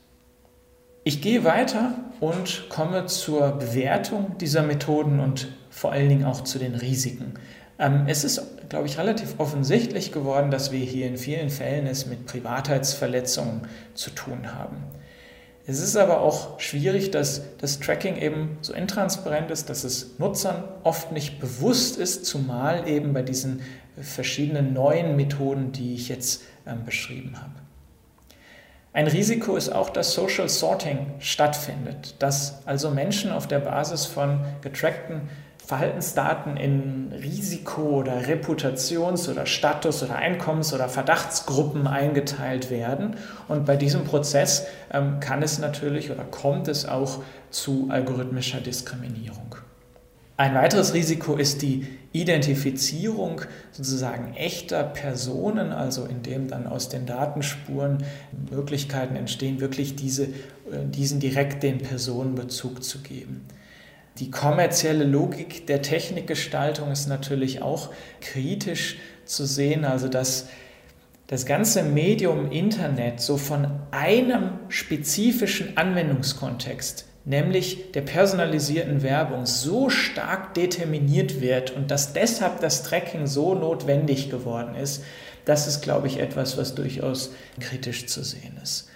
Ich 1.05 1.23
gehe 1.23 1.45
weiter 1.45 1.93
und 2.19 2.69
komme 2.71 3.07
zur 3.07 3.53
Bewertung 3.53 4.37
dieser 4.41 4.65
Methoden 4.65 5.21
und 5.21 5.47
vor 5.75 5.91
allen 5.91 6.09
Dingen 6.09 6.25
auch 6.25 6.43
zu 6.43 6.61
den 6.61 6.77
Risiken. 6.77 7.35
Ähm, 7.81 8.05
es 8.07 8.23
ist, 8.23 8.41
glaube 8.69 8.87
ich, 8.87 8.97
relativ 8.97 9.35
offensichtlich 9.39 10.13
geworden, 10.13 10.53
dass 10.53 10.71
wir 10.71 10.79
hier 10.79 11.09
in 11.09 11.19
vielen 11.19 11.51
Fällen 11.51 11.87
es 11.89 12.07
mit 12.07 12.27
Privatheitsverletzungen 12.27 13.63
zu 13.95 14.11
tun 14.11 14.55
haben. 14.55 14.77
Es 15.67 15.81
ist 15.81 15.97
aber 15.97 16.21
auch 16.21 16.61
schwierig, 16.61 17.11
dass 17.11 17.43
das 17.59 17.81
Tracking 17.81 18.17
eben 18.17 18.59
so 18.61 18.73
intransparent 18.73 19.51
ist, 19.51 19.69
dass 19.69 19.83
es 19.83 20.19
Nutzern 20.19 20.63
oft 20.85 21.11
nicht 21.11 21.41
bewusst 21.41 21.97
ist, 21.99 22.25
zumal 22.25 22.87
eben 22.87 23.13
bei 23.13 23.23
diesen 23.23 23.63
verschiedenen 24.01 24.75
neuen 24.75 25.17
Methoden, 25.17 25.73
die 25.73 25.95
ich 25.95 26.09
jetzt 26.09 26.43
ähm, 26.67 26.85
beschrieben 26.85 27.41
habe. 27.41 27.55
Ein 28.93 29.09
Risiko 29.09 29.57
ist 29.57 29.71
auch, 29.71 29.91
dass 29.91 30.13
Social 30.13 30.49
Sorting 30.49 31.07
stattfindet, 31.19 32.15
dass 32.21 32.65
also 32.65 32.91
Menschen 32.91 33.33
auf 33.33 33.49
der 33.49 33.59
Basis 33.59 34.07
von 34.07 34.45
getrackten 34.61 35.23
Verhaltensdaten 35.67 36.57
in 36.59 37.11
Risiko- 37.13 38.01
oder 38.01 38.27
Reputations- 38.27 39.31
oder 39.31 39.47
Status- 39.47 40.03
oder 40.03 40.17
Einkommens- 40.17 40.75
oder 40.75 40.89
Verdachtsgruppen 40.89 41.87
eingeteilt 41.87 42.71
werden. 42.71 43.17
Und 43.49 43.65
bei 43.65 43.77
diesem 43.77 44.05
Prozess 44.05 44.67
ähm, 44.93 45.21
kann 45.21 45.43
es 45.43 45.59
natürlich 45.59 46.11
oder 46.11 46.25
kommt 46.25 46.69
es 46.69 46.87
auch 46.87 47.23
zu 47.51 47.87
algorithmischer 47.89 48.61
Diskriminierung. 48.61 49.57
Ein 50.37 50.55
weiteres 50.55 50.95
Risiko 50.95 51.37
ist 51.37 51.63
die 51.63 51.87
Identifizierung 52.13 53.41
sozusagen 53.71 54.35
echter 54.35 54.83
Personen, 54.83 55.73
also 55.73 56.05
indem 56.05 56.49
dann 56.49 56.67
aus 56.67 56.89
den 56.89 57.07
Datenspuren 57.07 58.05
Möglichkeiten 58.51 59.17
entstehen, 59.17 59.61
wirklich 59.61 59.97
diese, 59.97 60.25
äh, 60.25 60.85
diesen 60.87 61.21
direkt 61.21 61.63
den 61.63 61.79
Personenbezug 61.79 62.83
zu 62.83 62.99
geben. 62.99 63.47
Die 64.19 64.31
kommerzielle 64.31 65.05
Logik 65.05 65.67
der 65.67 65.83
Technikgestaltung 65.83 66.93
ist 66.93 67.09
natürlich 67.09 67.63
auch 67.63 67.91
kritisch 68.21 68.97
zu 69.25 69.45
sehen, 69.45 69.85
also 69.85 70.07
dass 70.07 70.47
das 71.27 71.47
ganze 71.47 71.83
Medium 71.83 72.53
Internet 72.53 73.21
so 73.21 73.37
von 73.37 73.67
einem 73.91 74.51
spezifischen 74.69 75.77
Anwendungskontext, 75.77 77.07
nämlich 77.25 77.91
der 77.93 78.03
personalisierten 78.03 79.03
Werbung, 79.03 79.47
so 79.47 79.91
stark 79.91 80.55
determiniert 80.55 81.41
wird 81.41 81.73
und 81.73 81.91
dass 81.91 82.13
deshalb 82.13 82.61
das 82.61 82.85
Tracking 82.85 83.27
so 83.27 83.55
notwendig 83.55 84.31
geworden 84.31 84.77
ist, 84.77 85.03
das 85.45 85.67
ist, 85.67 85.83
glaube 85.83 86.07
ich, 86.07 86.21
etwas, 86.21 86.57
was 86.57 86.75
durchaus 86.77 87.33
kritisch 87.59 88.07
zu 88.07 88.23
sehen 88.23 88.59
ist. 88.63 88.89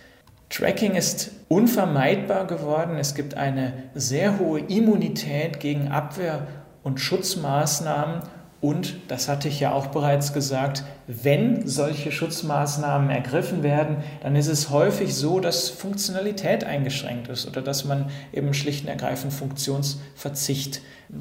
Tracking 0.51 0.95
ist 0.95 1.31
unvermeidbar 1.49 2.47
geworden. 2.47 2.97
Es 2.99 3.15
gibt 3.15 3.35
eine 3.35 3.73
sehr 3.95 4.39
hohe 4.39 4.61
Immunität 4.61 5.61
gegen 5.61 5.89
Abwehr- 5.89 6.47
und 6.83 7.01
Schutzmaßnahmen. 7.01 8.23
Und, 8.61 8.97
das 9.07 9.29
hatte 9.29 9.47
ich 9.47 9.61
ja 9.61 9.73
auch 9.73 9.89
bereits 9.89 10.33
gesagt, 10.33 10.83
wenn 11.07 11.69
solche 11.69 12.11
Schutzmaßnahmen 12.11 13.09
ergriffen 13.09 13.63
werden, 13.63 13.99
dann 14.23 14.35
ist 14.35 14.49
es 14.49 14.71
häufig 14.71 15.15
so, 15.15 15.39
dass 15.39 15.69
Funktionalität 15.69 16.65
eingeschränkt 16.65 17.29
ist 17.29 17.47
oder 17.47 17.63
dass 17.63 17.85
man 17.85 18.11
eben 18.33 18.55
schlicht 18.55 18.85
und 18.85 18.91
ergreifend 18.91 19.33
Funktionsverzicht 19.33 20.81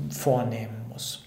vornehmen 0.10 0.86
muss. 0.90 1.24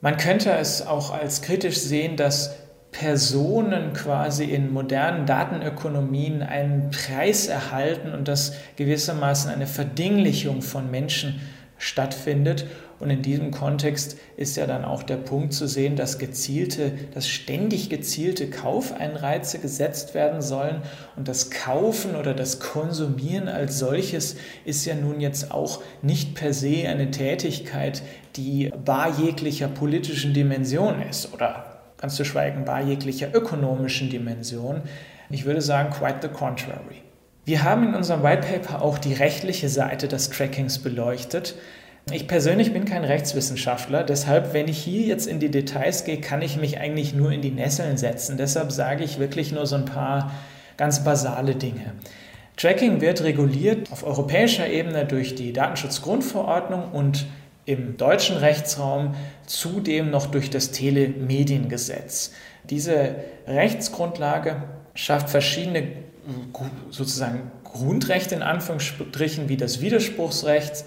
Man 0.00 0.18
könnte 0.18 0.50
es 0.50 0.86
auch 0.86 1.12
als 1.12 1.40
kritisch 1.40 1.78
sehen, 1.78 2.16
dass 2.16 2.54
Personen 2.90 3.92
quasi 3.92 4.44
in 4.44 4.72
modernen 4.72 5.26
Datenökonomien 5.26 6.42
einen 6.42 6.90
Preis 6.90 7.46
erhalten 7.46 8.12
und 8.12 8.28
dass 8.28 8.54
gewissermaßen 8.76 9.50
eine 9.50 9.66
Verdinglichung 9.66 10.62
von 10.62 10.90
Menschen 10.90 11.40
stattfindet. 11.78 12.66
Und 12.98 13.10
in 13.10 13.22
diesem 13.22 13.52
Kontext 13.52 14.16
ist 14.36 14.56
ja 14.56 14.66
dann 14.66 14.84
auch 14.84 15.04
der 15.04 15.18
Punkt 15.18 15.52
zu 15.52 15.68
sehen, 15.68 15.94
dass 15.94 16.18
gezielte, 16.18 16.92
dass 17.14 17.28
ständig 17.28 17.90
gezielte 17.90 18.50
Kaufeinreize 18.50 19.60
gesetzt 19.60 20.14
werden 20.14 20.42
sollen. 20.42 20.82
Und 21.14 21.28
das 21.28 21.50
Kaufen 21.50 22.16
oder 22.16 22.34
das 22.34 22.58
Konsumieren 22.58 23.46
als 23.46 23.78
solches 23.78 24.34
ist 24.64 24.84
ja 24.84 24.96
nun 24.96 25.20
jetzt 25.20 25.52
auch 25.52 25.80
nicht 26.02 26.34
per 26.34 26.52
se 26.52 26.88
eine 26.88 27.12
Tätigkeit, 27.12 28.02
die 28.34 28.72
bar 28.84 29.16
jeglicher 29.20 29.68
politischen 29.68 30.34
Dimension 30.34 31.00
ist 31.02 31.32
oder 31.32 31.67
ganz 31.98 32.16
zu 32.16 32.24
schweigen 32.24 32.64
bar 32.64 32.80
jeglicher 32.80 33.34
ökonomischen 33.34 34.08
Dimension. 34.08 34.82
Ich 35.30 35.44
würde 35.44 35.60
sagen, 35.60 35.90
quite 35.90 36.20
the 36.22 36.28
contrary. 36.28 37.02
Wir 37.44 37.64
haben 37.64 37.88
in 37.88 37.94
unserem 37.94 38.22
White 38.22 38.46
Paper 38.46 38.82
auch 38.82 38.98
die 38.98 39.14
rechtliche 39.14 39.68
Seite 39.68 40.08
des 40.08 40.30
Trackings 40.30 40.78
beleuchtet. 40.78 41.54
Ich 42.10 42.26
persönlich 42.26 42.72
bin 42.72 42.86
kein 42.86 43.04
Rechtswissenschaftler, 43.04 44.02
deshalb, 44.02 44.54
wenn 44.54 44.68
ich 44.68 44.78
hier 44.78 45.02
jetzt 45.02 45.26
in 45.26 45.40
die 45.40 45.50
Details 45.50 46.04
gehe, 46.04 46.20
kann 46.20 46.40
ich 46.40 46.56
mich 46.56 46.78
eigentlich 46.78 47.14
nur 47.14 47.32
in 47.32 47.42
die 47.42 47.50
Nesseln 47.50 47.98
setzen. 47.98 48.38
Deshalb 48.38 48.72
sage 48.72 49.04
ich 49.04 49.18
wirklich 49.18 49.52
nur 49.52 49.66
so 49.66 49.76
ein 49.76 49.84
paar 49.84 50.32
ganz 50.78 51.04
basale 51.04 51.54
Dinge. 51.54 51.92
Tracking 52.56 53.00
wird 53.00 53.22
reguliert 53.22 53.92
auf 53.92 54.04
europäischer 54.04 54.68
Ebene 54.68 55.04
durch 55.04 55.34
die 55.34 55.52
Datenschutzgrundverordnung 55.52 56.90
und 56.92 57.26
im 57.68 57.98
deutschen 57.98 58.38
Rechtsraum 58.38 59.14
zudem 59.44 60.10
noch 60.10 60.24
durch 60.24 60.48
das 60.48 60.70
Telemediengesetz. 60.70 62.32
Diese 62.70 63.16
Rechtsgrundlage 63.46 64.62
schafft 64.94 65.28
verschiedene 65.28 65.88
sozusagen 66.88 67.50
Grundrechte 67.64 68.34
in 68.34 68.42
Anführungsstrichen 68.42 69.50
wie 69.50 69.58
das 69.58 69.82
Widerspruchsrecht. 69.82 70.86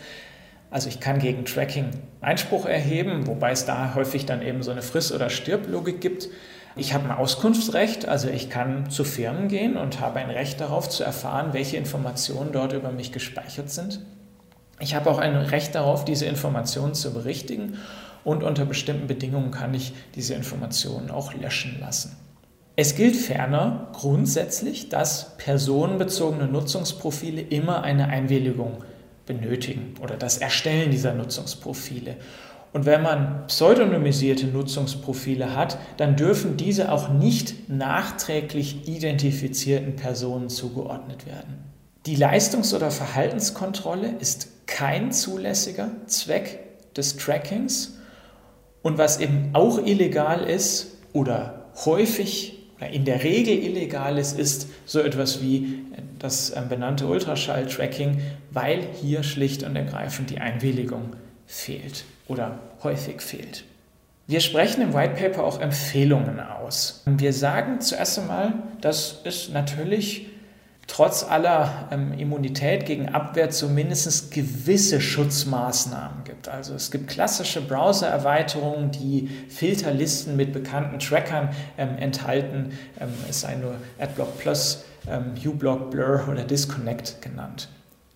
Also 0.72 0.90
ich 0.90 1.00
kann 1.00 1.20
gegen 1.20 1.46
Tracking 1.46 1.92
Einspruch 2.20 2.66
erheben, 2.66 3.28
wobei 3.28 3.52
es 3.52 3.66
da 3.66 3.94
häufig 3.94 4.26
dann 4.26 4.42
eben 4.42 4.64
so 4.64 4.72
eine 4.72 4.82
Friss- 4.82 5.12
oder 5.12 5.30
Stirb-Logik 5.30 6.02
gibt. 6.02 6.30
Ich 6.76 6.96
habe 6.96 7.06
ein 7.06 7.12
Auskunftsrecht, 7.12 8.08
also 8.08 8.28
ich 8.28 8.50
kann 8.50 8.90
zu 8.90 9.04
Firmen 9.04 9.50
gehen 9.50 9.78
und 9.78 10.00
habe 10.00 10.18
ein 10.18 10.32
Recht 10.32 10.60
darauf 10.60 10.90
zu 10.90 11.04
erfahren, 11.04 11.54
welche 11.54 11.78
Informationen 11.78 12.52
dort 12.52 12.74
über 12.74 12.92
mich 12.92 13.12
gespeichert 13.12 13.70
sind. 13.70 14.04
Ich 14.82 14.96
habe 14.96 15.10
auch 15.10 15.20
ein 15.20 15.36
Recht 15.36 15.76
darauf, 15.76 16.06
diese 16.06 16.26
Informationen 16.26 16.96
zu 16.96 17.14
berichtigen 17.14 17.78
und 18.24 18.44
unter 18.44 18.66
bestimmten 18.66 19.08
Bedingungen 19.08 19.52
kann 19.52 19.74
ich 19.74 19.94
diese 20.16 20.34
Informationen 20.34 21.12
auch 21.12 21.34
löschen 21.34 21.78
lassen. 21.80 22.18
Es 22.76 22.96
gilt 22.96 23.16
ferner 23.16 23.90
grundsätzlich, 23.94 24.90
dass 24.90 25.38
personenbezogene 25.38 26.48
Nutzungsprofile 26.48 27.42
immer 27.42 27.84
eine 27.84 28.08
Einwilligung 28.08 28.84
benötigen 29.28 29.94
oder 30.02 30.18
das 30.18 30.40
Erstellen 30.40 30.90
dieser 30.90 31.14
Nutzungsprofile. 31.14 32.16
Und 32.74 32.86
wenn 32.86 33.04
man 33.04 33.46
pseudonymisierte 33.48 34.48
Nutzungsprofile 34.48 35.56
hat, 35.56 35.78
dann 35.98 36.16
dürfen 36.16 36.58
diese 36.58 36.92
auch 36.92 37.10
nicht 37.10 37.70
nachträglich 37.70 38.88
identifizierten 38.88 39.96
Personen 39.96 40.50
zugeordnet 40.50 41.28
werden. 41.28 41.60
Die 42.08 42.16
Leistungs- 42.16 42.74
oder 42.74 42.90
Verhaltenskontrolle 42.90 44.16
ist 44.20 44.61
kein 44.72 45.12
zulässiger 45.12 45.92
Zweck 46.08 46.60
des 46.96 47.18
Trackings. 47.18 48.00
Und 48.82 48.98
was 48.98 49.20
eben 49.20 49.52
auch 49.54 49.86
illegal 49.86 50.44
ist 50.50 50.98
oder 51.14 51.66
häufig 51.86 52.58
oder 52.78 52.90
in 52.90 53.06
der 53.06 53.24
Regel 53.24 53.60
illegal 53.60 54.18
ist, 54.18 54.40
ist 54.40 54.68
so 54.86 55.00
etwas 55.00 55.42
wie 55.42 55.86
das 56.18 56.56
ähm, 56.56 56.70
benannte 56.70 57.06
Ultraschall-Tracking, 57.06 58.22
weil 58.50 58.88
hier 59.00 59.22
schlicht 59.22 59.62
und 59.64 59.76
ergreifend 59.76 60.32
die 60.32 60.40
Einwilligung 60.40 61.16
fehlt 61.46 62.06
oder 62.28 62.60
häufig 62.82 63.22
fehlt. 63.22 63.66
Wir 64.26 64.40
sprechen 64.40 64.82
im 64.82 64.94
White 64.94 65.16
Paper 65.16 65.44
auch 65.44 65.60
Empfehlungen 65.60 66.40
aus. 66.40 67.04
Wir 67.06 67.34
sagen 67.34 67.82
zuerst 67.82 68.18
einmal, 68.18 68.54
dass 68.80 69.20
es 69.26 69.50
natürlich 69.50 70.28
trotz 70.92 71.24
aller 71.24 71.88
ähm, 71.90 72.12
Immunität 72.20 72.86
gegen 72.86 73.08
Abwehr 73.08 73.50
zumindest 73.50 74.32
gewisse 74.32 75.00
Schutzmaßnahmen 75.00 76.26
gibt. 76.26 76.50
Also 76.50 76.74
es 76.74 76.92
gibt 76.92 77.08
klassische 77.08 77.62
Browser-Erweiterungen, 77.62 78.92
die 78.92 79.30
Filterlisten 79.48 80.36
mit 80.36 80.52
bekannten 80.52 81.00
Trackern 81.00 81.52
ähm, 81.78 81.98
enthalten. 81.98 82.78
Ähm, 83.00 83.08
es 83.30 83.40
sei 83.40 83.56
nur 83.56 83.76
AdBlock 84.00 84.38
Plus, 84.38 84.84
ähm, 85.10 85.34
uBlock, 85.42 85.92
Blur 85.92 86.28
oder 86.30 86.44
Disconnect 86.44 87.22
genannt. 87.22 87.70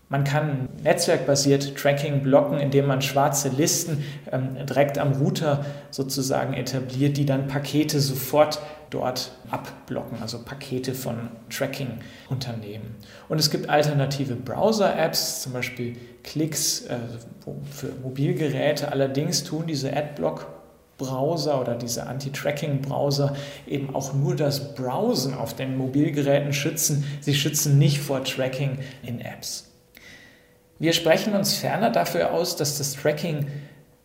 Man 0.07 0.23
kann 0.23 0.69
netzwerkbasiert 0.83 1.75
Tracking 1.75 2.21
blocken, 2.21 2.59
indem 2.59 2.85
man 2.85 3.01
schwarze 3.01 3.49
Listen 3.49 4.03
ähm, 4.31 4.55
direkt 4.67 4.99
am 4.99 5.13
Router 5.13 5.65
sozusagen 5.89 6.53
etabliert, 6.53 7.17
die 7.17 7.25
dann 7.25 7.47
Pakete 7.47 7.99
sofort 7.99 8.59
dort 8.91 9.31
abblocken, 9.49 10.21
also 10.21 10.43
Pakete 10.43 10.93
von 10.93 11.29
Tracking-Unternehmen. 11.49 12.95
Und 13.29 13.39
es 13.39 13.49
gibt 13.49 13.67
alternative 13.67 14.35
Browser-Apps, 14.35 15.41
zum 15.41 15.53
Beispiel 15.53 15.97
Klicks 16.23 16.85
äh, 16.85 16.97
für 17.71 17.89
Mobilgeräte. 18.03 18.91
Allerdings 18.91 19.43
tun 19.43 19.65
diese 19.65 19.91
Adblock 19.95 20.47
Browser 20.97 21.59
oder 21.59 21.75
diese 21.75 22.05
Anti-Tracking-Browser 22.07 23.35
eben 23.67 23.93
auch 23.95 24.13
nur 24.13 24.35
das 24.35 24.75
Browsen 24.75 25.33
auf 25.33 25.53
den 25.55 25.77
Mobilgeräten 25.77 26.53
schützen. 26.53 27.03
Sie 27.21 27.33
schützen 27.33 27.77
nicht 27.77 27.99
vor 27.99 28.23
Tracking 28.23 28.79
in 29.03 29.19
Apps. 29.19 29.74
Wir 30.77 30.93
sprechen 30.93 31.33
uns 31.33 31.55
ferner 31.55 31.89
dafür 31.89 32.33
aus, 32.33 32.55
dass 32.55 32.77
das 32.77 32.93
Tracking 32.93 33.47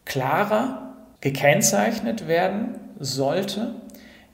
klarer 0.04 0.94
gekennzeichnet 1.20 2.28
werden 2.28 2.76
sollte. 2.98 3.74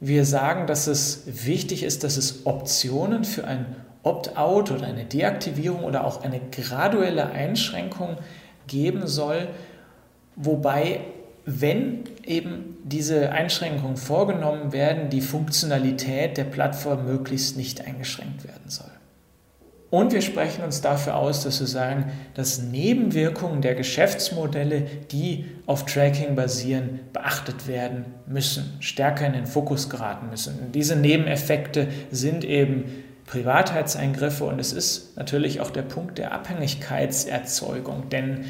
Wir 0.01 0.25
sagen, 0.25 0.67
dass 0.67 0.87
es 0.87 1.23
wichtig 1.47 1.83
ist, 1.83 2.05
dass 2.05 2.17
es 2.17 2.45
Optionen 2.45 3.25
für 3.25 3.45
ein 3.45 3.77
Opt-out 4.03 4.71
oder 4.71 4.87
eine 4.87 5.05
Deaktivierung 5.05 5.83
oder 5.83 6.05
auch 6.05 6.23
eine 6.23 6.41
graduelle 6.51 7.31
Einschränkung 7.31 8.17
geben 8.67 9.07
soll, 9.07 9.49
wobei, 10.37 11.01
wenn 11.45 12.05
eben 12.25 12.77
diese 12.85 13.33
Einschränkungen 13.33 13.97
vorgenommen 13.97 14.73
werden, 14.73 15.09
die 15.11 15.21
Funktionalität 15.21 16.37
der 16.37 16.45
Plattform 16.45 17.07
möglichst 17.07 17.57
nicht 17.57 17.85
eingeschränkt 17.87 18.45
werden 18.45 18.69
soll. 18.69 18.91
Und 19.89 20.13
wir 20.13 20.21
sprechen 20.21 20.65
uns 20.65 20.81
dafür 20.81 21.17
aus, 21.17 21.45
dass 21.45 21.61
wir 21.61 21.67
sagen, 21.67 22.11
dass 22.35 22.59
Nebenwirkungen 22.59 23.63
der 23.63 23.77
Geschäftsmodelle, 23.77 24.83
die 25.13 25.47
auf 25.67 25.87
Tracking 25.87 26.35
basieren, 26.35 27.01
beachtet 27.13 27.69
werden 27.69 28.05
müssen, 28.27 28.77
stärker 28.81 29.27
in 29.27 29.35
den 29.35 29.47
Fokus 29.47 29.89
geraten 29.89 30.29
müssen. 30.29 30.59
Und 30.59 30.75
diese 30.75 30.97
Nebeneffekte 30.97 31.87
sind 32.11 32.45
eben 32.45 33.05
Privatheitseingriffe 33.27 34.45
und 34.45 34.61
es 34.61 34.73
ist 34.73 35.17
natürlich 35.17 35.61
auch 35.61 35.71
der 35.71 35.83
Punkt 35.83 36.19
der 36.19 36.33
Abhängigkeitserzeugung, 36.33 38.09
denn 38.09 38.45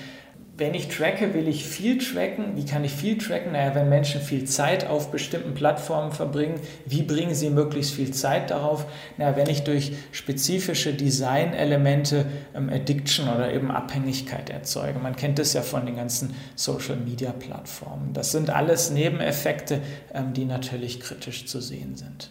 wenn 0.59 0.73
ich 0.73 0.89
tracke, 0.89 1.35
will 1.35 1.49
ich 1.49 1.67
viel 1.67 1.99
tracken. 1.99 2.57
Wie 2.57 2.65
kann 2.65 2.83
ich 2.83 2.93
viel 2.93 3.19
tracken? 3.19 3.53
Naja, 3.53 3.75
wenn 3.75 3.91
Menschen 3.91 4.23
viel 4.23 4.45
Zeit 4.45 4.87
auf 4.87 5.11
bestimmten 5.11 5.53
Plattformen 5.55 6.13
verbringen, 6.13 6.61
wie 6.87 7.03
bringen 7.03 7.35
sie 7.35 7.51
möglichst 7.51 7.93
viel 7.93 8.11
Zeit 8.13 8.51
darauf? 8.51 8.87
Naja, 9.19 9.37
wenn 9.37 9.51
ich 9.51 9.65
durch 9.65 9.93
spezifische 10.13 10.95
Designelemente 10.95 12.25
ähm, 12.55 12.71
Addiction 12.71 13.29
oder 13.29 13.53
eben 13.53 13.71
Abhängigkeit 13.71 14.49
erzeuge. 14.49 14.99
Man 14.99 15.17
kennt 15.17 15.39
das 15.39 15.53
ja 15.53 15.61
von 15.61 15.85
den 15.85 15.97
ganzen 15.97 16.35
Social-Media-Plattformen. 16.55 18.15
Das 18.15 18.33
sind 18.33 18.49
alles 18.49 18.91
Nebeneffekte, 18.91 19.83
ähm, 20.15 20.33
die 20.33 20.47
natürlich 20.47 21.01
kritisch 21.01 21.45
zu 21.45 21.61
sehen 21.61 21.97
sind. 21.97 22.31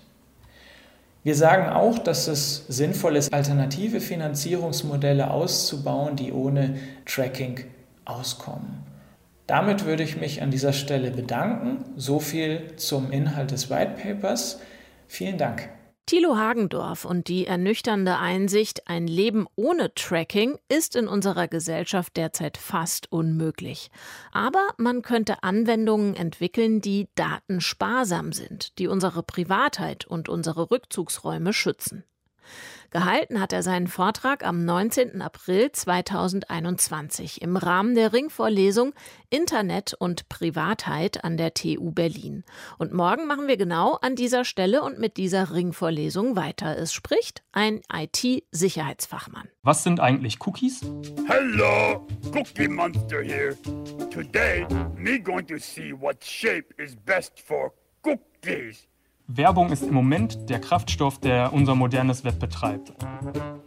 Wir 1.24 1.36
sagen 1.36 1.70
auch, 1.70 2.00
dass 2.00 2.28
es 2.28 2.66
sinnvoll 2.68 3.16
ist, 3.16 3.34
alternative 3.34 4.00
Finanzierungsmodelle 4.00 5.30
auszubauen, 5.32 6.16
die 6.16 6.32
ohne 6.32 6.78
Tracking 7.06 7.66
auskommen. 8.06 8.84
Damit 9.48 9.86
würde 9.86 10.04
ich 10.04 10.18
mich 10.18 10.42
an 10.42 10.50
dieser 10.50 10.74
Stelle 10.74 11.12
bedanken. 11.12 11.86
So 11.96 12.20
viel 12.20 12.76
zum 12.78 13.12
Inhalt 13.12 13.52
des 13.52 13.70
White 13.70 14.02
Papers. 14.02 14.60
Vielen 15.08 15.38
Dank. 15.38 15.70
Thilo 16.08 16.38
Hagendorf 16.38 17.04
und 17.04 17.30
die 17.30 17.48
ernüchternde 17.48 18.20
Einsicht, 18.20 18.88
ein 18.88 19.08
Leben 19.08 19.48
ohne 19.56 19.92
Tracking 19.96 20.60
ist 20.70 20.96
in 20.96 21.08
unserer 21.08 21.48
Gesellschaft 21.48 22.16
derzeit 22.16 22.58
fast 22.58 23.12
unmöglich. 23.12 23.90
Aber 24.32 24.68
man 24.78 25.02
könnte 25.02 25.42
Anwendungen 25.42 26.16
entwickeln, 26.16 26.80
die 26.80 27.08
datensparsam 27.16 28.34
sind, 28.34 28.78
die 28.78 28.88
unsere 28.88 29.24
Privatheit 29.24 30.06
und 30.06 30.30
unsere 30.30 30.70
Rückzugsräume 30.70 31.54
schützen. 31.54 32.04
Gehalten 32.92 33.42
hat 33.42 33.54
er 33.54 33.64
seinen 33.64 33.88
Vortrag 33.88 34.46
am 34.46 34.64
19. 34.64 35.22
April 35.22 35.72
2021 35.72 37.42
im 37.42 37.58
Rahmen 37.58 37.96
der 37.96 38.14
Ringvorlesung 38.14 38.94
Internet 39.30 39.94
und 39.94 40.30
Privatheit 40.30 41.24
an 41.24 41.38
der 41.38 41.54
TU 41.54 41.92
Berlin. 41.92 42.44
Und 42.78 42.94
morgen 42.94 43.28
machen 43.28 43.48
wir 43.48 43.58
genau 43.58 43.98
an 44.02 44.16
dieser 44.16 44.46
Stelle 44.46 44.84
und 44.84 45.00
mit 45.00 45.18
dieser 45.18 45.54
Ringvorlesung 45.54 46.36
weiter. 46.36 46.78
Es 46.78 46.94
spricht 46.94 47.44
ein 47.52 47.82
IT-Sicherheitsfachmann. 47.92 49.50
Was 49.64 49.84
sind 49.84 50.00
eigentlich 50.00 50.38
Cookies? 50.46 50.82
Hello, 51.28 52.06
Cookie 52.34 52.68
Monster 52.68 53.22
here. 53.22 53.56
Today, 54.12 54.66
me 54.96 55.20
going 55.20 55.48
to 55.48 55.58
see 55.58 55.92
what 55.92 56.24
shape 56.24 56.74
is 56.78 56.96
best 56.96 57.40
for 57.40 57.74
cookies. 58.04 58.88
Werbung 59.28 59.72
ist 59.72 59.84
im 59.84 59.94
Moment 59.94 60.50
der 60.50 60.60
Kraftstoff, 60.60 61.20
der 61.20 61.52
unser 61.52 61.74
modernes 61.74 62.24
Web 62.24 62.40
betreibt. 62.40 62.94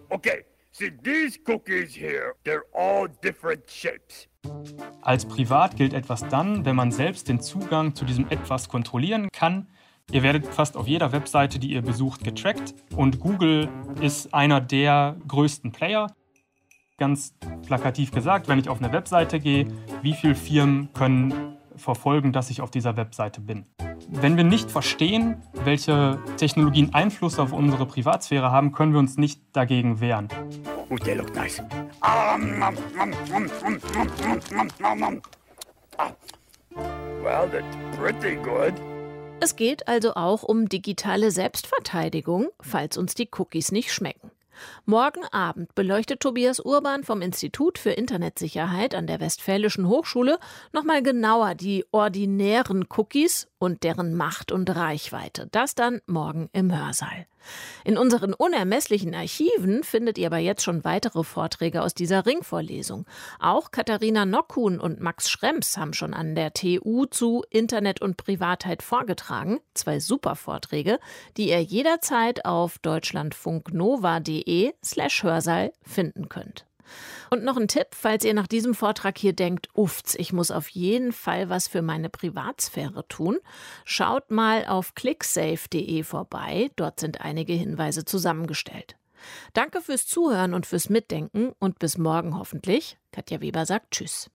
Okay, 0.08 0.44
see 0.70 0.90
these 1.02 1.38
cookies 1.46 1.96
here, 1.96 2.34
they're 2.44 2.62
all 2.72 3.08
different 3.24 3.68
shapes. 3.68 4.28
Als 5.02 5.26
privat 5.26 5.76
gilt 5.76 5.94
etwas 5.94 6.26
dann, 6.28 6.64
wenn 6.64 6.76
man 6.76 6.92
selbst 6.92 7.28
den 7.28 7.40
Zugang 7.40 7.94
zu 7.94 8.04
diesem 8.04 8.28
etwas 8.30 8.68
kontrollieren 8.68 9.28
kann. 9.32 9.66
Ihr 10.12 10.22
werdet 10.22 10.46
fast 10.46 10.76
auf 10.76 10.86
jeder 10.86 11.12
Webseite, 11.12 11.58
die 11.58 11.72
ihr 11.72 11.82
besucht, 11.82 12.24
getrackt 12.24 12.74
und 12.94 13.18
Google 13.18 13.68
ist 14.00 14.32
einer 14.32 14.60
der 14.60 15.16
größten 15.26 15.72
Player. 15.72 16.06
Ganz 16.98 17.34
plakativ 17.66 18.12
gesagt, 18.12 18.48
wenn 18.48 18.58
ich 18.58 18.68
auf 18.68 18.78
eine 18.78 18.92
Webseite 18.92 19.40
gehe, 19.40 19.66
wie 20.02 20.14
viele 20.14 20.34
Firmen 20.34 20.92
können 20.92 21.56
verfolgen, 21.76 22.32
dass 22.32 22.48
ich 22.50 22.60
auf 22.60 22.70
dieser 22.70 22.96
Webseite 22.96 23.40
bin. 23.40 23.66
Wenn 24.10 24.38
wir 24.38 24.44
nicht 24.44 24.70
verstehen, 24.70 25.42
welche 25.52 26.18
Technologien 26.38 26.94
Einfluss 26.94 27.38
auf 27.38 27.52
unsere 27.52 27.84
Privatsphäre 27.84 28.50
haben, 28.50 28.72
können 28.72 28.92
wir 28.92 28.98
uns 29.00 29.18
nicht 29.18 29.42
dagegen 29.52 30.00
wehren. 30.00 30.28
Oh, 30.88 30.96
they 30.96 31.14
look 31.14 31.34
nice. 31.34 31.62
Well, 37.22 37.50
that's 37.50 37.76
pretty 37.98 38.36
good. 38.36 38.72
Es 39.40 39.56
geht 39.56 39.86
also 39.86 40.14
auch 40.14 40.42
um 40.42 40.70
digitale 40.70 41.30
Selbstverteidigung, 41.30 42.48
falls 42.60 42.96
uns 42.96 43.14
die 43.14 43.28
Cookies 43.36 43.72
nicht 43.72 43.92
schmecken. 43.92 44.30
Morgen 44.84 45.24
Abend 45.30 45.74
beleuchtet 45.74 46.20
Tobias 46.20 46.60
Urban 46.60 47.04
vom 47.04 47.22
Institut 47.22 47.78
für 47.78 47.90
Internetsicherheit 47.90 48.94
an 48.94 49.06
der 49.06 49.20
Westfälischen 49.20 49.88
Hochschule 49.88 50.38
nochmal 50.72 51.02
genauer 51.02 51.54
die 51.54 51.84
ordinären 51.90 52.86
Cookies 52.96 53.48
und 53.58 53.82
deren 53.82 54.14
Macht 54.14 54.52
und 54.52 54.74
Reichweite. 54.74 55.48
Das 55.50 55.74
dann 55.74 56.00
morgen 56.06 56.48
im 56.52 56.76
Hörsaal. 56.76 57.26
In 57.84 57.96
unseren 57.96 58.34
unermesslichen 58.34 59.14
Archiven 59.14 59.82
findet 59.82 60.18
ihr 60.18 60.26
aber 60.26 60.38
jetzt 60.38 60.62
schon 60.62 60.84
weitere 60.84 61.24
Vorträge 61.24 61.82
aus 61.82 61.94
dieser 61.94 62.26
Ringvorlesung. 62.26 63.06
Auch 63.38 63.70
Katharina 63.70 64.26
Nockhuhn 64.26 64.78
und 64.78 65.00
Max 65.00 65.30
Schrems 65.30 65.76
haben 65.76 65.94
schon 65.94 66.14
an 66.14 66.34
der 66.34 66.52
TU 66.52 67.06
zu 67.06 67.44
Internet 67.50 68.02
und 68.02 68.16
Privatheit 68.16 68.82
vorgetragen. 68.82 69.60
Zwei 69.74 70.00
super 70.00 70.36
Vorträge, 70.36 70.98
die 71.36 71.48
ihr 71.48 71.62
jederzeit 71.62 72.44
auf 72.44 72.78
deutschlandfunknova.de 72.78 74.74
slash 74.84 75.22
Hörsaal 75.22 75.72
finden 75.82 76.28
könnt. 76.28 76.67
Und 77.30 77.44
noch 77.44 77.56
ein 77.56 77.68
Tipp, 77.68 77.88
falls 77.92 78.24
ihr 78.24 78.34
nach 78.34 78.46
diesem 78.46 78.74
Vortrag 78.74 79.18
hier 79.18 79.32
denkt, 79.32 79.68
uffts, 79.74 80.14
ich 80.14 80.32
muss 80.32 80.50
auf 80.50 80.68
jeden 80.68 81.12
Fall 81.12 81.48
was 81.48 81.68
für 81.68 81.82
meine 81.82 82.08
Privatsphäre 82.08 83.06
tun, 83.08 83.38
schaut 83.84 84.30
mal 84.30 84.66
auf 84.66 84.94
clicksafe.de 84.94 86.02
vorbei, 86.02 86.70
dort 86.76 87.00
sind 87.00 87.20
einige 87.20 87.52
Hinweise 87.52 88.04
zusammengestellt. 88.04 88.96
Danke 89.52 89.80
fürs 89.80 90.06
Zuhören 90.06 90.54
und 90.54 90.66
fürs 90.66 90.88
Mitdenken 90.88 91.52
und 91.58 91.78
bis 91.78 91.98
morgen 91.98 92.38
hoffentlich. 92.38 92.98
Katja 93.12 93.40
Weber 93.40 93.66
sagt 93.66 93.90
Tschüss. 93.90 94.30